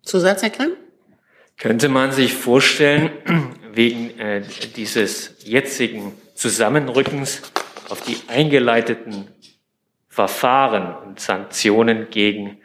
Zusatz, 0.04 0.42
Herr 0.42 0.50
Klein? 0.50 0.72
Könnte 1.58 1.90
man 1.90 2.12
sich 2.12 2.34
vorstellen, 2.34 3.12
wegen 3.74 4.18
äh, 4.20 4.42
dieses 4.76 5.36
jetzigen 5.44 6.14
Zusammenrückens 6.36 7.42
auf 7.90 8.02
die 8.02 8.18
eingeleiteten 8.28 9.28
Verfahren 10.08 10.96
und 11.06 11.20
Sanktionen 11.20 12.10
gegen 12.10 12.58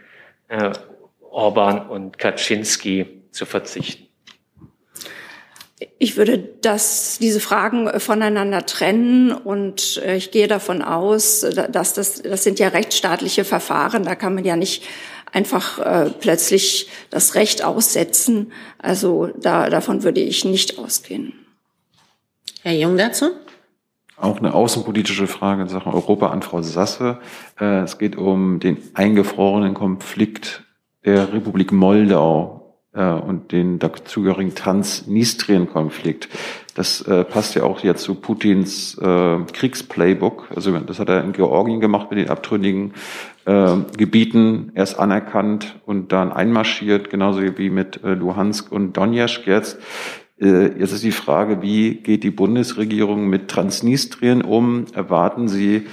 äh, 0.48 0.72
Orban 1.20 1.88
und 1.88 2.18
Kaczynski 2.18 3.22
zu 3.30 3.46
verzichten? 3.46 4.07
Ich 5.98 6.16
würde 6.16 6.38
das, 6.38 7.18
diese 7.20 7.38
Fragen 7.38 7.88
voneinander 8.00 8.66
trennen 8.66 9.32
und 9.32 10.00
äh, 10.04 10.16
ich 10.16 10.30
gehe 10.30 10.48
davon 10.48 10.82
aus, 10.82 11.40
dass 11.40 11.94
das, 11.94 12.22
das 12.22 12.42
sind 12.42 12.58
ja 12.58 12.68
rechtsstaatliche 12.68 13.44
Verfahren, 13.44 14.02
da 14.02 14.14
kann 14.16 14.34
man 14.34 14.44
ja 14.44 14.56
nicht 14.56 14.82
einfach 15.32 15.78
äh, 15.78 16.10
plötzlich 16.10 16.88
das 17.10 17.34
Recht 17.34 17.64
aussetzen. 17.64 18.52
Also 18.78 19.28
da, 19.36 19.70
davon 19.70 20.02
würde 20.02 20.20
ich 20.20 20.44
nicht 20.44 20.78
ausgehen. 20.78 21.32
Herr 22.62 22.74
Jung 22.74 22.96
dazu? 22.96 23.30
Auch 24.16 24.38
eine 24.38 24.52
außenpolitische 24.52 25.28
Frage 25.28 25.62
in 25.62 25.68
Sachen 25.68 25.92
Europa 25.92 26.30
an 26.30 26.42
Frau 26.42 26.60
Sasse. 26.62 27.18
Äh, 27.60 27.82
es 27.82 27.98
geht 27.98 28.16
um 28.16 28.58
den 28.58 28.78
eingefrorenen 28.94 29.74
Konflikt 29.74 30.64
der 31.04 31.32
Republik 31.32 31.70
Moldau 31.70 32.57
äh, 32.57 32.57
und 33.06 33.52
den 33.52 33.78
dazugehörigen 33.78 34.54
Transnistrien-Konflikt. 34.54 36.28
Das 36.74 37.00
äh, 37.02 37.24
passt 37.24 37.54
ja 37.54 37.64
auch 37.64 37.80
jetzt 37.80 38.02
zu 38.02 38.14
Putins 38.14 38.96
äh, 38.98 39.38
Kriegsplaybook. 39.52 40.48
Also 40.54 40.78
das 40.78 40.98
hat 41.00 41.08
er 41.08 41.24
in 41.24 41.32
Georgien 41.32 41.80
gemacht 41.80 42.10
mit 42.10 42.20
den 42.20 42.30
abtrünnigen 42.30 42.94
äh, 43.46 43.76
Gebieten, 43.96 44.72
erst 44.74 44.98
anerkannt 44.98 45.80
und 45.86 46.12
dann 46.12 46.32
einmarschiert, 46.32 47.10
genauso 47.10 47.40
wie 47.58 47.70
mit 47.70 48.04
äh, 48.04 48.14
Luhansk 48.14 48.70
und 48.70 48.96
Donetsk 48.96 49.46
jetzt. 49.46 49.78
Äh, 50.40 50.78
jetzt 50.78 50.92
ist 50.92 51.02
die 51.02 51.12
Frage, 51.12 51.62
wie 51.62 51.94
geht 51.94 52.22
die 52.22 52.30
Bundesregierung 52.30 53.28
mit 53.28 53.48
Transnistrien 53.48 54.42
um? 54.42 54.84
Erwarten 54.94 55.48
Sie, 55.48 55.86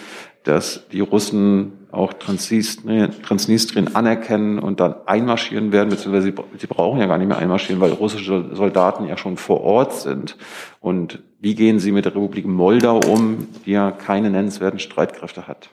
dass 0.44 0.88
die 0.90 1.02
Russen 1.02 1.85
auch 1.96 2.14
Transnistrien, 2.14 3.22
Transnistrien 3.24 3.96
anerkennen 3.96 4.60
und 4.60 4.80
dann 4.80 4.96
einmarschieren 5.06 5.72
werden, 5.72 5.90
beziehungsweise 5.90 6.28
sie, 6.28 6.34
sie 6.60 6.68
brauchen 6.68 7.00
ja 7.00 7.08
gar 7.08 7.18
nicht 7.18 7.28
mehr 7.28 7.38
einmarschieren, 7.38 7.82
weil 7.82 7.92
russische 7.92 8.50
Soldaten 8.54 9.08
ja 9.08 9.18
schon 9.18 9.38
vor 9.38 9.62
Ort 9.62 9.94
sind. 9.94 10.38
Und 10.80 11.24
wie 11.40 11.56
gehen 11.56 11.80
Sie 11.80 11.92
mit 11.92 12.06
der 12.06 12.14
Republik 12.14 12.46
Moldau 12.46 13.00
um, 13.00 13.48
die 13.66 13.72
ja 13.72 13.92
keine 13.92 14.30
nennenswerten 14.30 14.80
Streitkräfte 14.80 15.48
hat? 15.48 15.70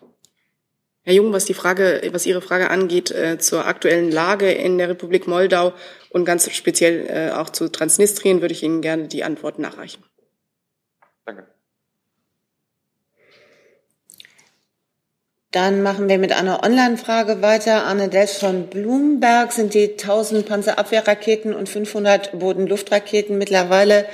Herr 1.04 1.14
Jung, 1.14 1.32
was 1.32 1.46
die 1.46 1.54
Frage, 1.54 2.00
was 2.12 2.26
Ihre 2.26 2.40
Frage 2.40 2.70
angeht 2.70 3.10
äh, 3.10 3.38
zur 3.38 3.66
aktuellen 3.66 4.12
Lage 4.12 4.52
in 4.52 4.78
der 4.78 4.88
Republik 4.88 5.26
Moldau 5.26 5.72
und 6.10 6.24
ganz 6.24 6.48
speziell 6.52 7.06
äh, 7.08 7.32
auch 7.32 7.50
zu 7.50 7.70
Transnistrien, 7.70 8.40
würde 8.40 8.54
ich 8.54 8.62
Ihnen 8.62 8.82
gerne 8.82 9.08
die 9.08 9.24
Antwort 9.24 9.58
nachreichen. 9.58 10.04
Dann 15.53 15.82
machen 15.82 16.09
wir 16.09 16.18
mit 16.18 16.32
einer 16.32 16.64
Online-Frage 16.64 17.42
weiter. 17.42 17.84
Arne 17.84 18.09
Delsch 18.09 18.38
von 18.38 18.68
Bloomberg. 18.68 19.53
Sind 19.53 19.74
die 19.74 19.92
1000 19.92 20.46
Panzerabwehrraketen 20.46 21.55
und 21.55 21.68
500 21.68 22.38
Bodenluftraketen 22.38 23.36
mittlerweile 23.36 24.07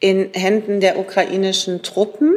in 0.00 0.30
Händen 0.32 0.80
der 0.80 0.98
ukrainischen 0.98 1.82
Truppen? 1.82 2.32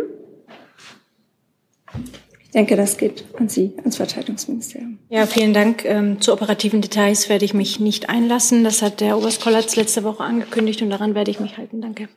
Ich 2.43 2.51
denke, 2.51 2.75
das 2.75 2.97
geht 2.97 3.23
an 3.37 3.47
Sie, 3.47 3.71
ans 3.77 3.95
Verteidigungsministerium. 3.95 4.99
Ja, 5.07 5.25
vielen 5.25 5.53
Dank. 5.53 5.85
Ähm, 5.85 6.19
zu 6.19 6.33
operativen 6.33 6.81
Details 6.81 7.29
werde 7.29 7.45
ich 7.45 7.53
mich 7.53 7.79
nicht 7.79 8.09
einlassen. 8.09 8.65
Das 8.65 8.81
hat 8.81 8.99
der 8.99 9.17
Oberst 9.17 9.41
Kollatz 9.41 9.77
letzte 9.77 10.03
Woche 10.03 10.23
angekündigt 10.25 10.81
und 10.81 10.89
daran 10.89 11.15
werde 11.15 11.31
ich 11.31 11.39
mich 11.39 11.57
halten. 11.57 11.79
Danke. 11.81 12.09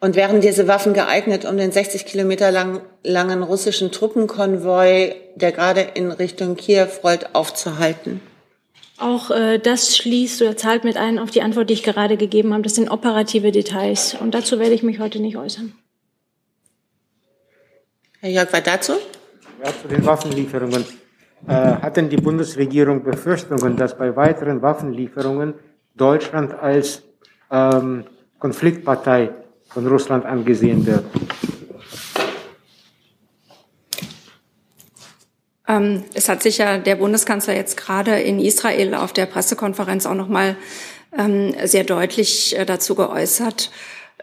Und 0.00 0.14
wären 0.14 0.40
diese 0.40 0.68
Waffen 0.68 0.94
geeignet, 0.94 1.44
um 1.44 1.56
den 1.56 1.72
60 1.72 2.06
Kilometer 2.06 2.52
lang, 2.52 2.80
langen 3.02 3.42
russischen 3.42 3.90
Truppenkonvoi, 3.90 5.16
der 5.34 5.50
gerade 5.50 5.80
in 5.80 6.12
Richtung 6.12 6.54
Kiew 6.56 6.88
rollt, 7.02 7.34
aufzuhalten? 7.34 8.20
Auch 8.96 9.30
äh, 9.30 9.58
das 9.58 9.96
schließt 9.96 10.42
oder 10.42 10.56
zahlt 10.56 10.84
mit 10.84 10.96
ein 10.96 11.18
auf 11.18 11.30
die 11.30 11.42
Antwort, 11.42 11.70
die 11.70 11.74
ich 11.74 11.82
gerade 11.82 12.16
gegeben 12.16 12.52
habe. 12.52 12.62
Das 12.62 12.74
sind 12.74 12.90
operative 12.90 13.50
Details. 13.50 14.16
Und 14.20 14.34
dazu 14.34 14.58
werde 14.58 14.74
ich 14.74 14.82
mich 14.82 15.00
heute 15.00 15.20
nicht 15.20 15.36
äußern. 15.36 15.72
Herr 18.20 18.30
Jörg, 18.30 18.52
was 18.52 18.62
dazu? 18.62 18.92
Ja, 19.64 19.70
zu 19.82 19.88
den 19.88 20.04
Waffenlieferungen. 20.04 20.84
Äh, 21.46 21.52
hat 21.52 21.96
denn 21.96 22.08
die 22.08 22.16
Bundesregierung 22.16 23.04
Befürchtungen, 23.04 23.76
dass 23.76 23.96
bei 23.96 24.14
weiteren 24.16 24.62
Waffenlieferungen 24.62 25.54
Deutschland 25.96 26.54
als 26.54 27.02
ähm, 27.50 28.04
Konfliktpartei 28.40 29.30
von 29.68 29.86
Russland 29.86 30.24
angesehen 30.24 30.84
wird? 30.86 31.04
Ähm, 35.68 36.04
es 36.14 36.28
hat 36.28 36.42
sich 36.42 36.58
ja 36.58 36.78
der 36.78 36.96
Bundeskanzler 36.96 37.54
jetzt 37.54 37.76
gerade 37.76 38.18
in 38.20 38.40
Israel 38.40 38.94
auf 38.94 39.12
der 39.12 39.26
Pressekonferenz 39.26 40.06
auch 40.06 40.14
noch 40.14 40.28
mal 40.28 40.56
ähm, 41.16 41.54
sehr 41.64 41.84
deutlich 41.84 42.58
äh, 42.58 42.64
dazu 42.64 42.94
geäußert. 42.94 43.70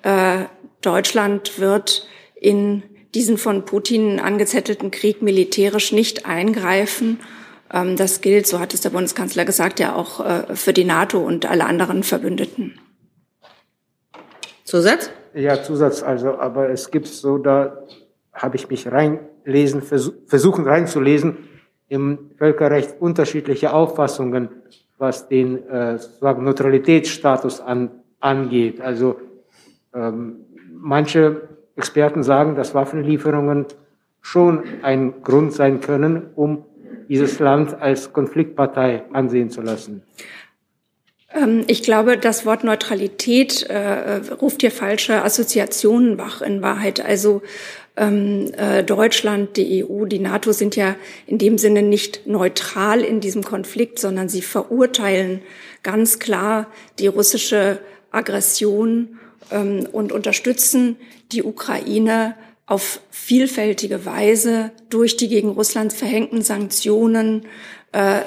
Äh, 0.02 0.46
Deutschland 0.82 1.60
wird 1.60 2.08
in 2.36 2.84
diesen 3.14 3.38
von 3.38 3.64
Putin 3.66 4.20
angezettelten 4.20 4.91
Krieg 4.91 5.22
militärisch 5.22 5.91
nicht 5.91 6.26
eingreifen. 6.26 7.20
Ähm, 7.72 7.96
das 7.96 8.22
gilt, 8.22 8.48
so 8.48 8.60
hat 8.60 8.74
es 8.74 8.82
der 8.82 8.89
Bundeskanzler 8.89 9.46
gesagt, 9.46 9.80
ja 9.80 9.96
auch 9.96 10.26
äh, 10.26 10.56
für 10.56 10.74
die 10.74 10.84
NATO 10.84 11.20
und 11.20 11.46
alle 11.46 11.66
anderen 11.66 12.04
Verbündeten. 12.04 12.80
Zusatz? 14.64 15.12
Ja, 15.36 15.62
Zusatz, 15.62 16.02
also, 16.02 16.38
aber 16.38 16.70
es 16.70 16.90
gibt 16.90 17.08
so, 17.08 17.38
da 17.38 17.84
habe 18.32 18.56
ich 18.56 18.70
mich 18.70 18.90
reinlesen, 18.90 19.82
versuchen 19.82 20.66
reinzulesen, 20.66 21.38
im 21.90 22.32
Völkerrecht 22.38 22.96
unterschiedliche 23.02 23.74
Auffassungen, 23.74 24.48
was 24.98 25.28
den 25.28 25.68
äh, 25.68 25.98
sozusagen 25.98 26.46
Neutralitätsstatus 26.46 27.60
an, 27.60 27.92
angeht. 28.22 28.80
Also 28.80 29.20
ähm, 29.94 30.38
manche 30.72 31.50
Experten 31.76 32.24
sagen, 32.24 32.56
dass 32.56 32.74
Waffenlieferungen 32.74 33.66
schon 34.22 34.64
ein 34.84 35.22
Grund 35.22 35.52
sein 35.52 35.82
können, 35.82 36.30
um 36.36 36.64
dieses 37.10 37.40
Land 37.40 37.80
als 37.82 38.14
Konfliktpartei 38.14 39.04
ansehen 39.12 39.50
zu 39.50 39.62
lassen. 39.62 40.02
Ähm, 41.36 41.64
ich 41.68 41.84
glaube, 41.84 42.18
das 42.18 42.46
Wort 42.46 42.64
Neutralität 42.64 43.64
äh, 43.64 44.16
ruft 44.42 44.62
hier 44.62 44.72
falsche 44.72 45.24
Assoziationen 45.24 46.18
wach 46.18 46.42
in 46.42 46.62
Wahrheit. 46.62 47.04
Also 47.04 47.42
ähm, 47.98 48.52
äh, 48.58 48.84
Deutschland, 48.84 49.58
die 49.58 49.86
EU, 49.86 50.06
die 50.06 50.20
NATO 50.20 50.52
sind 50.52 50.76
ja 50.76 50.96
in 51.28 51.38
dem 51.38 51.58
Sinne 51.58 51.82
nicht 51.82 52.28
neutral 52.28 53.02
in 53.02 53.20
diesem 53.20 53.44
Konflikt, 53.44 54.00
sondern 54.00 54.30
sie 54.30 54.42
verurteilen 54.42 55.42
ganz 55.84 56.20
klar 56.20 56.68
die 57.00 57.08
russische 57.08 57.80
Aggression 58.12 59.20
ähm, 59.52 59.88
und 59.92 60.12
unterstützen 60.12 60.98
die 61.32 61.44
Ukraine 61.44 62.36
auf 62.68 63.00
vielfältige 63.12 64.06
Weise 64.06 64.72
durch 64.90 65.18
die 65.18 65.28
gegen 65.28 65.50
Russland 65.50 65.94
verhängten 65.94 66.42
Sanktionen, 66.42 67.44
äh, 67.44 67.85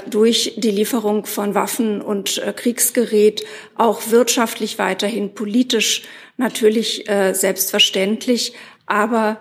durch 0.09 0.55
die 0.57 0.71
Lieferung 0.71 1.27
von 1.27 1.55
Waffen 1.55 2.01
und 2.01 2.39
äh, 2.39 2.53
Kriegsgerät, 2.53 3.45
auch 3.77 4.11
wirtschaftlich 4.11 4.79
weiterhin, 4.79 5.35
politisch 5.35 6.03
natürlich 6.37 7.09
äh, 7.09 7.35
selbstverständlich. 7.35 8.55
Aber 8.87 9.39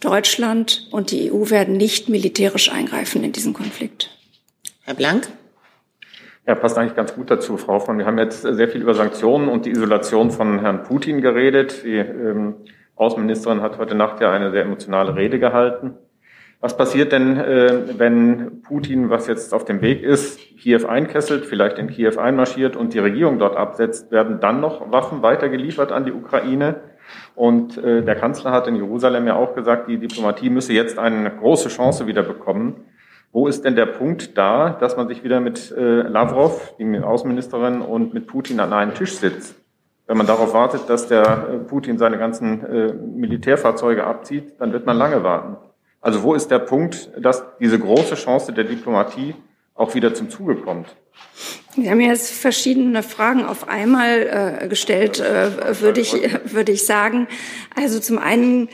Deutschland 0.00 0.88
und 0.90 1.10
die 1.10 1.30
EU 1.30 1.50
werden 1.50 1.76
nicht 1.76 2.08
militärisch 2.08 2.72
eingreifen 2.72 3.22
in 3.22 3.32
diesen 3.32 3.52
Konflikt. 3.52 4.10
Herr 4.82 4.94
Blank? 4.94 5.28
Ja, 6.46 6.54
passt 6.54 6.76
eigentlich 6.76 6.96
ganz 6.96 7.14
gut 7.14 7.30
dazu, 7.30 7.56
Frau 7.56 7.78
von. 7.78 7.98
Wir 7.98 8.06
haben 8.06 8.18
jetzt 8.18 8.42
sehr 8.42 8.68
viel 8.68 8.80
über 8.80 8.94
Sanktionen 8.94 9.48
und 9.48 9.66
die 9.66 9.70
Isolation 9.70 10.30
von 10.30 10.58
Herrn 10.60 10.82
Putin 10.82 11.20
geredet. 11.20 11.84
Die 11.84 11.96
ähm, 11.96 12.56
Außenministerin 12.96 13.60
hat 13.60 13.78
heute 13.78 13.94
Nacht 13.94 14.20
ja 14.20 14.32
eine 14.32 14.50
sehr 14.50 14.62
emotionale 14.62 15.14
Rede 15.14 15.38
gehalten. 15.38 15.94
Was 16.62 16.76
passiert 16.76 17.12
denn, 17.12 17.38
äh, 17.38 17.98
wenn 17.98 18.60
Putin, 18.60 19.08
was 19.08 19.26
jetzt 19.26 19.54
auf 19.54 19.64
dem 19.64 19.80
Weg 19.80 20.02
ist, 20.02 20.38
Kiew 20.58 20.86
einkesselt, 20.86 21.46
vielleicht 21.46 21.78
in 21.78 21.88
Kiew 21.88 22.18
einmarschiert 22.18 22.76
und 22.76 22.92
die 22.92 22.98
Regierung 22.98 23.38
dort 23.38 23.56
absetzt? 23.56 24.12
Werden 24.12 24.40
dann 24.40 24.60
noch 24.60 24.92
Waffen 24.92 25.22
weitergeliefert 25.22 25.90
an 25.90 26.04
die 26.04 26.12
Ukraine? 26.12 26.80
Und 27.34 27.82
äh, 27.82 28.02
der 28.02 28.14
Kanzler 28.14 28.50
hat 28.52 28.68
in 28.68 28.76
Jerusalem 28.76 29.26
ja 29.26 29.36
auch 29.36 29.54
gesagt, 29.54 29.88
die 29.88 29.96
Diplomatie 29.96 30.50
müsse 30.50 30.74
jetzt 30.74 30.98
eine 30.98 31.30
große 31.30 31.70
Chance 31.70 32.06
wieder 32.06 32.22
bekommen. 32.22 32.84
Wo 33.32 33.46
ist 33.46 33.64
denn 33.64 33.74
der 33.74 33.86
Punkt 33.86 34.36
da, 34.36 34.68
dass 34.68 34.98
man 34.98 35.08
sich 35.08 35.24
wieder 35.24 35.40
mit 35.40 35.72
äh, 35.74 36.02
Lavrov, 36.02 36.74
die 36.78 36.98
Außenministerin, 36.98 37.80
und 37.80 38.12
mit 38.12 38.26
Putin 38.26 38.60
an 38.60 38.74
einen 38.74 38.92
Tisch 38.92 39.16
sitzt? 39.16 39.56
Wenn 40.06 40.18
man 40.18 40.26
darauf 40.26 40.52
wartet, 40.52 40.90
dass 40.90 41.06
der 41.06 41.62
Putin 41.68 41.96
seine 41.96 42.18
ganzen 42.18 43.14
Militärfahrzeuge 43.14 44.02
abzieht, 44.02 44.54
dann 44.58 44.72
wird 44.72 44.84
man 44.84 44.96
lange 44.96 45.22
warten. 45.22 45.56
Also 46.00 46.22
wo 46.22 46.34
ist 46.34 46.50
der 46.50 46.60
Punkt, 46.60 47.10
dass 47.18 47.42
diese 47.60 47.78
große 47.78 48.14
Chance 48.14 48.52
der 48.52 48.64
Diplomatie 48.64 49.34
auch 49.74 49.94
wieder 49.94 50.14
zum 50.14 50.30
Zuge 50.30 50.56
kommt? 50.56 50.96
Sie 51.74 51.88
haben 51.88 52.00
jetzt 52.00 52.32
verschiedene 52.32 53.02
Fragen 53.02 53.44
auf 53.44 53.68
einmal 53.68 54.60
äh, 54.62 54.68
gestellt, 54.68 55.20
äh, 55.20 55.80
würde 55.80 56.00
ich, 56.00 56.14
würde 56.44 56.72
ich 56.72 56.86
sagen. 56.86 57.28
Also 57.76 58.00
zum 58.00 58.18
einen 58.18 58.68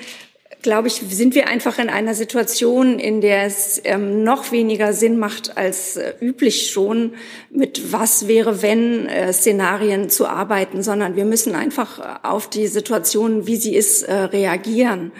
glaube 0.67 0.89
ich, 0.89 0.95
sind 0.95 1.37
wir 1.37 1.47
einfach 1.47 1.79
in 1.79 1.89
einer 1.89 2.15
Situation, 2.15 2.99
in 2.99 3.21
der 3.21 3.45
es 3.45 3.81
ähm, 3.85 4.25
noch 4.25 4.51
weniger 4.51 4.93
Sinn 4.93 5.17
macht 5.17 5.57
als 5.57 5.97
äh, 5.97 6.15
üblich 6.21 6.73
schon, 6.73 7.15
mit 7.51 7.93
was 7.93 8.27
wäre, 8.27 8.63
wenn 8.63 9.07
äh, 9.07 9.33
Szenarien 9.33 10.11
zu 10.11 10.27
arbeiten, 10.27 10.83
sondern 10.83 11.15
wir 11.15 11.25
müssen 11.25 11.55
einfach 11.55 12.25
auf 12.25 12.51
die 12.51 12.67
Situation, 12.67 13.47
wie 13.47 13.55
sie 13.55 13.77
ist, 13.77 14.03
äh, 14.03 14.13
reagieren. 14.13 15.13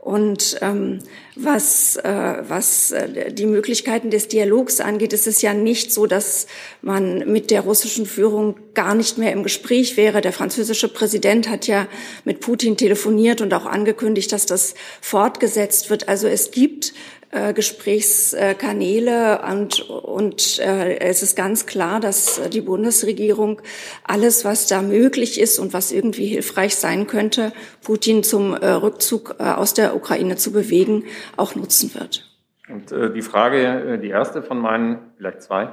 Und 0.00 0.58
ähm, 0.62 0.98
was, 1.40 1.96
äh, 1.96 2.42
was 2.48 2.90
äh, 2.90 3.32
die 3.32 3.46
Möglichkeiten 3.46 4.10
des 4.10 4.28
Dialogs 4.28 4.80
angeht, 4.80 5.12
ist 5.12 5.26
es 5.26 5.40
ja 5.42 5.54
nicht 5.54 5.92
so, 5.92 6.06
dass 6.06 6.46
man 6.82 7.30
mit 7.30 7.50
der 7.50 7.60
russischen 7.62 8.06
Führung 8.06 8.56
gar 8.74 8.94
nicht 8.94 9.18
mehr 9.18 9.32
im 9.32 9.42
Gespräch 9.42 9.96
wäre. 9.96 10.20
Der 10.20 10.32
französische 10.32 10.88
Präsident 10.88 11.48
hat 11.48 11.66
ja 11.66 11.86
mit 12.24 12.40
Putin 12.40 12.76
telefoniert 12.76 13.40
und 13.40 13.54
auch 13.54 13.66
angekündigt, 13.66 14.32
dass 14.32 14.46
das 14.46 14.74
fortgesetzt 15.00 15.90
wird. 15.90 16.08
Also 16.08 16.26
es 16.26 16.50
gibt 16.50 16.92
äh, 17.30 17.52
Gesprächskanäle 17.52 19.42
und, 19.42 19.80
und 19.90 20.58
äh, 20.60 20.98
es 21.00 21.22
ist 21.22 21.36
ganz 21.36 21.66
klar, 21.66 22.00
dass 22.00 22.40
die 22.50 22.62
Bundesregierung 22.62 23.60
alles, 24.02 24.46
was 24.46 24.66
da 24.66 24.80
möglich 24.80 25.38
ist 25.38 25.58
und 25.58 25.74
was 25.74 25.92
irgendwie 25.92 26.26
hilfreich 26.26 26.76
sein 26.76 27.06
könnte, 27.06 27.52
Putin 27.82 28.22
zum 28.22 28.54
äh, 28.54 28.70
Rückzug 28.70 29.36
äh, 29.38 29.42
aus 29.42 29.74
der 29.74 29.94
Ukraine 29.94 30.36
zu 30.36 30.52
bewegen, 30.52 31.04
auch 31.36 31.54
nutzen 31.54 31.94
wird. 31.94 32.28
Und 32.68 32.92
äh, 32.92 33.12
die 33.12 33.22
Frage, 33.22 33.94
äh, 33.94 33.98
die 33.98 34.08
erste 34.08 34.42
von 34.42 34.58
meinen, 34.58 34.98
vielleicht 35.16 35.42
zwei, 35.42 35.70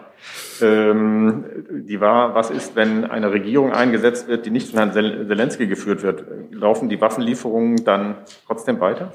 ähm, 0.61 1.43
die 1.69 1.99
war, 1.99 2.35
was 2.35 2.49
ist, 2.49 2.75
wenn 2.75 3.03
eine 3.03 3.31
Regierung 3.31 3.73
eingesetzt 3.73 4.27
wird, 4.27 4.45
die 4.45 4.49
nicht 4.49 4.69
von 4.69 4.79
Herrn 4.79 4.93
Zelensky 4.93 5.67
geführt 5.67 6.03
wird? 6.03 6.23
Laufen 6.51 6.87
die 6.87 7.01
Waffenlieferungen 7.01 7.83
dann 7.83 8.15
trotzdem 8.47 8.79
weiter? 8.79 9.13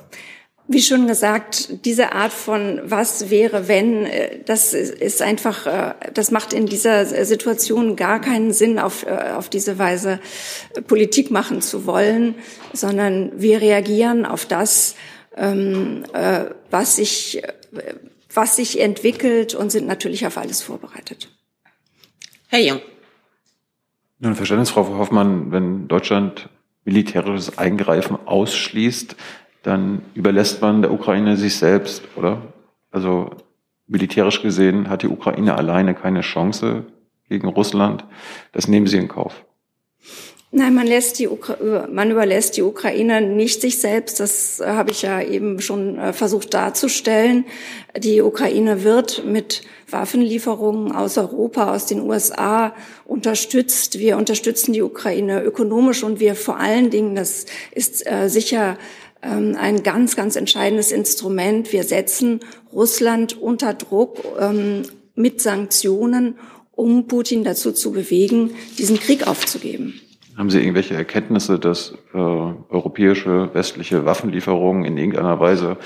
Wie 0.69 0.83
schon 0.83 1.09
gesagt, 1.09 1.85
diese 1.85 2.13
Art 2.13 2.33
von 2.33 2.81
was 2.85 3.31
wäre, 3.31 3.67
wenn, 3.67 4.05
äh, 4.05 4.41
das 4.45 4.75
ist 4.75 5.23
einfach, 5.23 5.67
äh, 5.67 5.95
das 6.13 6.31
macht 6.31 6.53
in 6.53 6.67
dieser 6.67 7.07
Situation 7.25 7.97
gar 7.97 8.21
keinen 8.21 8.53
Sinn, 8.53 8.79
auf, 8.79 9.07
auf 9.07 9.49
diese 9.49 9.79
Weise 9.79 10.21
Politik 10.87 11.31
machen 11.31 11.63
zu 11.63 11.87
wollen, 11.87 12.35
sondern 12.75 13.33
wir 13.37 13.63
reagieren 13.63 14.27
auf 14.27 14.45
das, 14.45 14.97
ähm, 15.41 16.05
was 16.71 16.97
sich, 16.97 17.43
was 18.33 18.57
sich 18.57 18.81
entwickelt 18.81 19.55
und 19.55 19.73
sind 19.73 19.87
natürlich 19.87 20.27
auf 20.27 20.37
alles 20.37 20.63
vorbereitet. 20.63 21.29
Herr 22.49 22.61
Jung. 22.61 22.81
Nun, 24.19 24.35
Verständnis, 24.35 24.71
Frau 24.71 24.87
Hoffmann, 24.99 25.51
wenn 25.51 25.89
Deutschland 25.89 26.51
militärisches 26.85 27.59
Eingreifen 27.59 28.19
ausschließt, 28.27 29.17
dann 29.63 30.03
überlässt 30.15 30.61
man 30.61 30.83
der 30.83 30.93
Ukraine 30.93 31.37
sich 31.37 31.57
selbst, 31.57 32.03
oder? 32.17 32.53
Also 32.91 33.31
militärisch 33.87 34.43
gesehen 34.43 34.91
hat 34.91 35.03
die 35.03 35.09
Ukraine 35.09 35.57
alleine 35.57 35.95
keine 35.95 36.21
Chance 36.21 36.85
gegen 37.29 37.49
Russland. 37.49 38.05
Das 38.53 38.69
nehmen 38.69 38.87
Sie 38.87 38.99
in 38.99 39.09
Kauf. 39.09 39.45
Nein, 40.53 40.75
man, 40.75 40.89
lässt 40.89 41.21
die 41.21 41.29
Ukra 41.29 41.87
man 41.93 42.11
überlässt 42.11 42.57
die 42.57 42.63
Ukraine 42.63 43.21
nicht 43.21 43.61
sich 43.61 43.79
selbst. 43.79 44.19
Das 44.19 44.59
äh, 44.59 44.67
habe 44.67 44.91
ich 44.91 45.03
ja 45.03 45.23
eben 45.23 45.61
schon 45.61 45.97
äh, 45.97 46.13
versucht 46.13 46.53
darzustellen. 46.55 47.45
Die 47.97 48.21
Ukraine 48.21 48.83
wird 48.83 49.25
mit 49.25 49.63
Waffenlieferungen 49.89 50.91
aus 50.91 51.19
Europa, 51.19 51.73
aus 51.73 51.87
den 51.87 52.01
USA 52.01 52.75
unterstützt. 53.05 54.01
Wir 54.01 54.17
unterstützen 54.17 54.73
die 54.73 54.83
Ukraine 54.83 55.41
ökonomisch 55.45 56.03
und 56.03 56.19
wir 56.19 56.35
vor 56.35 56.59
allen 56.59 56.91
Dingen, 56.91 57.15
das 57.15 57.47
ist 57.71 58.05
äh, 58.11 58.29
sicher 58.29 58.77
ähm, 59.23 59.57
ein 59.57 59.85
ganz, 59.85 60.17
ganz 60.17 60.35
entscheidendes 60.35 60.91
Instrument. 60.91 61.73
Wir 61.73 61.85
setzen 61.85 62.41
Russland 62.73 63.41
unter 63.41 63.73
Druck 63.73 64.25
ähm, 64.41 64.83
mit 65.15 65.41
Sanktionen, 65.41 66.39
um 66.73 67.07
Putin 67.07 67.45
dazu 67.45 67.71
zu 67.71 67.93
bewegen, 67.93 68.57
diesen 68.79 68.99
Krieg 68.99 69.29
aufzugeben. 69.29 70.01
Haben 70.41 70.49
Sie 70.49 70.59
irgendwelche 70.59 70.95
Erkenntnisse, 70.95 71.59
dass 71.59 71.93
äh, 72.15 72.17
europäische 72.17 73.53
westliche 73.53 74.07
Waffenlieferungen 74.07 74.87
in 74.87 74.97
irgendeiner 74.97 75.39
Weise 75.39 75.77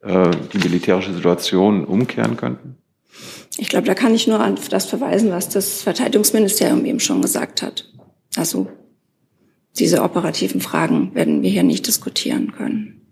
äh, 0.00 0.28
die 0.52 0.58
militärische 0.58 1.14
Situation 1.14 1.84
umkehren 1.84 2.36
könnten? 2.36 2.78
Ich 3.58 3.68
glaube, 3.68 3.86
da 3.86 3.94
kann 3.94 4.12
ich 4.12 4.26
nur 4.26 4.44
auf 4.44 4.68
das 4.68 4.86
verweisen, 4.86 5.30
was 5.30 5.50
das 5.50 5.82
Verteidigungsministerium 5.82 6.84
eben 6.84 6.98
schon 6.98 7.22
gesagt 7.22 7.62
hat. 7.62 7.92
Also 8.34 8.66
diese 9.78 10.02
operativen 10.02 10.60
Fragen 10.60 11.14
werden 11.14 11.42
wir 11.42 11.50
hier 11.50 11.62
nicht 11.62 11.86
diskutieren 11.86 12.50
können. 12.50 13.06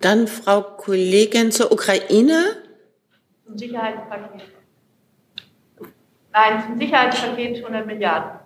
Dann 0.00 0.26
Frau 0.26 0.60
Kollegin 0.60 1.52
zur 1.52 1.72
Ukraine. 1.72 2.44
Zum 3.46 3.56
Sicherheitspaket. 3.56 4.42
Nein, 6.34 6.64
zum 6.66 6.76
Sicherheitspaket 6.78 7.58
100 7.58 7.86
Milliarden. 7.86 8.40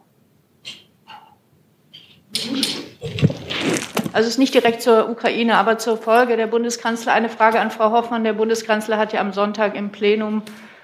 Also 4.13 4.27
es 4.27 4.35
ist 4.35 4.39
nicht 4.39 4.53
direkt 4.53 4.83
zur 4.83 5.09
Ukraine, 5.09 5.57
aber 5.57 5.79
zur 5.79 5.97
Folge 5.97 6.37
der 6.37 6.49
Bundeskanzler. 6.49 7.15
Eine 7.15 7.31
Frage 7.31 7.61
an 7.61 7.71
Frau 7.71 7.91
Hoffmann. 7.91 8.25
Der 8.25 8.35
Bundeskanzler 8.35 8.99
hat 8.99 9.15
ja 9.15 9.21
am 9.21 9.33
Sonntag 9.33 9.75
im 9.75 9.91
Plenum 9.91 10.43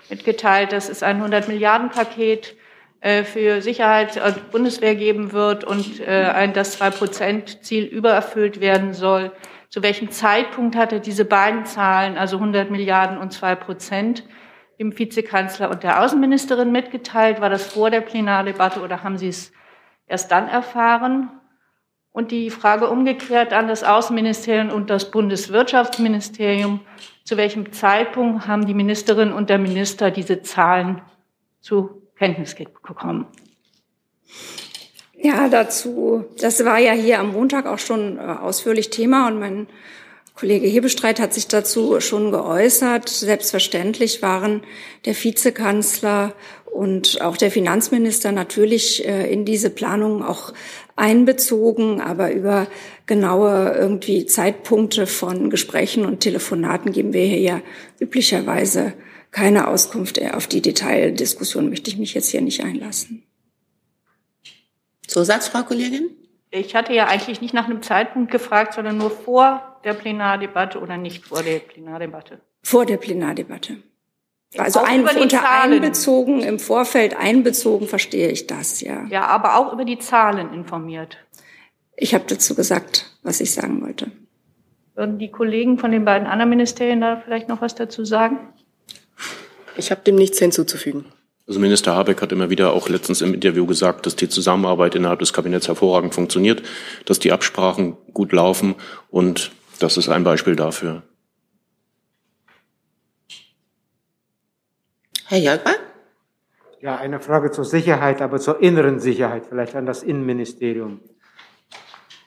mitgeteilt, 0.08 0.72
dass 0.72 0.88
es 0.88 1.02
ein 1.02 1.16
100 1.16 1.46
Milliarden 1.46 1.90
Paket 1.90 2.56
äh, 3.02 3.22
für 3.22 3.60
Sicherheit 3.60 4.16
und 4.16 4.50
Bundeswehr 4.50 4.94
geben 4.94 5.32
wird 5.32 5.62
und 5.62 6.00
äh, 6.00 6.50
das 6.52 6.78
2 6.78 6.88
Prozent 6.88 7.62
Ziel 7.62 7.84
übererfüllt 7.84 8.62
werden 8.62 8.94
soll. 8.94 9.30
Zu 9.68 9.82
welchem 9.82 10.10
Zeitpunkt 10.10 10.74
hat 10.74 10.94
er 10.94 11.00
diese 11.00 11.26
beiden 11.26 11.66
Zahlen, 11.66 12.16
also 12.16 12.36
100 12.36 12.70
Milliarden 12.70 13.18
und 13.18 13.34
2 13.34 13.56
Prozent, 13.56 14.24
dem 14.78 14.98
Vizekanzler 14.98 15.70
und 15.70 15.82
der 15.82 16.02
Außenministerin 16.02 16.72
mitgeteilt? 16.72 17.40
War 17.40 17.50
das 17.50 17.66
vor 17.72 17.90
der 17.90 18.00
Plenardebatte 18.00 18.80
oder 18.80 19.02
haben 19.02 19.18
Sie 19.18 19.28
es 19.28 19.52
erst 20.06 20.30
dann 20.30 20.48
erfahren? 20.48 21.30
Und 22.12 22.30
die 22.30 22.50
Frage 22.50 22.88
umgekehrt 22.88 23.52
an 23.52 23.66
das 23.66 23.82
Außenministerium 23.82 24.70
und 24.70 24.88
das 24.88 25.10
Bundeswirtschaftsministerium. 25.10 26.80
Zu 27.24 27.36
welchem 27.36 27.72
Zeitpunkt 27.72 28.46
haben 28.46 28.66
die 28.66 28.74
Ministerin 28.74 29.32
und 29.32 29.50
der 29.50 29.58
Minister 29.58 30.10
diese 30.10 30.42
Zahlen 30.42 31.02
zu 31.60 32.02
Kenntnis 32.16 32.54
bekommen? 32.54 33.26
Ja, 35.16 35.48
dazu, 35.48 36.26
das 36.38 36.64
war 36.64 36.78
ja 36.78 36.92
hier 36.92 37.18
am 37.18 37.32
Montag 37.32 37.66
auch 37.66 37.78
schon 37.78 38.18
äh, 38.18 38.20
ausführlich 38.20 38.90
Thema 38.90 39.26
und 39.26 39.38
mein 39.38 39.66
Kollege 40.34 40.66
Hebestreit 40.66 41.20
hat 41.20 41.32
sich 41.32 41.46
dazu 41.46 42.00
schon 42.00 42.32
geäußert. 42.32 43.08
Selbstverständlich 43.08 44.20
waren 44.20 44.62
der 45.04 45.14
Vizekanzler 45.14 46.34
und 46.64 47.20
auch 47.20 47.36
der 47.36 47.52
Finanzminister 47.52 48.32
natürlich 48.32 49.06
äh, 49.06 49.32
in 49.32 49.44
diese 49.44 49.70
Planung 49.70 50.24
auch 50.24 50.52
einbezogen, 50.96 52.00
aber 52.00 52.32
über 52.32 52.66
genaue 53.06 53.74
irgendwie 53.78 54.26
Zeitpunkte 54.26 55.06
von 55.06 55.50
Gesprächen 55.50 56.04
und 56.04 56.20
Telefonaten 56.20 56.90
geben 56.90 57.12
wir 57.12 57.24
hier 57.24 57.40
ja 57.40 57.60
üblicherweise 58.00 58.92
keine 59.30 59.68
Auskunft. 59.68 60.20
Auf 60.32 60.48
die 60.48 60.62
Detaildiskussion 60.62 61.68
möchte 61.68 61.90
ich 61.90 61.96
mich 61.96 62.14
jetzt 62.14 62.30
hier 62.30 62.40
nicht 62.40 62.64
einlassen. 62.64 63.22
Zusatz, 65.06 65.48
Frau 65.48 65.62
Kollegin? 65.62 66.10
Ich 66.56 66.76
hatte 66.76 66.92
ja 66.92 67.08
eigentlich 67.08 67.40
nicht 67.40 67.52
nach 67.52 67.64
einem 67.64 67.82
Zeitpunkt 67.82 68.30
gefragt, 68.30 68.74
sondern 68.74 68.96
nur 68.96 69.10
vor 69.10 69.80
der 69.82 69.92
Plenardebatte 69.92 70.78
oder 70.78 70.96
nicht 70.96 71.24
vor 71.24 71.42
der 71.42 71.58
Plenardebatte. 71.58 72.40
Vor 72.62 72.86
der 72.86 72.96
Plenardebatte. 72.96 73.78
Also 74.56 74.78
ein, 74.78 75.00
unter 75.00 75.28
Zahlen. 75.40 75.72
einbezogen, 75.72 76.42
im 76.42 76.60
Vorfeld 76.60 77.16
einbezogen, 77.16 77.88
verstehe 77.88 78.28
ich 78.28 78.46
das, 78.46 78.80
ja. 78.82 79.04
Ja, 79.06 79.26
aber 79.26 79.56
auch 79.56 79.72
über 79.72 79.84
die 79.84 79.98
Zahlen 79.98 80.54
informiert. 80.54 81.18
Ich 81.96 82.14
habe 82.14 82.24
dazu 82.28 82.54
gesagt, 82.54 83.10
was 83.24 83.40
ich 83.40 83.52
sagen 83.52 83.82
wollte. 83.82 84.12
Würden 84.94 85.18
die 85.18 85.32
Kollegen 85.32 85.78
von 85.78 85.90
den 85.90 86.04
beiden 86.04 86.28
anderen 86.28 86.50
Ministerien 86.50 87.00
da 87.00 87.16
vielleicht 87.16 87.48
noch 87.48 87.62
was 87.62 87.74
dazu 87.74 88.04
sagen? 88.04 88.38
Ich 89.76 89.90
habe 89.90 90.02
dem 90.02 90.14
nichts 90.14 90.38
hinzuzufügen. 90.38 91.06
Also 91.46 91.60
Minister 91.60 91.94
Habeck 91.94 92.22
hat 92.22 92.32
immer 92.32 92.48
wieder 92.48 92.72
auch 92.72 92.88
letztens 92.88 93.20
im 93.20 93.34
Interview 93.34 93.66
gesagt, 93.66 94.06
dass 94.06 94.16
die 94.16 94.28
Zusammenarbeit 94.28 94.94
innerhalb 94.94 95.18
des 95.18 95.32
Kabinetts 95.32 95.68
hervorragend 95.68 96.14
funktioniert, 96.14 96.62
dass 97.04 97.18
die 97.18 97.32
Absprachen 97.32 97.96
gut 98.14 98.32
laufen 98.32 98.74
und 99.10 99.52
das 99.78 99.96
ist 99.96 100.08
ein 100.08 100.24
Beispiel 100.24 100.56
dafür. 100.56 101.02
Herr 105.26 105.38
Jörgmann? 105.38 105.74
Ja, 106.80 106.96
eine 106.96 107.18
Frage 107.18 107.50
zur 107.50 107.64
Sicherheit, 107.64 108.22
aber 108.22 108.38
zur 108.38 108.60
inneren 108.60 109.00
Sicherheit, 109.00 109.46
vielleicht 109.48 109.74
an 109.74 109.86
das 109.86 110.02
Innenministerium. 110.02 111.00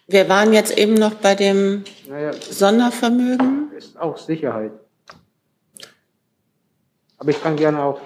Wir 0.07 0.30
waren 0.30 0.53
jetzt 0.53 0.78
eben 0.78 0.93
noch 0.93 1.15
bei 1.15 1.36
dem 1.36 1.84
naja, 2.07 2.34
Sondervermögen. 2.34 3.72
Ist 3.78 3.99
auch 3.99 4.18
Sicherheit. 4.18 4.72
Aber 7.18 7.30
ich 7.30 7.41
kann 7.41 7.55
gerne 7.55 7.84
auch. 7.84 7.99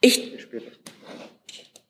Ich. 0.00 0.39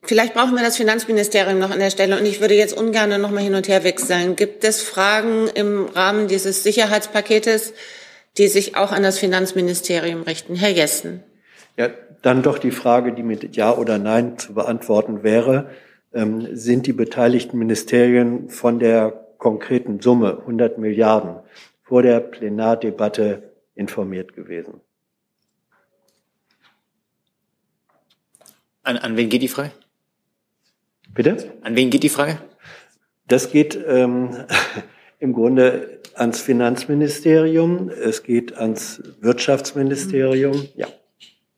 Vielleicht 0.02 0.34
brauchen 0.34 0.54
wir 0.56 0.62
das 0.62 0.76
Finanzministerium 0.76 1.58
noch 1.58 1.70
an 1.70 1.78
der 1.78 1.90
Stelle 1.90 2.18
und 2.18 2.26
ich 2.26 2.40
würde 2.40 2.54
jetzt 2.54 2.76
ungern 2.76 3.20
noch 3.20 3.30
mal 3.30 3.42
hin 3.42 3.54
und 3.54 3.68
her 3.68 3.84
wechseln. 3.84 4.34
Gibt 4.34 4.64
es 4.64 4.82
Fragen 4.82 5.48
im 5.54 5.86
Rahmen 5.86 6.26
dieses 6.26 6.62
Sicherheitspaketes, 6.62 7.74
die 8.38 8.48
sich 8.48 8.76
auch 8.76 8.92
an 8.92 9.02
das 9.02 9.18
Finanzministerium 9.18 10.22
richten? 10.22 10.56
Herr 10.56 10.70
Jessen. 10.70 11.22
Ja, 11.76 11.90
dann 12.22 12.42
doch 12.42 12.58
die 12.58 12.70
Frage, 12.70 13.12
die 13.12 13.22
mit 13.22 13.56
Ja 13.56 13.76
oder 13.76 13.98
Nein 13.98 14.38
zu 14.38 14.54
beantworten 14.54 15.22
wäre. 15.22 15.70
Ähm, 16.12 16.48
sind 16.56 16.86
die 16.86 16.92
beteiligten 16.92 17.58
Ministerien 17.58 18.50
von 18.50 18.78
der 18.78 19.28
konkreten 19.38 20.00
Summe 20.00 20.38
100 20.40 20.78
Milliarden 20.78 21.36
vor 21.82 22.02
der 22.02 22.20
Plenardebatte 22.20 23.42
informiert 23.74 24.34
gewesen? 24.34 24.80
An, 28.90 28.98
an 28.98 29.16
wen 29.16 29.28
geht 29.28 29.42
die 29.42 29.46
Frage? 29.46 29.70
Bitte? 31.14 31.52
An 31.62 31.76
wen 31.76 31.90
geht 31.90 32.02
die 32.02 32.08
Frage? 32.08 32.38
Das 33.28 33.52
geht 33.52 33.78
ähm, 33.86 34.30
im 35.20 35.32
Grunde 35.32 36.00
ans 36.14 36.40
Finanzministerium, 36.40 37.88
es 37.88 38.24
geht 38.24 38.56
ans 38.56 39.00
Wirtschaftsministerium, 39.20 40.66
ja. 40.74 40.88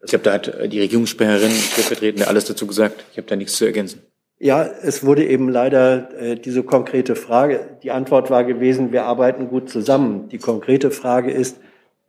Ich 0.05 0.11
glaube, 0.11 0.25
da 0.25 0.35
hat 0.35 0.49
äh, 0.49 0.69
die 0.69 0.81
Regierungssprecherin, 0.81 1.53
stellvertretende, 1.53 2.29
alles 2.29 2.45
dazu 2.45 2.67
gesagt. 2.67 3.03
Ich 3.13 3.17
habe 3.17 3.27
da 3.27 3.35
nichts 3.35 3.57
zu 3.57 3.65
ergänzen. 3.65 4.03
Ja, 4.39 4.67
es 4.67 5.03
wurde 5.03 5.25
eben 5.27 5.49
leider 5.49 6.15
äh, 6.21 6.35
diese 6.35 6.63
konkrete 6.63 7.17
Frage, 7.17 7.79
die 7.83 7.93
Antwort 7.93 8.29
war 8.29 8.45
gewesen, 8.45 8.93
wir 8.93 9.05
arbeiten 9.05 9.49
gut 9.49 9.71
zusammen. 9.71 10.29
Die 10.29 10.39
konkrete 10.39 10.91
Frage 10.91 11.31
ist, 11.31 11.57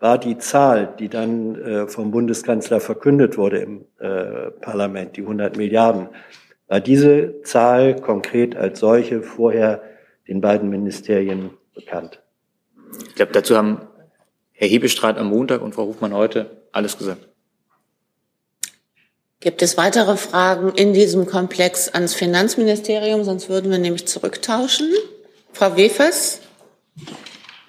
war 0.04 0.18
die 0.18 0.38
Zahl, 0.38 0.94
die 1.00 1.08
dann 1.08 1.56
äh, 1.56 1.88
vom 1.88 2.12
Bundeskanzler 2.12 2.82
verkündet 2.82 3.38
wurde 3.38 3.60
im 3.60 3.86
äh, 4.00 4.52
Parlament, 4.52 5.16
die 5.16 5.22
100 5.22 5.56
Milliarden, 5.56 6.10
war 6.68 6.82
diese 6.82 7.42
Zahl 7.44 7.96
konkret 8.02 8.54
als 8.58 8.82
solche 8.82 9.22
vorher 9.22 9.82
den 10.28 10.42
beiden 10.42 10.70
Ministerien 10.70 11.52
bekannt? 11.74 12.22
Ich 13.08 13.16
glaube, 13.16 13.32
dazu 13.32 13.56
haben 13.56 13.88
Herr 14.52 14.68
Hebestreit 14.68 15.18
am 15.18 15.28
Montag 15.30 15.62
und 15.62 15.74
Frau 15.74 15.86
Hofmann 15.86 16.14
heute 16.14 16.64
alles 16.74 16.98
gesagt. 16.98 17.30
Gibt 19.40 19.62
es 19.62 19.78
weitere 19.78 20.18
Fragen 20.18 20.74
in 20.76 20.92
diesem 20.92 21.26
Komplex 21.28 21.88
ans 21.88 22.14
Finanzministerium? 22.14 23.24
Sonst 23.24 23.48
würden 23.48 23.72
wir 23.72 23.78
nämlich 23.80 24.06
zurücktauschen. 24.06 24.92
Frau 25.54 25.78
Wefers? 25.78 26.42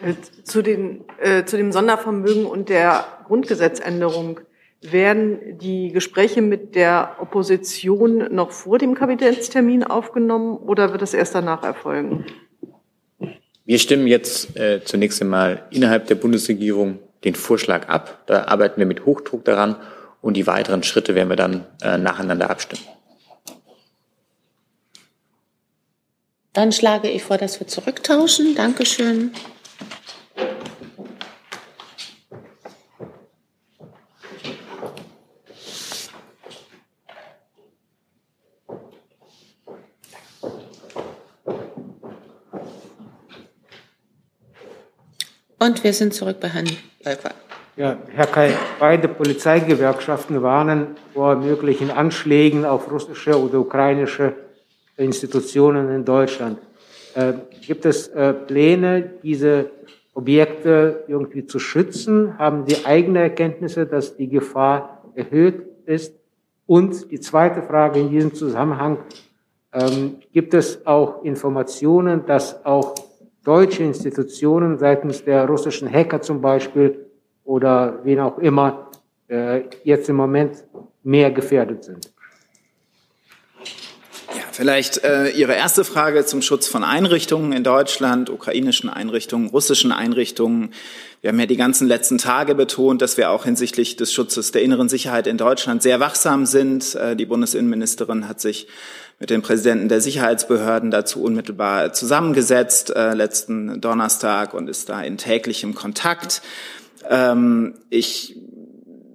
Äh, 0.04 0.14
zu, 0.42 0.60
den, 0.60 1.04
äh, 1.20 1.44
zu 1.44 1.56
dem 1.56 1.72
Sondervermögen 1.72 2.44
und 2.44 2.68
der 2.68 3.06
Grundgesetzänderung. 3.26 4.40
Werden 4.82 5.56
die 5.58 5.92
Gespräche 5.92 6.42
mit 6.42 6.74
der 6.74 7.16
Opposition 7.18 8.34
noch 8.34 8.50
vor 8.50 8.78
dem 8.78 8.94
Kabinettstermin 8.94 9.82
aufgenommen 9.82 10.58
oder 10.58 10.92
wird 10.92 11.00
es 11.00 11.14
erst 11.14 11.34
danach 11.34 11.62
erfolgen? 11.62 12.26
Wir 13.64 13.78
stimmen 13.78 14.06
jetzt 14.06 14.58
äh, 14.58 14.84
zunächst 14.84 15.22
einmal 15.22 15.62
innerhalb 15.70 16.06
der 16.08 16.16
Bundesregierung 16.16 16.98
den 17.24 17.34
Vorschlag 17.34 17.88
ab. 17.88 18.24
Da 18.26 18.44
arbeiten 18.44 18.78
wir 18.78 18.84
mit 18.84 19.06
Hochdruck 19.06 19.46
daran 19.46 19.76
und 20.20 20.36
die 20.36 20.46
weiteren 20.46 20.82
Schritte 20.82 21.14
werden 21.14 21.30
wir 21.30 21.36
dann 21.36 21.64
äh, 21.82 21.96
nacheinander 21.96 22.50
abstimmen. 22.50 22.84
Dann 26.52 26.72
schlage 26.72 27.08
ich 27.08 27.22
vor, 27.22 27.38
dass 27.38 27.58
wir 27.58 27.66
zurücktauschen. 27.66 28.54
Dankeschön. 28.54 29.32
Und 45.64 45.82
wir 45.82 45.94
sind 45.94 46.12
zurück 46.12 46.40
bei 46.40 46.48
Herrn 46.48 46.66
Läufer. 47.06 47.30
Ja, 47.76 47.96
Herr 48.10 48.26
Kai, 48.26 48.52
beide 48.78 49.08
Polizeigewerkschaften 49.08 50.42
warnen 50.42 50.88
vor 51.14 51.36
möglichen 51.36 51.90
Anschlägen 51.90 52.66
auf 52.66 52.90
russische 52.92 53.40
oder 53.42 53.60
ukrainische 53.60 54.34
Institutionen 54.98 55.88
in 55.88 56.04
Deutschland. 56.04 56.58
Äh, 57.14 57.32
gibt 57.66 57.86
es 57.86 58.08
äh, 58.08 58.34
Pläne, 58.34 59.10
diese 59.22 59.70
Objekte 60.12 61.04
irgendwie 61.08 61.46
zu 61.46 61.58
schützen? 61.58 62.36
Haben 62.36 62.66
Sie 62.66 62.84
eigene 62.84 63.20
Erkenntnisse, 63.20 63.86
dass 63.86 64.18
die 64.18 64.28
Gefahr 64.28 65.02
erhöht 65.14 65.62
ist? 65.86 66.14
Und 66.66 67.10
die 67.10 67.20
zweite 67.20 67.62
Frage 67.62 68.00
in 68.00 68.10
diesem 68.10 68.34
Zusammenhang, 68.34 68.98
ähm, 69.72 70.16
gibt 70.30 70.52
es 70.52 70.86
auch 70.86 71.24
Informationen, 71.24 72.26
dass 72.26 72.66
auch 72.66 72.94
deutsche 73.44 73.82
Institutionen 73.82 74.78
seitens 74.78 75.24
der 75.24 75.46
russischen 75.46 75.90
Hacker 75.90 76.20
zum 76.20 76.40
Beispiel 76.40 77.06
oder 77.44 78.00
wen 78.02 78.20
auch 78.20 78.38
immer 78.38 78.90
äh, 79.28 79.62
jetzt 79.84 80.08
im 80.08 80.16
Moment 80.16 80.64
mehr 81.02 81.30
gefährdet 81.30 81.84
sind? 81.84 82.10
Vielleicht 84.54 85.02
äh, 85.02 85.30
Ihre 85.30 85.54
erste 85.54 85.84
Frage 85.84 86.24
zum 86.26 86.40
Schutz 86.40 86.68
von 86.68 86.84
Einrichtungen 86.84 87.52
in 87.52 87.64
Deutschland, 87.64 88.30
ukrainischen 88.30 88.88
Einrichtungen, 88.88 89.48
russischen 89.48 89.90
Einrichtungen. 89.90 90.72
Wir 91.22 91.30
haben 91.30 91.40
ja 91.40 91.46
die 91.46 91.56
ganzen 91.56 91.88
letzten 91.88 92.18
Tage 92.18 92.54
betont, 92.54 93.02
dass 93.02 93.16
wir 93.16 93.30
auch 93.30 93.46
hinsichtlich 93.46 93.96
des 93.96 94.12
Schutzes 94.12 94.52
der 94.52 94.62
inneren 94.62 94.88
Sicherheit 94.88 95.26
in 95.26 95.38
Deutschland 95.38 95.82
sehr 95.82 95.98
wachsam 95.98 96.46
sind. 96.46 96.94
Äh, 96.94 97.16
die 97.16 97.26
Bundesinnenministerin 97.26 98.28
hat 98.28 98.40
sich 98.40 98.68
mit 99.18 99.30
den 99.30 99.42
Präsidenten 99.42 99.88
der 99.88 100.00
Sicherheitsbehörden 100.00 100.90
dazu 100.90 101.22
unmittelbar 101.22 101.92
zusammengesetzt 101.92 102.94
äh, 102.94 103.14
letzten 103.14 103.80
Donnerstag 103.80 104.54
und 104.54 104.68
ist 104.68 104.88
da 104.88 105.02
in 105.02 105.16
täglichem 105.16 105.74
Kontakt. 105.74 106.42
Ähm, 107.08 107.74
ich 107.90 108.36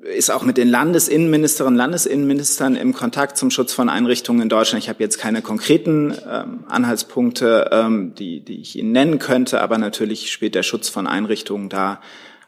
ist 0.10 0.32
auch 0.32 0.44
mit 0.44 0.58
den 0.58 0.68
Landesinnenministerinnen 0.68 1.78
Landesinnenministern 1.78 2.76
im 2.76 2.94
Kontakt 2.94 3.38
zum 3.38 3.52
Schutz 3.52 3.74
von 3.74 3.90
Einrichtungen 3.90 4.42
in 4.42 4.50
Deutschland. 4.50 4.84
Ich 4.84 4.90
habe 4.90 5.04
jetzt 5.04 5.20
keine 5.20 5.42
konkreten 5.42 6.14
ähm, 6.30 6.64
Anhaltspunkte, 6.68 7.70
ähm, 7.72 8.16
die, 8.16 8.42
die 8.42 8.62
ich 8.62 8.78
Ihnen 8.78 8.92
nennen 8.92 9.20
könnte, 9.20 9.62
aber 9.62 9.78
natürlich 9.78 10.32
spielt 10.32 10.56
der 10.56 10.64
Schutz 10.64 10.90
von 10.90 11.08
Einrichtungen 11.08 11.70
da 11.70 12.02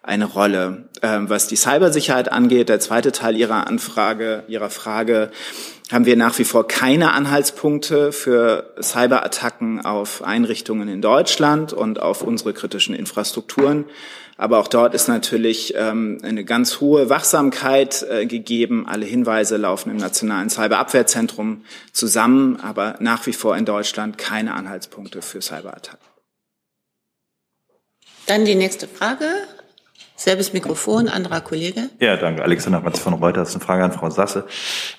eine 0.03 0.25
Rolle. 0.25 0.89
Ähm, 1.01 1.29
was 1.29 1.47
die 1.47 1.55
Cybersicherheit 1.55 2.31
angeht, 2.31 2.69
der 2.69 2.79
zweite 2.79 3.11
Teil 3.11 3.35
Ihrer 3.35 3.67
Anfrage, 3.67 4.43
Ihrer 4.47 4.69
Frage, 4.69 5.31
haben 5.91 6.05
wir 6.05 6.15
nach 6.15 6.39
wie 6.39 6.43
vor 6.43 6.67
keine 6.67 7.11
Anhaltspunkte 7.11 8.11
für 8.11 8.73
Cyberattacken 8.81 9.83
auf 9.85 10.23
Einrichtungen 10.23 10.87
in 10.87 11.01
Deutschland 11.01 11.73
und 11.73 12.01
auf 12.01 12.21
unsere 12.21 12.53
kritischen 12.53 12.95
Infrastrukturen. 12.95 13.85
Aber 14.37 14.57
auch 14.57 14.67
dort 14.67 14.95
ist 14.95 15.07
natürlich 15.07 15.75
ähm, 15.75 16.19
eine 16.23 16.43
ganz 16.43 16.79
hohe 16.79 17.09
Wachsamkeit 17.09 18.03
äh, 18.09 18.25
gegeben. 18.25 18.87
Alle 18.87 19.05
Hinweise 19.05 19.57
laufen 19.57 19.91
im 19.91 19.97
Nationalen 19.97 20.49
Cyberabwehrzentrum 20.49 21.63
zusammen, 21.91 22.59
aber 22.59 22.95
nach 22.99 23.27
wie 23.27 23.33
vor 23.33 23.55
in 23.55 23.65
Deutschland 23.65 24.17
keine 24.17 24.55
Anhaltspunkte 24.55 25.21
für 25.21 25.41
Cyberattacken. 25.41 26.07
Dann 28.25 28.45
die 28.45 28.55
nächste 28.55 28.87
Frage. 28.87 29.25
Selbes 30.23 30.53
Mikrofon, 30.53 31.07
anderer 31.07 31.41
Kollege. 31.41 31.89
Ja, 31.99 32.15
danke. 32.15 32.43
Alexander 32.43 32.79
Matz 32.79 32.99
von 32.99 33.15
Reuters. 33.15 33.55
Eine 33.55 33.65
Frage 33.65 33.83
an 33.83 33.91
Frau 33.91 34.11
Sasse. 34.11 34.45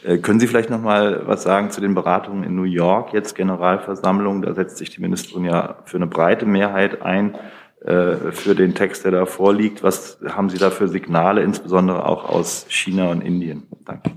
Äh, 0.02 0.18
können 0.18 0.40
Sie 0.40 0.48
vielleicht 0.48 0.68
noch 0.68 0.80
mal 0.80 1.28
was 1.28 1.44
sagen 1.44 1.70
zu 1.70 1.80
den 1.80 1.94
Beratungen 1.94 2.42
in 2.42 2.56
New 2.56 2.64
York, 2.64 3.12
jetzt 3.12 3.36
Generalversammlung? 3.36 4.42
Da 4.42 4.52
setzt 4.52 4.78
sich 4.78 4.90
die 4.90 5.00
Ministerin 5.00 5.44
ja 5.44 5.76
für 5.84 5.96
eine 5.96 6.08
breite 6.08 6.44
Mehrheit 6.44 7.02
ein 7.02 7.36
äh, 7.84 8.32
für 8.32 8.56
den 8.56 8.74
Text, 8.74 9.04
der 9.04 9.12
da 9.12 9.24
vorliegt. 9.24 9.84
Was 9.84 10.18
haben 10.26 10.50
Sie 10.50 10.58
da 10.58 10.72
für 10.72 10.88
Signale, 10.88 11.42
insbesondere 11.42 12.04
auch 12.04 12.28
aus 12.28 12.66
China 12.68 13.12
und 13.12 13.20
Indien? 13.20 13.68
Danke. 13.86 14.10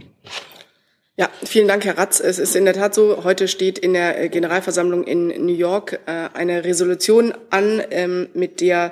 Ja, 1.17 1.29
vielen 1.43 1.67
Dank, 1.67 1.85
Herr 1.85 1.99
Ratz. 1.99 2.19
Es 2.19 2.39
ist 2.39 2.55
in 2.55 2.65
der 2.65 2.73
Tat 2.73 2.95
so, 2.95 3.23
heute 3.23 3.47
steht 3.47 3.77
in 3.77 3.93
der 3.93 4.23
äh, 4.23 4.29
Generalversammlung 4.29 5.03
in 5.03 5.27
New 5.45 5.53
York 5.53 5.99
eine 6.33 6.63
Resolution 6.63 7.31
an, 7.51 7.83
ähm, 7.91 8.27
mit 8.33 8.59
der 8.59 8.91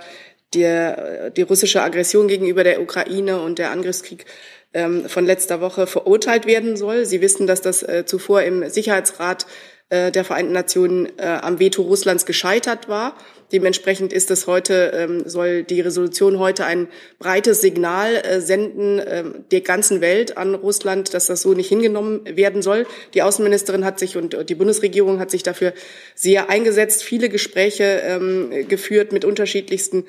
der, 0.53 1.29
die 1.31 1.41
russische 1.41 1.81
Aggression 1.81 2.27
gegenüber 2.27 2.63
der 2.63 2.81
Ukraine 2.81 3.41
und 3.41 3.59
der 3.59 3.71
Angriffskrieg 3.71 4.25
ähm, 4.73 5.07
von 5.07 5.25
letzter 5.25 5.61
Woche 5.61 5.87
verurteilt 5.87 6.45
werden 6.45 6.77
soll. 6.77 7.05
Sie 7.05 7.21
wissen, 7.21 7.47
dass 7.47 7.61
das 7.61 7.83
äh, 7.83 8.05
zuvor 8.05 8.41
im 8.41 8.69
Sicherheitsrat 8.69 9.45
äh, 9.89 10.11
der 10.11 10.23
Vereinten 10.23 10.53
Nationen 10.53 11.07
äh, 11.17 11.23
am 11.41 11.59
Veto 11.59 11.83
Russlands 11.83 12.25
gescheitert 12.25 12.89
war. 12.89 13.15
Dementsprechend 13.51 14.11
ist 14.11 14.31
es 14.31 14.47
heute, 14.47 14.91
ähm, 14.95 15.23
soll 15.27 15.61
die 15.61 15.81
Resolution 15.81 16.39
heute 16.39 16.65
ein 16.65 16.87
breites 17.19 17.61
Signal 17.61 18.15
äh, 18.15 18.41
senden 18.41 18.97
äh, 18.97 19.23
der 19.51 19.61
ganzen 19.61 20.01
Welt 20.01 20.37
an 20.37 20.55
Russland, 20.55 21.13
dass 21.13 21.27
das 21.27 21.43
so 21.43 21.53
nicht 21.53 21.69
hingenommen 21.69 22.21
werden 22.25 22.63
soll. 22.63 22.87
Die 23.13 23.21
Außenministerin 23.21 23.85
hat 23.85 23.99
sich 23.99 24.17
und 24.17 24.49
die 24.49 24.55
Bundesregierung 24.55 25.19
hat 25.19 25.29
sich 25.29 25.43
dafür 25.43 25.73
sehr 26.15 26.49
eingesetzt, 26.49 27.03
viele 27.03 27.29
Gespräche 27.29 28.01
ähm, 28.03 28.67
geführt 28.67 29.11
mit 29.11 29.23
unterschiedlichsten 29.23 30.05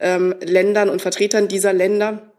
ähm, 0.00 0.34
Ländern 0.40 0.88
und 0.88 1.02
Vertretern 1.02 1.48
dieser 1.48 1.72
Länder. 1.72 2.32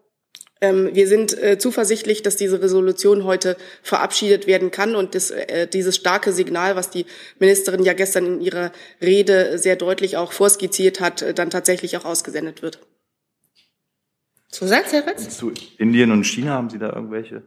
Ähm, 0.61 0.89
wir 0.93 1.07
sind 1.07 1.41
äh, 1.41 1.57
zuversichtlich, 1.57 2.21
dass 2.21 2.35
diese 2.35 2.61
Resolution 2.61 3.23
heute 3.23 3.55
verabschiedet 3.81 4.45
werden 4.45 4.71
kann 4.71 4.95
und 4.95 5.15
das, 5.15 5.31
äh, 5.31 5.67
dieses 5.67 5.95
starke 5.95 6.33
Signal, 6.33 6.75
was 6.75 6.89
die 6.89 7.05
Ministerin 7.39 7.83
ja 7.85 7.93
gestern 7.93 8.25
in 8.25 8.41
ihrer 8.41 8.71
Rede 9.01 9.57
sehr 9.57 9.77
deutlich 9.77 10.17
auch 10.17 10.33
vorskizziert 10.33 10.99
hat, 10.99 11.21
äh, 11.21 11.33
dann 11.33 11.49
tatsächlich 11.49 11.95
auch 11.95 12.05
ausgesendet 12.05 12.61
wird. 12.61 12.79
Zusatz, 14.51 14.93
Herr 14.93 15.05
Ritz? 15.05 15.37
Zu 15.37 15.51
Indien 15.77 16.11
und 16.11 16.23
China 16.23 16.53
haben 16.53 16.71
Sie 16.71 16.79
da 16.79 16.91
irgendwelche? 16.91 17.43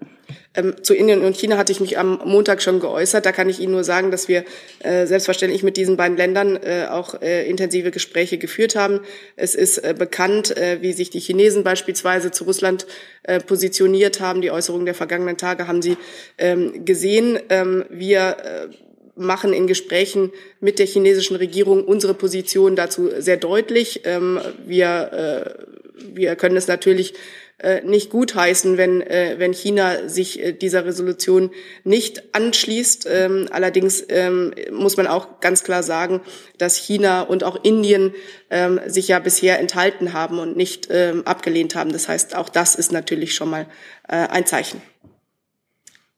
Ähm, 0.55 0.75
zu 0.83 0.95
Indien 0.95 1.23
und 1.23 1.37
China 1.37 1.57
hatte 1.57 1.73
ich 1.73 1.81
mich 1.81 1.99
am 1.99 2.21
Montag 2.25 2.63
schon 2.63 2.79
geäußert. 2.79 3.27
Da 3.27 3.33
kann 3.33 3.49
ich 3.49 3.59
Ihnen 3.59 3.73
nur 3.73 3.83
sagen, 3.83 4.13
dass 4.13 4.29
wir 4.29 4.45
äh, 4.85 5.07
selbstverständlich 5.07 5.65
mit 5.65 5.77
diesen 5.77 5.97
beiden 5.97 6.17
Ländern 6.17 6.57
äh, 6.57 6.87
auch 6.89 7.21
äh, 7.21 7.49
intensive 7.51 7.91
Gespräche 7.91 8.39
geführt 8.39 8.77
haben. 8.77 9.01
Es 9.35 9.57
ist 9.57 9.79
äh, 9.79 9.97
bekannt, 9.99 10.57
äh, 10.57 10.81
wie 10.81 10.93
sich 10.93 11.11
die 11.11 11.19
Chinesen 11.19 11.65
beispielsweise 11.65 12.31
zu 12.31 12.45
Russland 12.45 12.87
äh, 13.25 13.41
positioniert 13.41 14.21
haben. 14.21 14.41
Die 14.41 14.53
Äußerungen 14.53 14.87
der 14.87 14.95
vergangenen 14.95 15.37
Tage 15.37 15.67
haben 15.67 15.83
Sie 15.83 15.97
ähm, 16.39 16.85
gesehen. 16.85 17.37
Ähm, 17.49 17.85
wir 17.91 18.71
machen 19.17 19.53
in 19.53 19.67
Gesprächen 19.67 20.31
mit 20.61 20.79
der 20.79 20.87
chinesischen 20.87 21.37
Regierung 21.37 21.85
unsere 21.85 22.15
Position 22.15 22.77
dazu 22.77 23.11
sehr 23.19 23.37
deutlich. 23.37 24.03
wir 24.05 25.67
wir 26.15 26.37
können 26.37 26.57
es 26.57 26.69
natürlich 26.69 27.15
äh, 27.63 27.81
nicht 27.83 28.11
gutheißen, 28.11 28.77
wenn, 28.77 29.03
äh, 29.03 29.37
wenn 29.39 29.53
China 29.53 30.09
sich 30.09 30.43
äh, 30.43 30.53
dieser 30.53 30.85
Resolution 30.85 31.53
nicht 31.85 32.35
anschließt. 32.35 33.07
Ähm, 33.09 33.49
allerdings 33.53 34.05
ähm, 34.09 34.53
muss 34.73 34.97
man 34.97 35.07
auch 35.07 35.39
ganz 35.39 35.63
klar 35.63 35.85
sagen, 35.85 36.23
dass 36.59 36.77
China 36.77 37.23
und 37.23 37.45
auch 37.45 37.63
Indien 37.63 38.15
ähm, 38.51 38.81
sich 38.87 39.07
ja 39.07 39.21
bisher 39.21 39.61
enthalten 39.61 40.13
haben 40.13 40.41
und 40.41 40.57
nicht 40.57 40.91
abgelehnt 40.91 41.75
haben. 41.75 41.93
Das 41.93 42.09
heißt, 42.09 42.35
auch 42.35 42.49
das 42.49 42.75
ist 42.75 42.93
natürlich 42.93 43.35
schon 43.35 43.49
mal 43.49 43.67
ein 44.05 44.47
Zeichen. 44.47 44.83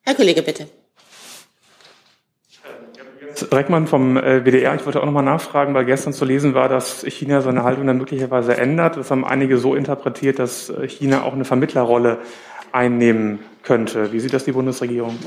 Herr 0.02 0.14
Kollege, 0.14 0.42
bitte. 0.42 0.66
Reckmann 3.52 3.86
vom 3.86 4.16
äh, 4.16 4.44
WDR. 4.44 4.74
Ich 4.74 4.84
wollte 4.86 5.00
auch 5.00 5.06
nochmal 5.06 5.24
nachfragen, 5.24 5.74
weil 5.74 5.84
gestern 5.84 6.12
zu 6.12 6.24
lesen 6.24 6.54
war, 6.54 6.68
dass 6.68 7.04
China 7.04 7.40
seine 7.40 7.64
Haltung 7.64 7.86
dann 7.86 7.98
möglicherweise 7.98 8.56
ändert. 8.56 8.96
Das 8.96 9.10
haben 9.10 9.24
einige 9.24 9.58
so 9.58 9.74
interpretiert, 9.74 10.38
dass 10.38 10.70
äh, 10.70 10.88
China 10.88 11.22
auch 11.22 11.32
eine 11.32 11.44
Vermittlerrolle 11.44 12.18
einnehmen 12.72 13.40
könnte. 13.62 14.12
Wie 14.12 14.20
sieht 14.20 14.32
das 14.32 14.44
die 14.44 14.52
Bundesregierung? 14.52 15.18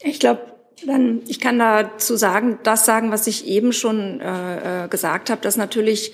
Ich 0.00 0.20
glaube, 0.20 0.42
dann, 0.86 1.22
ich 1.28 1.40
kann 1.40 1.58
dazu 1.58 2.16
sagen, 2.16 2.58
das 2.62 2.84
sagen, 2.84 3.10
was 3.10 3.26
ich 3.26 3.46
eben 3.46 3.72
schon 3.72 4.20
äh, 4.20 4.84
äh 4.84 4.88
gesagt 4.88 5.30
habe, 5.30 5.40
dass 5.40 5.56
natürlich 5.56 6.12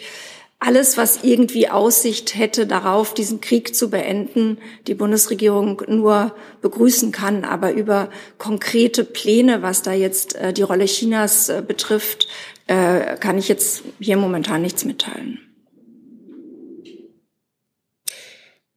alles, 0.60 0.98
was 0.98 1.24
irgendwie 1.24 1.68
Aussicht 1.68 2.36
hätte 2.36 2.66
darauf, 2.66 3.14
diesen 3.14 3.40
Krieg 3.40 3.74
zu 3.74 3.88
beenden, 3.88 4.58
die 4.86 4.94
Bundesregierung 4.94 5.82
nur 5.88 6.34
begrüßen 6.60 7.12
kann. 7.12 7.44
Aber 7.44 7.72
über 7.72 8.10
konkrete 8.36 9.04
Pläne, 9.04 9.62
was 9.62 9.80
da 9.80 9.92
jetzt 9.92 10.36
äh, 10.36 10.52
die 10.52 10.62
Rolle 10.62 10.84
Chinas 10.84 11.48
äh, 11.48 11.62
betrifft, 11.66 12.28
äh, 12.66 13.16
kann 13.16 13.38
ich 13.38 13.48
jetzt 13.48 13.82
hier 13.98 14.18
momentan 14.18 14.60
nichts 14.60 14.84
mitteilen. 14.84 15.49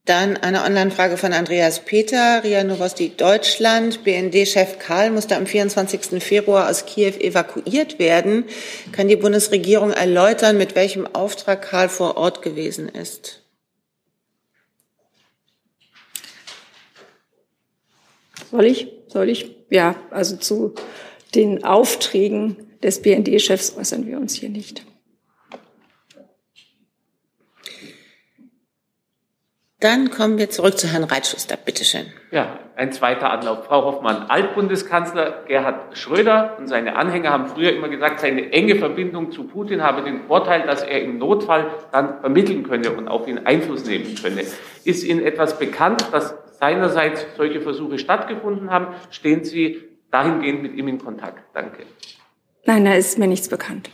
Dann 0.06 0.36
eine 0.36 0.64
Online-Frage 0.64 1.16
von 1.16 1.32
Andreas 1.32 1.86
Peter, 1.86 2.44
RIA 2.44 2.66
Novosti 2.66 3.14
Deutschland. 3.16 4.04
BND-Chef 4.04 4.78
Karl 4.78 5.12
musste 5.12 5.38
am 5.38 5.46
24. 5.46 6.22
Februar 6.22 6.70
aus 6.70 6.86
Kiew 6.86 7.14
evakuiert 7.22 8.00
werden. 8.00 8.44
Kann 8.92 9.08
die 9.08 9.16
Bundesregierung 9.16 9.92
erläutern, 9.92 10.58
mit 10.58 10.76
welchem 10.76 11.08
Auftrag 11.08 11.62
Karl 11.62 11.88
vor 11.88 12.18
Ort 12.18 12.42
gewesen 12.42 12.90
ist? 12.90 13.44
Soll 18.52 18.66
ich? 18.66 18.92
Soll 19.08 19.30
ich? 19.30 19.56
Ja, 19.70 19.96
also 20.12 20.36
zu 20.36 20.76
den 21.34 21.64
Aufträgen 21.64 22.58
des 22.84 23.02
BND-Chefs 23.02 23.78
äußern 23.78 24.06
wir 24.06 24.18
uns 24.18 24.36
hier 24.36 24.50
nicht. 24.50 24.84
Dann 29.84 30.10
kommen 30.12 30.38
wir 30.38 30.50
zurück 30.50 30.78
zu 30.78 30.88
Herrn 30.88 31.04
Reitschuster. 31.04 31.58
Bitte 31.58 31.84
schön. 31.84 32.06
Ja, 32.32 32.58
ein 32.78 32.94
zweiter 32.94 33.32
Anlauf. 33.32 33.66
Frau 33.66 33.84
Hoffmann, 33.84 34.30
Altbundeskanzler 34.30 35.44
Gerhard 35.46 35.98
Schröder 35.98 36.56
und 36.58 36.68
seine 36.68 36.96
Anhänger 36.96 37.32
haben 37.32 37.48
früher 37.48 37.76
immer 37.76 37.90
gesagt, 37.90 38.22
seine 38.22 38.54
enge 38.54 38.78
Verbindung 38.78 39.34
zu 39.34 39.44
Putin 39.44 39.84
habe 39.84 40.04
den 40.04 40.22
Vorteil, 40.22 40.66
dass 40.66 40.84
er 40.84 41.02
im 41.02 41.18
Notfall 41.18 41.70
dann 41.92 42.22
vermitteln 42.22 42.64
könne 42.64 42.92
und 42.92 43.10
auf 43.10 43.28
ihn 43.28 43.40
Einfluss 43.40 43.84
nehmen 43.84 44.16
könne. 44.16 44.44
Ist 44.86 45.04
Ihnen 45.04 45.22
etwas 45.22 45.60
bekannt, 45.60 46.08
dass 46.14 46.34
seinerseits 46.60 47.26
solche 47.36 47.60
Versuche 47.60 48.00
stattgefunden 48.00 48.72
haben? 48.72 48.96
Stehen 49.10 49.44
Sie 49.44 49.84
dahingehend 50.12 50.64
mit 50.64 50.76
ihm 50.76 50.88
in 50.88 50.98
Kontakt? 50.98 51.44
Danke. 51.54 51.84
Nein, 52.64 52.86
da 52.86 52.94
ist 52.94 53.20
mir 53.20 53.28
nichts 53.28 53.50
bekannt. 53.50 53.90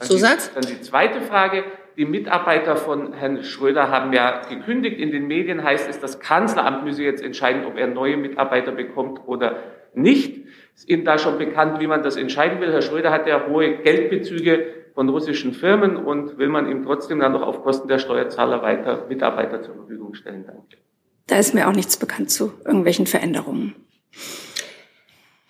Zusatz? 0.00 0.50
Dann 0.54 0.64
die 0.64 0.80
zweite 0.80 1.20
Frage. 1.20 1.64
Die 1.96 2.04
Mitarbeiter 2.04 2.76
von 2.76 3.12
Herrn 3.12 3.44
Schröder 3.44 3.88
haben 3.88 4.12
ja 4.12 4.42
gekündigt. 4.48 4.98
In 4.98 5.12
den 5.12 5.26
Medien 5.26 5.62
heißt 5.62 5.88
es, 5.88 6.00
das 6.00 6.18
Kanzleramt 6.18 6.84
müsse 6.84 7.04
jetzt 7.04 7.22
entscheiden, 7.22 7.64
ob 7.66 7.76
er 7.76 7.86
neue 7.86 8.16
Mitarbeiter 8.16 8.72
bekommt 8.72 9.20
oder 9.26 9.58
nicht. 9.94 10.44
Ist 10.74 10.88
Ihnen 10.88 11.04
da 11.04 11.18
schon 11.18 11.38
bekannt, 11.38 11.80
wie 11.80 11.86
man 11.86 12.02
das 12.02 12.16
entscheiden 12.16 12.60
will? 12.60 12.72
Herr 12.72 12.82
Schröder 12.82 13.12
hat 13.12 13.28
ja 13.28 13.46
hohe 13.46 13.76
Geldbezüge 13.78 14.66
von 14.94 15.08
russischen 15.08 15.52
Firmen 15.52 15.96
und 15.96 16.38
will 16.38 16.48
man 16.48 16.70
ihm 16.70 16.84
trotzdem 16.84 17.20
dann 17.20 17.32
noch 17.32 17.42
auf 17.42 17.62
Kosten 17.62 17.88
der 17.88 17.98
Steuerzahler 17.98 18.62
weiter 18.62 19.06
Mitarbeiter 19.08 19.62
zur 19.62 19.74
Verfügung 19.74 20.14
stellen? 20.14 20.44
Danke. 20.46 20.78
Da 21.26 21.38
ist 21.38 21.54
mir 21.54 21.68
auch 21.68 21.74
nichts 21.74 21.96
bekannt 21.96 22.30
zu 22.30 22.52
irgendwelchen 22.64 23.06
Veränderungen. 23.06 23.74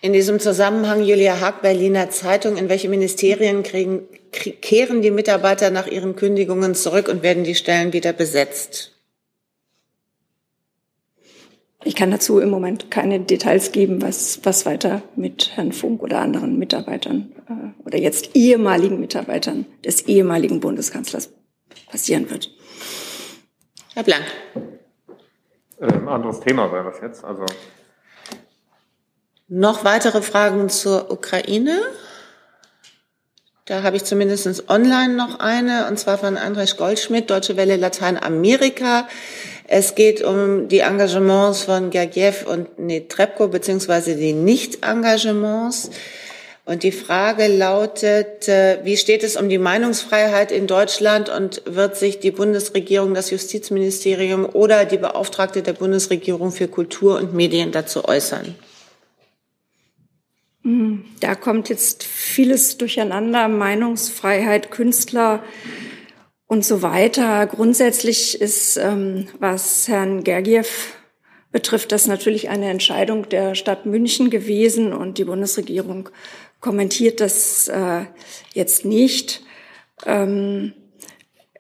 In 0.01 0.13
diesem 0.13 0.39
Zusammenhang, 0.39 1.03
Julia 1.03 1.41
Haag, 1.41 1.63
Berliner 1.63 2.11
Zeitung, 2.11 2.59
in 2.59 2.69
welche 2.69 2.91
Ministerien 2.91 3.63
kriegen, 3.63 4.03
kehren 4.35 5.03
die 5.03 5.11
Mitarbeiter 5.11 5.71
nach 5.71 5.87
ihren 5.87 6.17
Kündigungen 6.17 6.75
zurück 6.75 7.09
und 7.09 7.23
werden 7.23 7.45
die 7.45 7.55
Stellen 7.55 7.93
wieder 7.93 8.13
besetzt? 8.13 8.93
Ich 11.87 11.95
kann 11.95 12.11
dazu 12.11 12.39
im 12.39 12.49
Moment 12.49 12.91
keine 12.91 13.21
Details 13.21 13.71
geben, 13.71 14.01
was, 14.01 14.41
was 14.45 14.65
weiter 14.65 15.03
mit 15.17 15.51
Herrn 15.55 15.73
Funk 15.73 16.03
oder 16.03 16.21
anderen 16.21 16.59
Mitarbeitern 16.59 17.33
äh, 17.47 17.87
oder 17.87 17.99
jetzt 17.99 18.35
ehemaligen 18.35 19.01
Mitarbeitern 19.01 19.67
des 19.85 20.03
ehemaligen 20.03 20.61
Bundeskanzlers 20.61 21.31
passieren 21.91 22.31
wird. 22.31 22.51
Herr 23.95 24.03
Blank. 24.03 24.25
Ähm, 25.81 26.09
anderes 26.09 26.41
Thema 26.41 26.73
wäre 26.73 26.85
das 26.91 27.01
jetzt. 27.03 27.23
Also 27.23 27.45
noch 29.49 29.85
weitere 29.85 30.23
Fragen 30.23 30.71
zur 30.71 31.11
Ukraine? 31.11 31.79
Da 33.67 33.83
habe 33.83 33.97
ich 33.97 34.05
zumindest 34.05 34.69
online 34.69 35.15
noch 35.15 35.41
eine, 35.41 35.89
und 35.89 35.99
zwar 35.99 36.19
von 36.19 36.37
Andrés 36.37 36.77
Goldschmidt, 36.77 37.31
Deutsche 37.31 37.57
Welle 37.57 37.77
Lateinamerika. 37.77 39.09
Es 39.67 39.95
geht 39.95 40.23
um 40.23 40.69
die 40.69 40.81
Engagements 40.81 41.63
von 41.63 41.89
Gergiev 41.89 42.45
und 42.47 42.79
Netrebko, 42.79 43.49
beziehungsweise 43.49 44.17
die 44.17 44.35
Nicht-Engagements. 44.35 45.89
Und 46.67 46.83
die 46.83 46.93
Frage 46.93 47.47
lautet, 47.47 48.49
äh, 48.49 48.81
wie 48.85 48.99
steht 48.99 49.25
es 49.25 49.35
um 49.35 49.49
die 49.49 49.57
Meinungsfreiheit 49.57 50.53
in 50.53 50.67
Deutschland 50.67 51.31
und 51.31 51.63
wird 51.65 51.97
sich 51.97 52.21
die 52.21 52.33
Bundesregierung, 52.33 53.15
das 53.15 53.31
Justizministerium 53.31 54.45
oder 54.45 54.85
die 54.85 54.99
Beauftragte 54.99 55.63
der 55.63 55.73
Bundesregierung 55.73 56.53
für 56.53 56.69
Kultur 56.69 57.17
und 57.17 57.33
Medien 57.33 57.73
dazu 57.73 58.05
äußern? 58.05 58.55
Da 61.21 61.35
kommt 61.35 61.69
jetzt 61.69 62.05
vieles 62.05 62.79
durcheinander, 62.79 63.49
Meinungsfreiheit, 63.49 64.71
Künstler 64.71 65.45
und 66.47 66.65
so 66.65 66.81
weiter. 66.81 67.47
Grundsätzlich 67.47 68.41
ist, 68.41 68.79
ähm, 68.79 69.29
was 69.39 69.89
Herrn 69.89 70.25
Gergiev 70.25 70.95
betrifft, 71.53 71.93
das 71.93 72.07
natürlich 72.07 72.49
eine 72.49 72.71
Entscheidung 72.71 73.29
der 73.29 73.55
Stadt 73.55 73.85
München 73.85 74.31
gewesen 74.31 74.95
und 74.95 75.19
die 75.19 75.25
Bundesregierung 75.25 76.09
kommentiert 76.61 77.21
das 77.21 77.69
äh, 77.69 78.07
jetzt 78.55 78.87
nicht. 78.87 79.43
Ähm, 80.07 80.73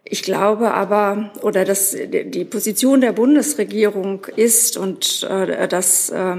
ich 0.04 0.22
glaube 0.22 0.74
aber, 0.74 1.32
oder 1.40 1.64
dass 1.64 1.96
die 1.96 2.44
Position 2.44 3.00
der 3.00 3.12
Bundesregierung 3.12 4.26
ist 4.36 4.76
und 4.76 5.22
äh, 5.22 5.66
dass 5.66 6.10
äh, 6.10 6.36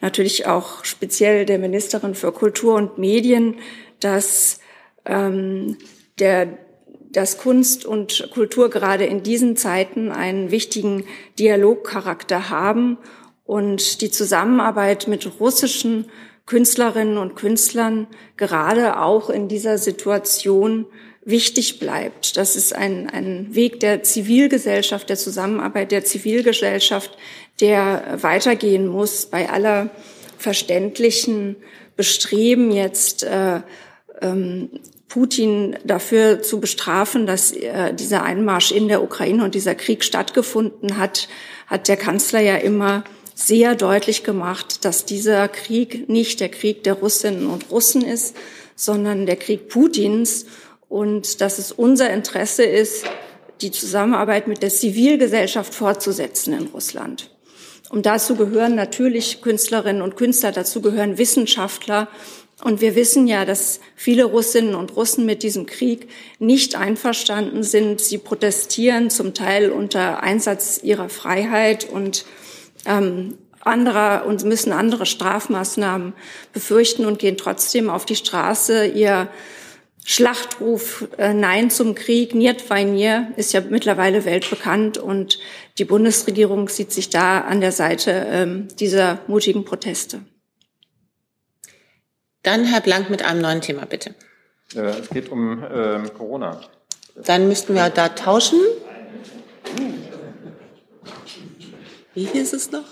natürlich 0.00 0.46
auch 0.46 0.84
speziell 0.84 1.46
der 1.46 1.58
Ministerin 1.58 2.16
für 2.16 2.32
Kultur 2.32 2.74
und 2.74 2.98
Medien, 2.98 3.56
dass 4.00 4.60
ähm, 5.04 5.78
der 6.18 6.58
dass 7.12 7.38
Kunst 7.38 7.86
und 7.86 8.28
Kultur 8.34 8.68
gerade 8.68 9.06
in 9.06 9.22
diesen 9.22 9.56
Zeiten 9.56 10.10
einen 10.10 10.50
wichtigen 10.50 11.04
Dialogcharakter 11.38 12.50
haben 12.50 12.98
und 13.44 14.02
die 14.02 14.10
Zusammenarbeit 14.10 15.08
mit 15.08 15.40
russischen 15.40 16.10
Künstlerinnen 16.44 17.16
und 17.16 17.34
Künstlern 17.34 18.06
gerade 18.36 19.00
auch 19.00 19.30
in 19.30 19.48
dieser 19.48 19.78
Situation 19.78 20.84
wichtig 21.26 21.80
bleibt. 21.80 22.36
Das 22.36 22.56
ist 22.56 22.74
ein, 22.74 23.10
ein 23.10 23.54
Weg 23.54 23.80
der 23.80 24.02
Zivilgesellschaft, 24.04 25.10
der 25.10 25.16
Zusammenarbeit 25.16 25.90
der 25.90 26.04
Zivilgesellschaft, 26.04 27.18
der 27.60 28.18
weitergehen 28.22 28.86
muss 28.86 29.26
bei 29.26 29.50
aller 29.50 29.90
verständlichen 30.38 31.56
Bestreben 31.96 32.70
jetzt 32.70 33.24
äh, 33.24 33.60
ähm, 34.22 34.70
Putin 35.08 35.76
dafür 35.84 36.42
zu 36.42 36.60
bestrafen, 36.60 37.26
dass 37.26 37.52
äh, 37.52 37.92
dieser 37.92 38.22
Einmarsch 38.22 38.70
in 38.70 38.86
der 38.86 39.02
Ukraine 39.02 39.42
und 39.42 39.54
dieser 39.54 39.74
Krieg 39.74 40.04
stattgefunden 40.04 40.96
hat, 40.96 41.28
hat 41.66 41.88
der 41.88 41.96
Kanzler 41.96 42.40
ja 42.40 42.56
immer 42.56 43.02
sehr 43.34 43.74
deutlich 43.74 44.22
gemacht, 44.22 44.84
dass 44.84 45.04
dieser 45.04 45.48
Krieg 45.48 46.08
nicht 46.08 46.38
der 46.38 46.50
Krieg 46.50 46.84
der 46.84 46.94
Russinnen 46.94 47.48
und 47.48 47.70
Russen 47.70 48.02
ist, 48.02 48.36
sondern 48.76 49.26
der 49.26 49.36
Krieg 49.36 49.68
Putins 49.68 50.46
und 50.88 51.40
dass 51.40 51.58
es 51.58 51.72
unser 51.72 52.10
Interesse 52.10 52.64
ist, 52.64 53.04
die 53.60 53.70
Zusammenarbeit 53.70 54.48
mit 54.48 54.62
der 54.62 54.70
Zivilgesellschaft 54.70 55.74
fortzusetzen 55.74 56.52
in 56.52 56.66
Russland. 56.66 57.30
Und 57.88 58.06
dazu 58.06 58.36
gehören 58.36 58.74
natürlich 58.74 59.40
Künstlerinnen 59.42 60.02
und 60.02 60.16
Künstler, 60.16 60.52
dazu 60.52 60.82
gehören 60.82 61.18
Wissenschaftler. 61.18 62.08
Und 62.62 62.80
wir 62.80 62.94
wissen 62.96 63.26
ja, 63.26 63.44
dass 63.44 63.80
viele 63.94 64.24
Russinnen 64.24 64.74
und 64.74 64.96
Russen 64.96 65.26
mit 65.26 65.42
diesem 65.42 65.66
Krieg 65.66 66.08
nicht 66.38 66.74
einverstanden 66.74 67.62
sind. 67.62 68.00
Sie 68.00 68.18
protestieren 68.18 69.10
zum 69.10 69.34
Teil 69.34 69.70
unter 69.70 70.22
Einsatz 70.22 70.80
ihrer 70.82 71.08
Freiheit 71.08 71.88
und 71.88 72.24
ähm, 72.86 73.36
anderer 73.60 74.24
und 74.26 74.44
müssen 74.44 74.72
andere 74.72 75.06
Strafmaßnahmen 75.06 76.14
befürchten 76.52 77.04
und 77.04 77.18
gehen 77.18 77.36
trotzdem 77.36 77.90
auf 77.90 78.04
die 78.04 78.16
Straße. 78.16 78.86
Ihr 78.86 79.28
Schlachtruf 80.08 81.08
äh, 81.18 81.34
Nein 81.34 81.68
zum 81.68 81.96
Krieg, 81.96 82.32
Niet 82.32 82.70
Vainier, 82.70 83.32
ist 83.34 83.52
ja 83.52 83.60
mittlerweile 83.60 84.24
weltbekannt 84.24 84.98
und 84.98 85.40
die 85.78 85.84
Bundesregierung 85.84 86.68
sieht 86.68 86.92
sich 86.92 87.10
da 87.10 87.40
an 87.40 87.60
der 87.60 87.72
Seite 87.72 88.24
ähm, 88.30 88.68
dieser 88.78 89.18
mutigen 89.26 89.64
Proteste. 89.64 90.20
Dann 92.44 92.64
Herr 92.66 92.82
Blank 92.82 93.10
mit 93.10 93.24
einem 93.24 93.40
neuen 93.40 93.60
Thema, 93.60 93.84
bitte. 93.84 94.14
Äh, 94.76 95.00
es 95.00 95.08
geht 95.10 95.28
um 95.28 95.64
äh, 95.64 96.08
Corona. 96.16 96.60
Dann 97.16 97.48
müssten 97.48 97.74
wir 97.74 97.90
da 97.90 98.08
tauschen. 98.10 98.60
Wie 102.14 102.26
hieß 102.26 102.52
es 102.52 102.70
noch? 102.70 102.84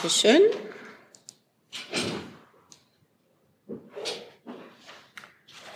Dankeschön. 0.00 0.40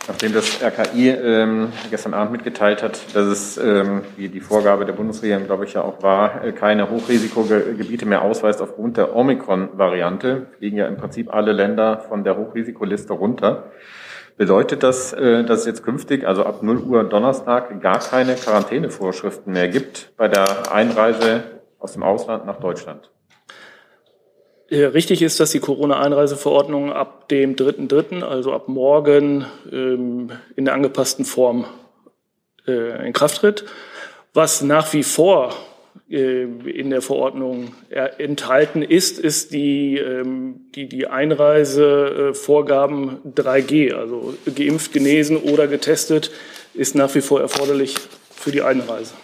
Nachdem 0.09 0.33
das 0.33 0.63
RKI 0.63 1.11
ähm, 1.11 1.73
gestern 1.91 2.15
Abend 2.15 2.33
mitgeteilt 2.33 2.83
hat, 2.83 3.15
dass 3.15 3.27
es, 3.27 3.59
ähm, 3.59 4.01
wie 4.17 4.31
die 4.31 4.41
Vorgabe 4.41 4.87
der 4.87 4.95
Bundesregierung, 4.95 5.45
glaube 5.45 5.67
ich, 5.67 5.75
ja 5.75 5.83
auch 5.83 6.03
war, 6.03 6.43
äh, 6.43 6.53
keine 6.53 6.89
Hochrisikogebiete 6.89 8.07
mehr 8.07 8.23
ausweist 8.23 8.63
aufgrund 8.63 8.97
der 8.97 9.15
Omikron-Variante, 9.15 10.47
fliegen 10.57 10.79
ja 10.79 10.87
im 10.87 10.97
Prinzip 10.97 11.31
alle 11.31 11.53
Länder 11.53 11.99
von 12.09 12.25
der 12.25 12.39
Hochrisikoliste 12.39 13.13
runter. 13.13 13.73
Bedeutet 14.39 14.83
das, 14.83 15.13
äh, 15.13 15.45
dass 15.45 15.61
es 15.61 15.67
jetzt 15.67 15.83
künftig, 15.83 16.27
also 16.27 16.47
ab 16.47 16.63
0 16.63 16.79
Uhr 16.79 17.05
Donnerstag, 17.05 17.79
gar 17.83 17.99
keine 17.99 18.37
Quarantänevorschriften 18.37 19.53
mehr 19.53 19.69
gibt 19.69 20.13
bei 20.17 20.29
der 20.29 20.73
Einreise 20.73 21.43
aus 21.79 21.93
dem 21.93 22.03
Ausland 22.03 22.47
nach 22.47 22.59
Deutschland? 22.59 23.11
Äh, 24.75 24.87
richtig 24.87 25.23
ist, 25.23 25.39
dass 25.39 25.53
die 25.53 25.61
Corona-Einreiseverordnung 25.61 26.93
ab 26.93 27.29
dem 27.29 27.55
3.3., 27.55 28.25
also 28.25 28.53
ab 28.53 28.67
morgen, 28.67 29.47
ähm, 29.71 30.33
in 30.57 30.65
der 30.65 30.75
angepassten 30.75 31.25
Form 31.25 31.65
äh, 32.67 33.07
in 33.07 33.13
Kraft 33.13 33.37
tritt. 33.37 33.65
Was 34.33 34.63
nach 34.63 34.93
wie 34.93 35.05
vor 35.05 35.55
äh, 36.11 36.43
in 36.43 36.91
der 36.91 37.03
Verordnung 37.03 37.73
enthalten 38.19 38.83
ist, 38.83 39.21
ist 39.21 39.53
die, 39.53 39.97
ähm, 39.97 40.63
die, 40.75 40.89
die 40.89 41.07
Einreisevorgaben 41.07 43.33
3G, 43.33 43.95
also 43.95 44.35
geimpft, 44.57 44.93
genesen 44.93 45.37
oder 45.37 45.69
getestet, 45.69 46.33
ist 46.75 46.97
nach 46.97 47.15
wie 47.15 47.21
vor 47.21 47.41
erforderlich 47.41 47.95
für 48.35 48.51
die 48.51 48.63
Einreise. 48.63 49.15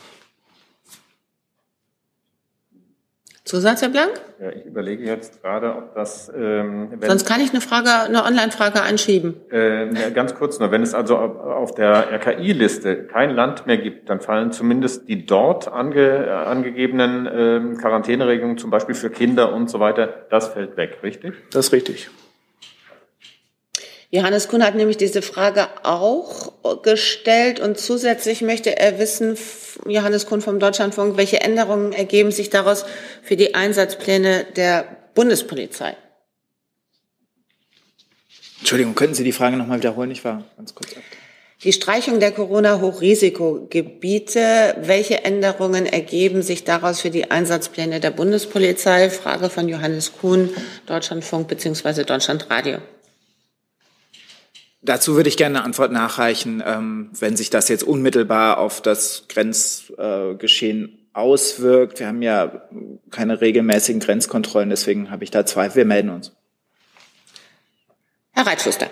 Zusatz, 3.50 3.82
Herr 3.82 3.88
Blank? 3.88 4.12
Ja, 4.40 4.50
ich 4.50 4.64
überlege 4.64 5.02
jetzt 5.02 5.42
gerade, 5.42 5.74
ob 5.74 5.92
das. 5.96 6.30
Ähm, 6.32 6.92
wenn, 6.92 7.08
Sonst 7.10 7.26
kann 7.26 7.40
ich 7.40 7.50
eine 7.50 7.60
Frage, 7.60 7.90
eine 7.90 8.24
Online-Frage 8.24 8.80
einschieben. 8.80 9.34
Äh, 9.50 10.12
ganz 10.14 10.36
kurz 10.36 10.60
nur, 10.60 10.70
wenn 10.70 10.84
es 10.84 10.94
also 10.94 11.16
auf 11.16 11.74
der 11.74 12.12
RKI-Liste 12.12 13.08
kein 13.08 13.30
Land 13.30 13.66
mehr 13.66 13.78
gibt, 13.78 14.08
dann 14.08 14.20
fallen 14.20 14.52
zumindest 14.52 15.08
die 15.08 15.26
dort 15.26 15.66
ange, 15.66 16.32
angegebenen 16.32 17.26
äh, 17.26 17.76
Quarantäneregelungen, 17.76 18.56
zum 18.56 18.70
Beispiel 18.70 18.94
für 18.94 19.10
Kinder 19.10 19.52
und 19.52 19.68
so 19.68 19.80
weiter, 19.80 20.26
das 20.30 20.46
fällt 20.46 20.76
weg, 20.76 20.98
richtig? 21.02 21.34
Das 21.50 21.66
ist 21.66 21.72
richtig. 21.72 22.08
Johannes 24.12 24.48
Kuhn 24.48 24.64
hat 24.64 24.74
nämlich 24.74 24.96
diese 24.96 25.22
Frage 25.22 25.68
auch 25.84 26.82
gestellt 26.82 27.60
und 27.60 27.78
zusätzlich 27.78 28.42
möchte 28.42 28.76
er 28.76 28.98
wissen, 28.98 29.38
Johannes 29.86 30.26
Kuhn 30.26 30.40
vom 30.40 30.58
Deutschlandfunk, 30.58 31.16
welche 31.16 31.40
Änderungen 31.40 31.92
ergeben 31.92 32.32
sich 32.32 32.50
daraus 32.50 32.84
für 33.22 33.36
die 33.36 33.54
Einsatzpläne 33.54 34.46
der 34.56 34.84
Bundespolizei? 35.14 35.96
Entschuldigung, 38.58 38.96
könnten 38.96 39.14
Sie 39.14 39.24
die 39.24 39.32
Frage 39.32 39.56
nochmal 39.56 39.78
wiederholen? 39.78 40.10
Ich 40.10 40.24
war 40.24 40.44
ganz 40.56 40.74
kurz 40.74 40.96
ab. 40.96 41.02
Die 41.62 41.72
Streichung 41.72 42.20
der 42.20 42.32
Corona-Hochrisikogebiete, 42.32 44.76
welche 44.80 45.24
Änderungen 45.24 45.86
ergeben 45.86 46.42
sich 46.42 46.64
daraus 46.64 47.00
für 47.00 47.10
die 47.10 47.30
Einsatzpläne 47.30 48.00
der 48.00 48.10
Bundespolizei? 48.10 49.08
Frage 49.10 49.50
von 49.50 49.68
Johannes 49.68 50.12
Kuhn, 50.20 50.50
Deutschlandfunk 50.86 51.46
bzw. 51.48 52.04
Deutschlandradio. 52.04 52.78
Dazu 54.82 55.14
würde 55.14 55.28
ich 55.28 55.36
gerne 55.36 55.58
eine 55.58 55.64
Antwort 55.64 55.92
nachreichen, 55.92 56.62
ähm, 56.66 57.10
wenn 57.18 57.36
sich 57.36 57.50
das 57.50 57.68
jetzt 57.68 57.82
unmittelbar 57.82 58.58
auf 58.58 58.80
das 58.80 59.26
Grenzgeschehen 59.28 61.08
auswirkt. 61.12 62.00
Wir 62.00 62.06
haben 62.06 62.22
ja 62.22 62.62
keine 63.10 63.40
regelmäßigen 63.40 64.00
Grenzkontrollen, 64.00 64.70
deswegen 64.70 65.10
habe 65.10 65.24
ich 65.24 65.30
da 65.30 65.44
Zweifel. 65.44 65.76
Wir 65.76 65.84
melden 65.84 66.10
uns. 66.10 66.34
Herr 68.32 68.46
Reitschuster. 68.46 68.86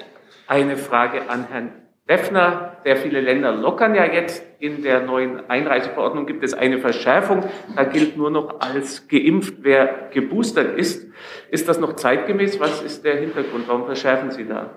Eine 0.47 0.77
Frage 0.77 1.31
an 1.31 1.49
Herrn 1.49 1.73
Defner. 2.09 2.77
Sehr 2.85 2.97
viele 2.97 3.21
Länder 3.23 3.53
lockern 3.53 3.95
ja 3.95 4.05
jetzt. 4.05 4.43
In 4.59 4.83
der 4.83 5.01
neuen 5.01 5.49
Einreiseverordnung 5.49 6.27
gibt 6.27 6.45
es 6.45 6.53
eine 6.53 6.79
Verschärfung. 6.79 7.45
Da 7.77 7.85
gilt 7.85 8.17
nur 8.17 8.31
noch 8.31 8.61
als 8.61 9.09
geimpft, 9.09 9.55
wer 9.61 10.11
geboostert 10.13 10.77
ist. 10.77 11.07
Ist 11.51 11.69
das 11.69 11.79
noch 11.79 11.97
zeitgemäß? 11.97 12.61
Was 12.61 12.83
ist 12.83 13.05
der 13.05 13.17
Hintergrund? 13.17 13.69
Warum 13.69 13.87
verschärfen 13.87 14.31
Sie 14.31 14.47
da? 14.47 14.77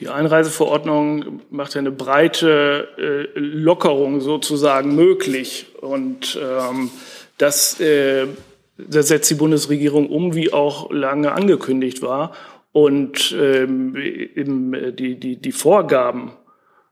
Die 0.00 0.08
Einreiseverordnung 0.08 1.40
macht 1.50 1.76
eine 1.76 1.90
breite 1.90 2.88
äh, 2.98 3.38
Lockerung 3.38 4.20
sozusagen 4.20 4.94
möglich. 4.94 5.66
Und 5.80 6.38
ähm, 6.40 6.90
das, 7.36 7.80
äh, 7.80 8.26
das 8.76 9.08
setzt 9.08 9.30
die 9.30 9.34
Bundesregierung 9.34 10.08
um, 10.08 10.34
wie 10.34 10.52
auch 10.52 10.92
lange 10.92 11.32
angekündigt 11.32 12.00
war. 12.02 12.32
Und 12.70 13.36
ähm, 13.36 13.94
die, 13.94 15.18
die, 15.18 15.36
die 15.36 15.52
Vorgaben 15.52 16.32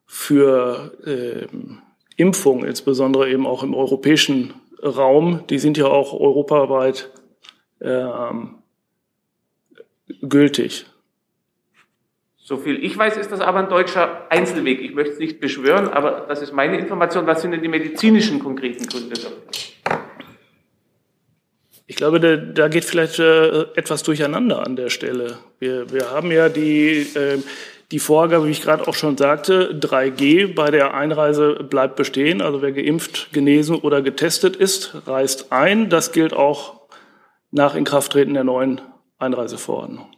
für 0.04 0.92
äh, 1.04 1.46
Impfung, 2.16 2.64
insbesondere 2.64 3.30
eben 3.30 3.46
auch 3.46 3.62
im 3.62 3.74
europäischen 3.74 4.54
Raum, 4.82 5.44
die 5.48 5.58
sind 5.58 5.78
ja 5.78 5.86
auch 5.86 6.12
europaweit 6.12 7.10
ähm, 7.80 8.56
gültig. 10.22 10.86
So 12.48 12.56
viel 12.58 12.84
ich 12.84 12.96
weiß, 12.96 13.16
ist 13.16 13.32
das 13.32 13.40
aber 13.40 13.58
ein 13.58 13.68
deutscher 13.68 14.30
Einzelweg. 14.30 14.80
Ich 14.80 14.94
möchte 14.94 15.14
es 15.14 15.18
nicht 15.18 15.40
beschwören, 15.40 15.88
aber 15.88 16.26
das 16.28 16.42
ist 16.42 16.52
meine 16.52 16.78
Information. 16.78 17.26
Was 17.26 17.42
sind 17.42 17.50
denn 17.50 17.60
die 17.60 17.66
medizinischen 17.66 18.38
konkreten 18.38 18.86
Gründe 18.86 19.16
dafür? 19.16 19.32
Ich 21.88 21.96
glaube, 21.96 22.20
da, 22.20 22.36
da 22.36 22.68
geht 22.68 22.84
vielleicht 22.84 23.18
äh, 23.18 23.62
etwas 23.74 24.04
durcheinander 24.04 24.64
an 24.64 24.76
der 24.76 24.90
Stelle. 24.90 25.38
Wir, 25.58 25.90
wir 25.90 26.12
haben 26.12 26.30
ja 26.30 26.48
die, 26.48 27.00
äh, 27.16 27.38
die 27.90 27.98
Vorgabe, 27.98 28.46
wie 28.46 28.52
ich 28.52 28.62
gerade 28.62 28.86
auch 28.86 28.94
schon 28.94 29.16
sagte, 29.16 29.74
3G 29.80 30.54
bei 30.54 30.70
der 30.70 30.94
Einreise 30.94 31.64
bleibt 31.68 31.96
bestehen. 31.96 32.40
Also 32.40 32.62
wer 32.62 32.70
geimpft, 32.70 33.32
genesen 33.32 33.74
oder 33.74 34.02
getestet 34.02 34.54
ist, 34.54 35.08
reist 35.08 35.50
ein. 35.50 35.90
Das 35.90 36.12
gilt 36.12 36.32
auch 36.32 36.86
nach 37.50 37.74
Inkrafttreten 37.74 38.34
der 38.34 38.44
neuen 38.44 38.80
Einreiseverordnung. 39.18 40.15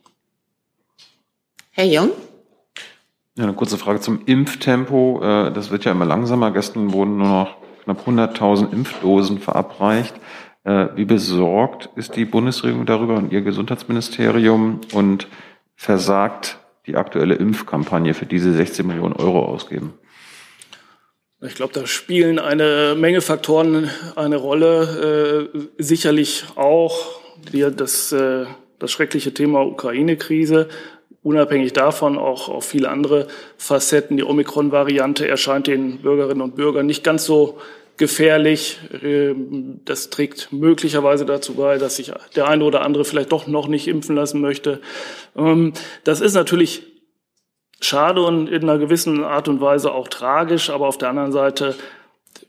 Herr 1.78 1.86
Jung? 1.86 2.10
Ja, 3.36 3.44
eine 3.44 3.52
kurze 3.52 3.78
Frage 3.78 4.00
zum 4.00 4.22
Impftempo. 4.26 5.20
Äh, 5.22 5.52
das 5.52 5.70
wird 5.70 5.84
ja 5.84 5.92
immer 5.92 6.06
langsamer. 6.06 6.50
Gestern 6.50 6.92
wurden 6.92 7.18
nur 7.18 7.28
noch 7.28 7.56
knapp 7.84 8.04
100.000 8.04 8.72
Impfdosen 8.72 9.38
verabreicht. 9.38 10.16
Äh, 10.64 10.88
wie 10.96 11.04
besorgt 11.04 11.88
ist 11.94 12.16
die 12.16 12.24
Bundesregierung 12.24 12.84
darüber 12.84 13.14
und 13.14 13.30
ihr 13.30 13.42
Gesundheitsministerium 13.42 14.80
und 14.92 15.28
versagt 15.76 16.58
die 16.88 16.96
aktuelle 16.96 17.36
Impfkampagne, 17.36 18.12
für 18.12 18.26
diese 18.26 18.52
16 18.52 18.84
Millionen 18.84 19.12
Euro 19.12 19.44
ausgeben? 19.44 19.94
Ich 21.42 21.54
glaube, 21.54 21.74
da 21.74 21.86
spielen 21.86 22.40
eine 22.40 22.96
Menge 22.98 23.20
Faktoren 23.20 23.88
eine 24.16 24.34
Rolle. 24.34 25.50
Äh, 25.54 25.68
sicherlich 25.80 26.46
auch 26.56 27.20
die, 27.52 27.64
das, 27.72 28.10
äh, 28.10 28.46
das 28.80 28.90
schreckliche 28.90 29.32
Thema 29.32 29.64
Ukraine-Krise, 29.64 30.68
unabhängig 31.28 31.74
davon 31.74 32.18
auch 32.18 32.48
auf 32.48 32.64
viele 32.64 32.88
andere 32.88 33.28
Facetten. 33.58 34.16
Die 34.16 34.24
Omikron-Variante 34.24 35.28
erscheint 35.28 35.66
den 35.66 35.98
Bürgerinnen 35.98 36.40
und 36.40 36.56
Bürgern 36.56 36.86
nicht 36.86 37.04
ganz 37.04 37.26
so 37.26 37.58
gefährlich. 37.98 38.78
Ähm, 39.02 39.80
das 39.84 40.08
trägt 40.08 40.52
möglicherweise 40.52 41.26
dazu 41.26 41.54
bei, 41.54 41.76
dass 41.76 41.96
sich 41.96 42.12
der 42.34 42.48
eine 42.48 42.64
oder 42.64 42.80
andere 42.80 43.04
vielleicht 43.04 43.30
doch 43.32 43.46
noch 43.46 43.68
nicht 43.68 43.88
impfen 43.88 44.16
lassen 44.16 44.40
möchte. 44.40 44.80
Ähm, 45.36 45.74
das 46.04 46.22
ist 46.22 46.32
natürlich 46.32 46.84
schade 47.80 48.22
und 48.22 48.48
in 48.48 48.62
einer 48.62 48.78
gewissen 48.78 49.22
Art 49.22 49.48
und 49.48 49.60
Weise 49.60 49.92
auch 49.92 50.08
tragisch, 50.08 50.70
aber 50.70 50.88
auf 50.88 50.96
der 50.96 51.10
anderen 51.10 51.32
Seite 51.32 51.74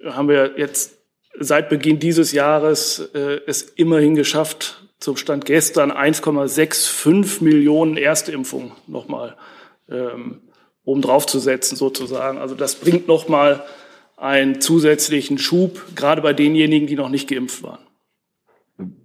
haben 0.06 0.30
wir 0.30 0.54
jetzt 0.58 0.98
seit 1.38 1.70
Beginn 1.70 2.00
dieses 2.00 2.32
Jahres 2.32 3.12
äh, 3.14 3.42
es 3.46 3.62
immerhin 3.62 4.16
geschafft, 4.16 4.89
zum 5.00 5.18
Stand 5.18 5.46
gestern 5.46 5.92
1,65 5.92 7.44
Millionen 7.44 7.98
Erstimpfungen 7.98 8.72
nochmal 8.88 9.38
ähm, 9.90 10.42
obendrauf 10.84 11.26
zu 11.26 11.40
setzen 11.40 11.76
sozusagen. 11.76 12.38
Also 12.38 12.56
das 12.56 12.76
bringt 12.76 13.08
nochmal 13.08 13.64
einen 14.18 14.60
zusätzlichen 14.60 15.38
Schub, 15.38 15.82
gerade 15.96 16.22
bei 16.22 16.34
denjenigen, 16.34 16.88
die 16.88 16.96
noch 16.96 17.10
nicht 17.10 17.30
geimpft 17.30 17.64
waren. 17.64 17.80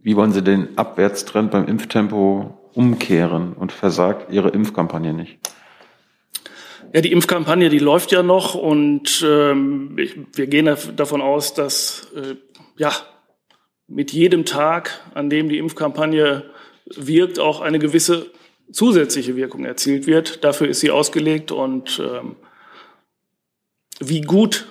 Wie 0.03 0.17
wollen 0.17 0.33
Sie 0.33 0.43
den 0.43 0.77
Abwärtstrend 0.77 1.51
beim 1.51 1.67
Impftempo 1.67 2.59
umkehren 2.75 3.53
und 3.53 3.73
versagt 3.73 4.33
Ihre 4.33 4.51
Impfkampagne 4.51 5.13
nicht? 5.13 5.39
Ja, 6.93 7.01
die 7.01 7.11
Impfkampagne, 7.13 7.71
die 7.71 7.81
läuft 7.81 8.13
ja 8.13 8.23
noch 8.23 8.55
und 8.55 9.25
ähm, 9.27 9.97
wir 9.97 10.47
gehen 10.47 10.77
davon 10.97 11.21
aus, 11.21 11.55
dass 11.55 12.09
äh, 12.15 12.37
ja 12.77 12.93
mit 13.87 14.13
jedem 14.13 14.45
Tag, 14.45 15.01
an 15.15 15.31
dem 15.31 15.49
die 15.49 15.59
Impfkampagne 15.59 16.45
wirkt, 16.87 17.39
auch 17.39 17.61
eine 17.61 17.79
gewisse 17.79 18.31
zusätzliche 18.73 19.37
Wirkung 19.37 19.65
erzielt 19.65 20.07
wird. 20.07 20.45
Dafür 20.45 20.69
ist 20.69 20.81
sie 20.81 20.91
ausgelegt 20.91 21.53
und 21.53 22.01
ähm, 22.03 22.37
wie 24.01 24.23
gut 24.23 24.67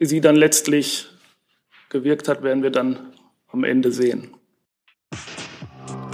sie 0.00 0.20
dann 0.20 0.36
letztlich 0.36 1.08
gewirkt 1.90 2.28
hat, 2.28 2.42
werden 2.42 2.62
wir 2.62 2.70
dann 2.70 3.12
am 3.48 3.64
Ende 3.64 3.92
sehen. 3.92 4.34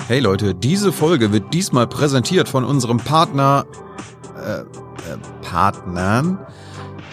Hey 0.07 0.21
Leute, 0.21 0.55
diese 0.55 0.93
Folge 0.93 1.33
wird 1.33 1.55
diesmal 1.55 1.87
präsentiert 1.87 2.49
von 2.49 2.65
unserem 2.65 2.99
Partner, 2.99 3.65
äh, 4.37 4.61
äh, 4.61 4.65
Partnern, 5.43 6.47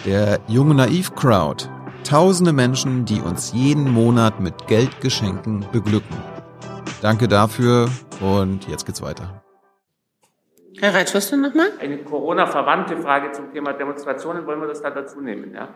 der 0.04 0.40
Junge 0.48 0.74
Naiv 0.74 1.14
Crowd. 1.14 1.68
Tausende 2.04 2.52
Menschen, 2.52 3.04
die 3.04 3.20
uns 3.20 3.52
jeden 3.52 3.90
Monat 3.90 4.40
mit 4.40 4.66
Geldgeschenken 4.66 5.64
beglücken. 5.72 6.16
Danke 7.00 7.28
dafür 7.28 7.88
und 8.20 8.68
jetzt 8.68 8.86
geht's 8.86 9.00
weiter. 9.02 9.42
Herr 10.78 10.94
Reitschuster 10.94 11.36
nochmal? 11.36 11.68
Eine 11.80 11.98
Corona-verwandte 11.98 12.96
Frage 12.96 13.32
zum 13.32 13.52
Thema 13.52 13.72
Demonstrationen, 13.72 14.46
wollen 14.46 14.60
wir 14.60 14.68
das 14.68 14.82
da 14.82 14.90
dazu 14.90 15.20
nehmen? 15.20 15.54
Ja? 15.54 15.68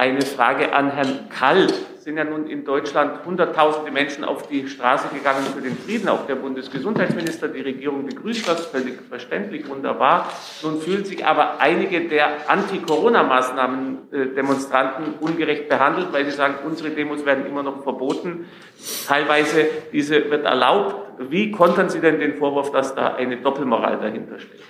Eine 0.00 0.22
Frage 0.22 0.72
an 0.72 0.90
Herrn 0.92 1.28
Kall. 1.28 1.66
Es 1.66 2.04
sind 2.04 2.16
ja 2.16 2.24
nun 2.24 2.46
in 2.46 2.64
Deutschland 2.64 3.26
Hunderttausende 3.26 3.90
Menschen 3.90 4.24
auf 4.24 4.48
die 4.48 4.66
Straße 4.66 5.14
gegangen 5.14 5.44
für 5.54 5.60
den 5.60 5.76
Frieden. 5.76 6.08
Auch 6.08 6.26
der 6.26 6.36
Bundesgesundheitsminister, 6.36 7.48
die 7.48 7.60
Regierung 7.60 8.06
begrüßt 8.06 8.48
das, 8.48 8.64
völlig 8.64 8.98
verständlich, 9.10 9.68
wunderbar. 9.68 10.32
Nun 10.62 10.80
fühlen 10.80 11.04
sich 11.04 11.26
aber 11.26 11.60
einige 11.60 12.08
der 12.08 12.48
Anti-Corona-Maßnahmen-Demonstranten 12.48 15.16
ungerecht 15.20 15.68
behandelt, 15.68 16.14
weil 16.14 16.24
sie 16.24 16.30
sagen, 16.30 16.54
unsere 16.64 16.88
Demos 16.88 17.26
werden 17.26 17.44
immer 17.44 17.62
noch 17.62 17.82
verboten. 17.82 18.46
Teilweise 19.06 19.66
diese 19.92 20.30
wird 20.30 20.46
erlaubt. 20.46 20.96
Wie 21.28 21.50
kontern 21.50 21.90
Sie 21.90 22.00
denn 22.00 22.20
den 22.20 22.38
Vorwurf, 22.38 22.72
dass 22.72 22.94
da 22.94 23.16
eine 23.16 23.36
Doppelmoral 23.36 23.98
dahinter 23.98 24.38
steht? 24.38 24.62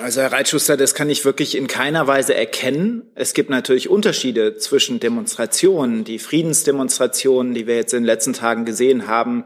Also 0.00 0.20
Herr 0.20 0.30
Reitschuster, 0.30 0.76
das 0.76 0.94
kann 0.94 1.10
ich 1.10 1.24
wirklich 1.24 1.56
in 1.56 1.66
keiner 1.66 2.06
Weise 2.06 2.32
erkennen. 2.32 3.10
Es 3.16 3.34
gibt 3.34 3.50
natürlich 3.50 3.88
Unterschiede 3.90 4.56
zwischen 4.56 5.00
Demonstrationen. 5.00 6.04
Die 6.04 6.20
Friedensdemonstrationen, 6.20 7.52
die 7.52 7.66
wir 7.66 7.74
jetzt 7.74 7.94
in 7.94 8.02
den 8.02 8.06
letzten 8.06 8.32
Tagen 8.32 8.64
gesehen 8.64 9.08
haben, 9.08 9.44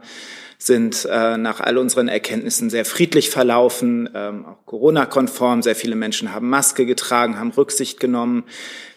sind 0.59 1.07
äh, 1.09 1.37
nach 1.37 1.59
all 1.59 1.79
unseren 1.79 2.07
Erkenntnissen 2.07 2.69
sehr 2.69 2.85
friedlich 2.85 3.31
verlaufen, 3.31 4.07
ähm, 4.13 4.45
auch 4.45 4.63
Corona-konform. 4.67 5.63
Sehr 5.63 5.75
viele 5.75 5.95
Menschen 5.95 6.33
haben 6.33 6.49
Maske 6.49 6.85
getragen, 6.85 7.39
haben 7.39 7.51
Rücksicht 7.51 7.99
genommen. 7.99 8.43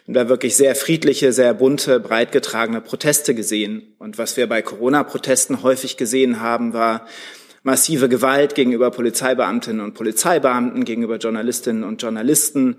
Und 0.07 0.13
da 0.15 0.29
wirklich 0.29 0.57
sehr 0.57 0.75
friedliche, 0.75 1.33
sehr 1.33 1.55
bunte, 1.55 2.01
breit 2.01 2.33
getragene 2.33 2.83
Proteste 2.83 3.35
gesehen. 3.35 3.95
Und 3.99 4.19
was 4.19 4.37
wir 4.37 4.47
bei 4.47 4.61
Corona-Protesten 4.61 5.63
häufig 5.63 5.97
gesehen 5.97 6.41
haben, 6.41 6.75
war, 6.75 7.07
massive 7.67 8.09
Gewalt 8.09 8.55
gegenüber 8.55 8.93
Polizeibeamtinnen 8.93 9.85
und 9.85 9.95
Polizeibeamten, 9.95 10.85
gegenüber 10.85 11.17
Journalistinnen 11.17 11.83
und 11.83 12.01
Journalisten, 12.01 12.77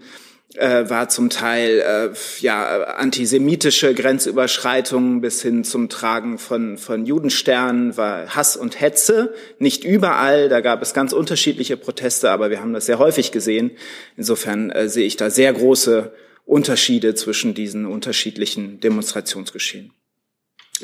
äh, 0.56 0.90
war 0.90 1.10
zum 1.10 1.30
Teil 1.30 1.80
äh, 1.80 2.10
ja 2.40 2.84
antisemitische 2.84 3.94
Grenzüberschreitungen 3.94 5.20
bis 5.20 5.42
hin 5.42 5.66
zum 5.66 5.90
Tragen 5.90 6.38
von 6.38 6.78
von 6.78 7.06
Judensternen 7.06 7.98
war 7.98 8.34
Hass 8.34 8.56
und 8.56 8.80
Hetze 8.80 9.34
nicht 9.60 9.84
überall 9.84 10.48
da 10.48 10.62
gab 10.62 10.82
es 10.82 10.94
ganz 10.94 11.12
unterschiedliche 11.12 11.76
Proteste 11.76 12.32
aber 12.32 12.50
wir 12.50 12.62
haben 12.62 12.72
das 12.72 12.86
sehr 12.86 12.98
häufig 12.98 13.34
gesehen 13.34 13.72
insofern 14.16 14.70
äh, 14.70 14.88
sehe 14.88 15.06
ich 15.06 15.18
da 15.18 15.30
sehr 15.30 15.52
große 15.52 16.14
Unterschiede 16.46 17.14
zwischen 17.14 17.54
diesen 17.54 17.86
unterschiedlichen 17.86 18.80
Demonstrationsgeschehen. 18.80 19.92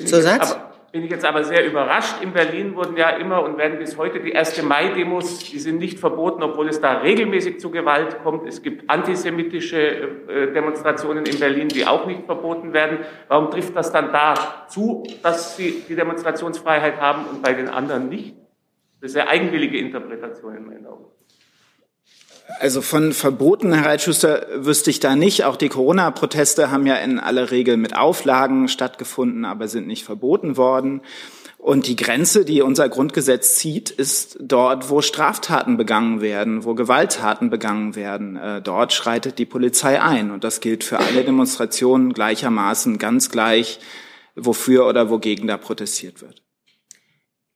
Zusatz? 0.06 0.58
Bin 0.94 1.04
ich 1.04 1.10
jetzt 1.10 1.26
aber 1.26 1.44
sehr 1.44 1.66
überrascht. 1.66 2.22
In 2.22 2.34
Berlin 2.34 2.76
wurden 2.76 2.96
ja 2.96 3.10
immer 3.10 3.44
und 3.44 3.58
werden 3.58 3.80
bis 3.80 3.98
heute 3.98 4.20
die 4.20 4.36
1. 4.36 4.62
Mai-Demos, 4.62 5.40
die 5.40 5.58
sind 5.58 5.80
nicht 5.80 6.00
verboten, 6.00 6.44
obwohl 6.44 6.70
es 6.70 6.80
da 6.82 7.00
regelmäßig 7.00 7.60
zu 7.60 7.72
Gewalt 7.72 8.22
kommt. 8.22 8.48
Es 8.48 8.62
gibt 8.62 8.88
antisemitische 8.92 9.80
äh, 9.80 10.54
Demonstrationen 10.54 11.26
in 11.26 11.40
Berlin, 11.40 11.68
die 11.68 11.88
auch 11.88 12.06
nicht 12.06 12.26
verboten 12.26 12.74
werden. 12.74 13.00
Warum 13.28 13.50
trifft 13.50 13.76
das 13.76 13.92
dann 13.92 14.12
da 14.12 14.68
zu, 14.68 15.02
dass 15.24 15.58
sie 15.58 15.84
die 15.90 15.96
Demonstrationsfreiheit 15.96 17.02
haben 17.02 17.26
und 17.26 17.42
bei 17.42 17.54
den 17.54 17.70
anderen 17.70 18.08
nicht? 18.08 18.36
Das 19.02 19.12
ist 19.12 19.18
eine 19.18 19.32
eigenwillige 19.32 19.80
Interpretation 19.80 20.56
in 20.56 20.64
meinen 20.68 20.86
Augen. 20.86 21.06
Also 22.60 22.82
von 22.82 23.14
Verboten, 23.14 23.74
Herr 23.74 23.86
Reitschuster, 23.86 24.48
wüsste 24.56 24.90
ich 24.90 25.00
da 25.00 25.16
nicht. 25.16 25.46
Auch 25.46 25.56
die 25.56 25.70
Corona-Proteste 25.70 26.72
haben 26.72 26.86
ja 26.86 26.96
in 26.96 27.20
aller 27.20 27.52
Regel 27.52 27.78
mit 27.78 27.96
Auflagen 27.96 28.68
stattgefunden, 28.68 29.46
aber 29.46 29.68
sind 29.68 29.88
nicht 29.88 30.04
verboten 30.04 30.58
worden. 30.58 31.02
Und 31.58 31.88
die 31.88 31.96
Grenze, 31.96 32.44
die 32.44 32.62
unser 32.62 32.90
Grundgesetz 32.90 33.56
zieht, 33.56 33.90
ist 33.90 34.38
dort, 34.42 34.90
wo 34.90 35.02
Straftaten 35.02 35.78
begangen 35.78 36.20
werden, 36.20 36.66
wo 36.66 36.74
Gewalttaten 36.74 37.50
begangen 37.50 37.96
werden. 37.96 38.36
Äh, 38.36 38.62
dort 38.62 38.92
schreitet 38.92 39.40
die 39.40 39.46
Polizei 39.46 40.02
ein. 40.02 40.32
Und 40.32 40.44
das 40.44 40.60
gilt 40.60 40.84
für 40.84 41.00
alle 41.00 41.24
Demonstrationen 41.24 42.12
gleichermaßen, 42.12 42.98
ganz 42.98 43.30
gleich, 43.30 43.80
wofür 44.36 44.86
oder 44.86 45.10
wogegen 45.10 45.48
da 45.48 45.56
protestiert 45.56 46.22
wird. 46.22 46.42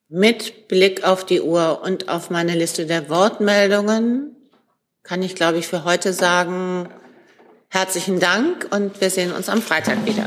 Mit 0.07 0.69
Blick 0.69 1.03
auf 1.03 1.25
die 1.25 1.41
Uhr 1.41 1.81
und 1.83 2.07
auf 2.07 2.29
meine 2.29 2.55
Liste 2.55 2.85
der 2.85 3.09
Wortmeldungen 3.09 4.36
kann 5.07 5.21
ich, 5.21 5.35
glaube 5.35 5.57
ich, 5.57 5.67
für 5.67 5.85
heute 5.85 6.11
sagen, 6.11 6.89
herzlichen 7.69 8.19
Dank 8.19 8.67
und 8.71 8.99
wir 8.99 9.09
sehen 9.09 9.31
uns 9.31 9.47
am 9.47 9.61
Freitag 9.61 10.05
wieder. 10.05 10.25